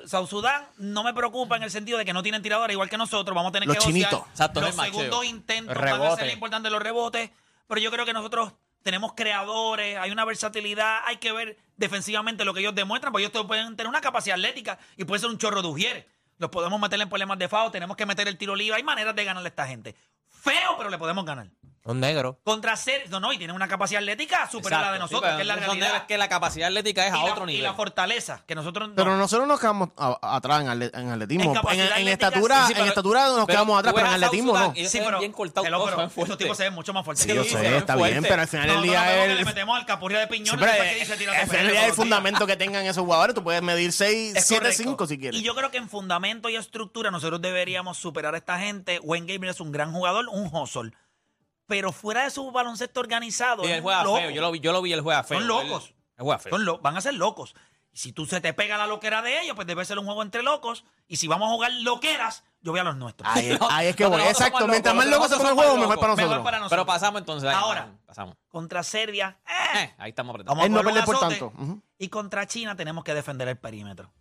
South 0.06 0.28
Sudán 0.28 0.64
no 0.78 1.02
me 1.04 1.12
preocupa 1.12 1.56
en 1.56 1.64
el 1.64 1.70
sentido 1.70 1.98
de 1.98 2.04
que 2.06 2.12
no 2.14 2.22
tienen 2.22 2.40
tiradores 2.40 2.72
igual 2.72 2.88
que 2.88 2.96
nosotros. 2.96 3.34
Vamos 3.34 3.50
a 3.50 3.52
tener 3.52 3.66
Los 3.68 3.76
que 3.76 3.82
chinitos. 3.84 4.22
Exacto, 4.30 4.60
es 4.64 4.74
los 4.76 4.86
segundos 4.86 5.24
intentos 5.26 5.74
van 5.74 5.84
a 5.88 5.92
Rebote. 5.98 6.22
ser 6.22 6.32
importantes 6.32 6.72
los 6.72 6.82
rebotes. 6.82 7.30
Pero 7.66 7.80
yo 7.80 7.90
creo 7.90 8.06
que 8.06 8.12
nosotros 8.14 8.52
tenemos 8.82 9.14
creadores, 9.14 9.98
hay 9.98 10.10
una 10.10 10.24
versatilidad, 10.24 11.00
hay 11.04 11.16
que 11.16 11.32
ver 11.32 11.58
defensivamente 11.76 12.44
lo 12.44 12.54
que 12.54 12.60
ellos 12.60 12.74
demuestran, 12.74 13.12
porque 13.12 13.26
ellos 13.26 13.46
pueden 13.46 13.76
tener 13.76 13.88
una 13.88 14.00
capacidad 14.00 14.36
atlética 14.36 14.78
y 14.96 15.04
puede 15.04 15.20
ser 15.20 15.30
un 15.30 15.38
chorro 15.38 15.62
de 15.62 15.68
ujieres. 15.68 16.06
Los 16.38 16.50
podemos 16.50 16.80
meter 16.80 17.00
en 17.00 17.08
problemas 17.08 17.38
de 17.38 17.48
FAO, 17.48 17.70
tenemos 17.70 17.96
que 17.96 18.06
meter 18.06 18.26
el 18.26 18.38
tiro 18.38 18.56
libre. 18.56 18.76
Hay 18.76 18.82
maneras 18.82 19.14
de 19.14 19.24
ganarle 19.24 19.48
a 19.48 19.50
esta 19.50 19.66
gente. 19.66 19.94
Feo, 20.42 20.76
pero 20.78 20.90
le 20.90 20.98
podemos 20.98 21.24
ganar. 21.24 21.48
Un 21.82 21.98
negro. 21.98 22.38
Contra 22.44 22.76
ser, 22.76 23.08
no, 23.08 23.20
no, 23.20 23.32
y 23.32 23.38
tienen 23.38 23.56
una 23.56 23.66
capacidad 23.66 24.00
atlética 24.02 24.46
superior 24.50 24.82
a 24.82 24.84
la 24.84 24.92
de 24.92 24.96
Exacto, 24.98 25.08
sí, 25.08 25.14
nosotros, 25.14 25.22
pero 25.30 25.36
que 25.38 25.42
es 25.42 25.46
la 25.48 25.54
son 25.54 25.62
realidad. 25.64 25.86
negros 25.86 26.02
que 26.06 26.18
la 26.18 26.28
capacidad 26.28 26.68
atlética 26.68 27.06
es 27.06 27.14
y 27.14 27.16
a 27.16 27.24
la- 27.24 27.32
otro 27.32 27.44
Y 27.44 27.46
nivel. 27.46 27.62
la 27.62 27.72
fortaleza, 27.74 28.42
que 28.46 28.54
nosotros 28.54 28.90
no- 28.90 28.94
Pero 28.94 29.16
nosotros 29.16 29.48
nos 29.48 29.58
quedamos 29.58 29.88
a- 29.96 30.36
atrás 30.36 30.60
en, 30.60 30.66
atle- 30.68 30.90
en 30.92 31.08
atletismo. 31.10 31.44
En 31.44 31.48
En, 31.50 31.54
capacidad 31.56 31.86
en 31.86 31.92
atlética, 31.92 32.26
estatura, 32.28 32.56
sí, 32.60 32.66
sí, 32.66 32.72
en 32.72 32.76
pero- 32.76 32.88
estatura 32.88 33.20
nos 33.28 33.34
pero 33.36 33.46
quedamos 33.46 33.78
atrás, 33.78 33.94
tú 33.94 33.96
pero 33.96 34.06
en 34.08 34.12
atletismo 34.14 34.52
no. 34.58 34.58
y 34.58 34.60
ellos 34.60 34.76
Sí, 34.76 34.84
se 34.92 34.98
ven 34.98 35.06
pero 35.08 35.18
bien 35.20 35.32
cortados 35.32 35.66
hello, 35.66 35.76
todos, 35.78 35.88
pero 35.90 35.96
se 35.96 36.00
ven 36.02 36.08
estos 36.10 36.14
fuertes. 36.26 36.38
tipos 36.44 36.56
se 36.58 36.62
ven 36.64 36.74
mucho 36.74 36.92
más 36.92 37.04
fuertes. 37.06 37.22
Sí, 37.22 37.28
que 37.28 37.34
yo 37.34 37.42
nosotros. 37.44 37.62
sé, 37.66 37.76
está 37.78 37.96
bien, 37.96 38.08
fuertes. 38.08 38.28
pero 38.30 38.42
al 38.42 38.48
final 38.48 38.66
No, 38.66 38.72
del 38.74 38.80
no, 38.82 38.86
día 38.86 39.00
no, 39.00 39.06
no, 39.06 39.12
que 39.24 39.32
es 39.32 39.38
le 39.38 39.44
metemos 39.46 39.78
al 39.80 39.86
capurria 39.86 40.18
de 40.18 40.24
Sí, 40.26 40.32
piñones. 40.32 40.60
pero 40.60 40.72
después 40.72 40.90
que 40.90 41.00
es- 41.02 41.08
dice, 41.08 41.18
tírate 41.18 41.38
al 41.38 41.46
final 41.48 41.62
del 41.64 41.66
día 41.72 41.80
todos 41.80 41.84
el 41.84 41.88
los 41.88 41.96
días. 41.96 41.96
fundamento 41.96 42.46
que 42.46 42.56
tengan 42.56 42.84
esos 42.84 43.02
jugadores, 43.04 43.34
tú 43.34 43.42
puedes 43.42 43.62
medir 43.62 43.92
6, 43.92 44.36
Es 44.36 44.44
7, 44.46 44.60
correcto. 44.64 44.82
5 44.82 45.06
si 45.06 45.18
quieres. 45.18 45.40
Y 45.40 45.42
yo 45.42 45.54
creo 45.54 45.70
que 45.70 45.78
en 45.78 45.88
fundamento 45.88 46.50
y 46.50 46.56
estructura 46.56 47.10
nosotros 47.10 47.40
deberíamos 47.40 47.96
superar 47.96 48.34
a 48.34 48.36
esta 48.36 48.58
gente. 48.58 49.00
Wayne 49.02 49.32
Gabriel 49.32 49.54
es 49.54 49.60
un 49.60 49.72
gran 49.72 49.92
jugador, 49.92 50.26
un 50.30 50.54
hustle. 50.54 50.92
Pero 51.66 51.92
fuera 51.92 52.24
de 52.24 52.30
su 52.30 52.50
baloncesto 52.50 52.98
organizado, 53.00 53.62
Sí, 53.64 53.70
es 53.70 53.76
él 53.76 53.82
juega 53.82 54.02
feo. 54.02 54.30
Yo 54.30 54.40
lo 54.40 54.50
vi, 54.50 54.60
yo 54.60 54.72
lo 54.72 54.82
vi, 54.82 54.92
él 54.92 55.00
juega 55.02 55.22
feo. 55.22 55.38
Son 55.38 55.46
locos. 55.48 55.88
Él, 55.90 55.94
él 56.18 56.24
juega 56.24 56.38
feo. 56.38 56.50
Son 56.50 56.64
lo- 56.64 56.78
van 56.78 56.96
a 56.96 57.00
ser 57.00 57.14
locos. 57.14 57.54
Y 57.92 57.98
si 57.98 58.12
tú 58.12 58.24
se 58.26 58.40
te 58.40 58.52
pega 58.54 58.76
la 58.78 58.86
loquera 58.86 59.20
de 59.22 59.40
ellos, 59.42 59.54
pues 59.56 59.66
debe 59.66 59.84
ser 59.84 59.98
un 59.98 60.04
juego 60.04 60.22
entre 60.22 60.42
locos. 60.42 60.84
Y 61.08 61.16
si 61.16 61.26
vamos 61.28 61.48
a 61.48 61.52
jugar 61.52 61.72
loqueras, 61.72 62.44
yo 62.60 62.70
voy 62.72 62.80
a 62.80 62.84
los 62.84 62.96
nuestros. 62.96 63.28
Ahí, 63.32 63.56
ahí 63.70 63.86
es 63.88 63.96
que 63.96 64.06
voy. 64.06 64.20
Exacto. 64.22 64.66
Mientras 64.68 64.94
locos, 64.94 65.06
más 65.06 65.06
loco 65.20 65.28
se 65.28 65.36
ponga 65.36 65.48
el 65.50 65.54
juego, 65.54 65.70
locos. 65.76 65.80
mejor 65.88 66.00
para 66.00 66.14
Mejor 66.14 66.24
nosotros. 66.28 66.44
para 66.44 66.58
nosotros. 66.58 66.76
Pero 66.78 66.86
pasamos 66.86 67.20
entonces. 67.20 67.48
ahí, 67.50 67.56
Ahora. 67.56 67.92
Pasamos. 68.06 68.36
Contra 68.48 68.82
Serbia, 68.82 69.38
eh, 69.46 69.78
Eh, 69.82 69.94
ahí 69.98 70.10
estamos 70.10 70.34
apretando. 70.34 70.60
Vamos 70.60 70.64
a 70.78 70.82
no 70.82 70.88
pierde 70.88 71.02
por 71.06 71.16
azote. 71.16 71.36
tanto. 71.38 71.52
Y 71.98 72.08
contra 72.08 72.46
China 72.46 72.74
tenemos 72.76 73.04
que 73.04 73.14
defender 73.14 73.46
el 73.48 73.58
perímetro. 73.58 74.12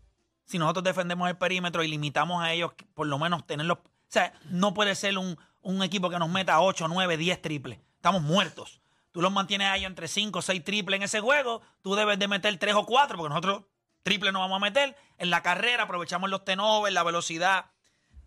Si 0.45 0.57
nosotros 0.59 0.83
defendemos 0.83 1.27
el 1.29 1.37
perímetro 1.37 1.83
y 1.83 1.87
limitamos 1.87 2.43
a 2.43 2.51
ellos, 2.51 2.71
por 2.93 3.05
lo 3.07 3.17
menos 3.19 3.45
tenerlos. 3.47 3.77
O 3.79 4.11
sea, 4.11 4.33
no 4.45 4.73
puede 4.73 4.95
ser 4.95 5.15
un, 5.19 5.37
un 5.61 5.83
equipo 5.83 6.09
que 6.09 6.19
nos 6.19 6.29
meta 6.29 6.59
8, 6.59 6.87
9, 6.87 7.17
10 7.17 7.41
triples. 7.41 7.79
Estamos 7.95 8.21
muertos. 8.21 8.81
Tú 9.11 9.21
los 9.21 9.31
mantienes 9.31 9.67
a 9.67 9.75
ellos 9.77 9.89
entre 9.89 10.07
5 10.07 10.39
o 10.39 10.41
6 10.41 10.63
triples 10.63 10.97
en 10.97 11.03
ese 11.03 11.19
juego. 11.19 11.61
Tú 11.81 11.95
debes 11.95 12.19
de 12.19 12.27
meter 12.27 12.57
3 12.57 12.75
o 12.75 12.85
4, 12.85 13.17
porque 13.17 13.29
nosotros 13.29 13.63
triple 14.03 14.31
no 14.31 14.39
vamos 14.39 14.57
a 14.57 14.59
meter. 14.59 14.95
En 15.17 15.29
la 15.29 15.41
carrera 15.41 15.83
aprovechamos 15.83 16.29
los 16.29 16.45
tenovers, 16.45 16.93
la 16.93 17.03
velocidad. 17.03 17.65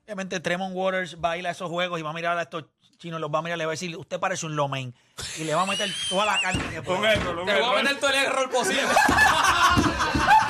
Obviamente 0.04 0.40
Tremont 0.40 0.74
Waters 0.74 1.20
baila 1.20 1.50
esos 1.50 1.70
juegos 1.70 2.00
y 2.00 2.02
va 2.02 2.10
a 2.10 2.14
mirar 2.14 2.36
a 2.36 2.42
estos 2.42 2.64
chinos, 2.98 3.20
los 3.20 3.30
va 3.30 3.38
a 3.38 3.42
mirar 3.42 3.56
y 3.56 3.60
le 3.60 3.66
va 3.66 3.72
a 3.72 3.74
decir, 3.74 3.96
usted 3.96 4.18
parece 4.18 4.46
un 4.46 4.56
lomain. 4.56 4.94
Y 5.38 5.44
le 5.44 5.54
va 5.54 5.62
a 5.62 5.66
meter 5.66 5.90
toda 6.08 6.26
la 6.26 6.40
carne. 6.40 6.62
Te 6.64 6.80
voy 6.80 7.06
a 7.06 7.82
meter 7.82 8.00
todo 8.00 8.10
el 8.10 8.16
error 8.16 8.50
posible. 8.50 8.82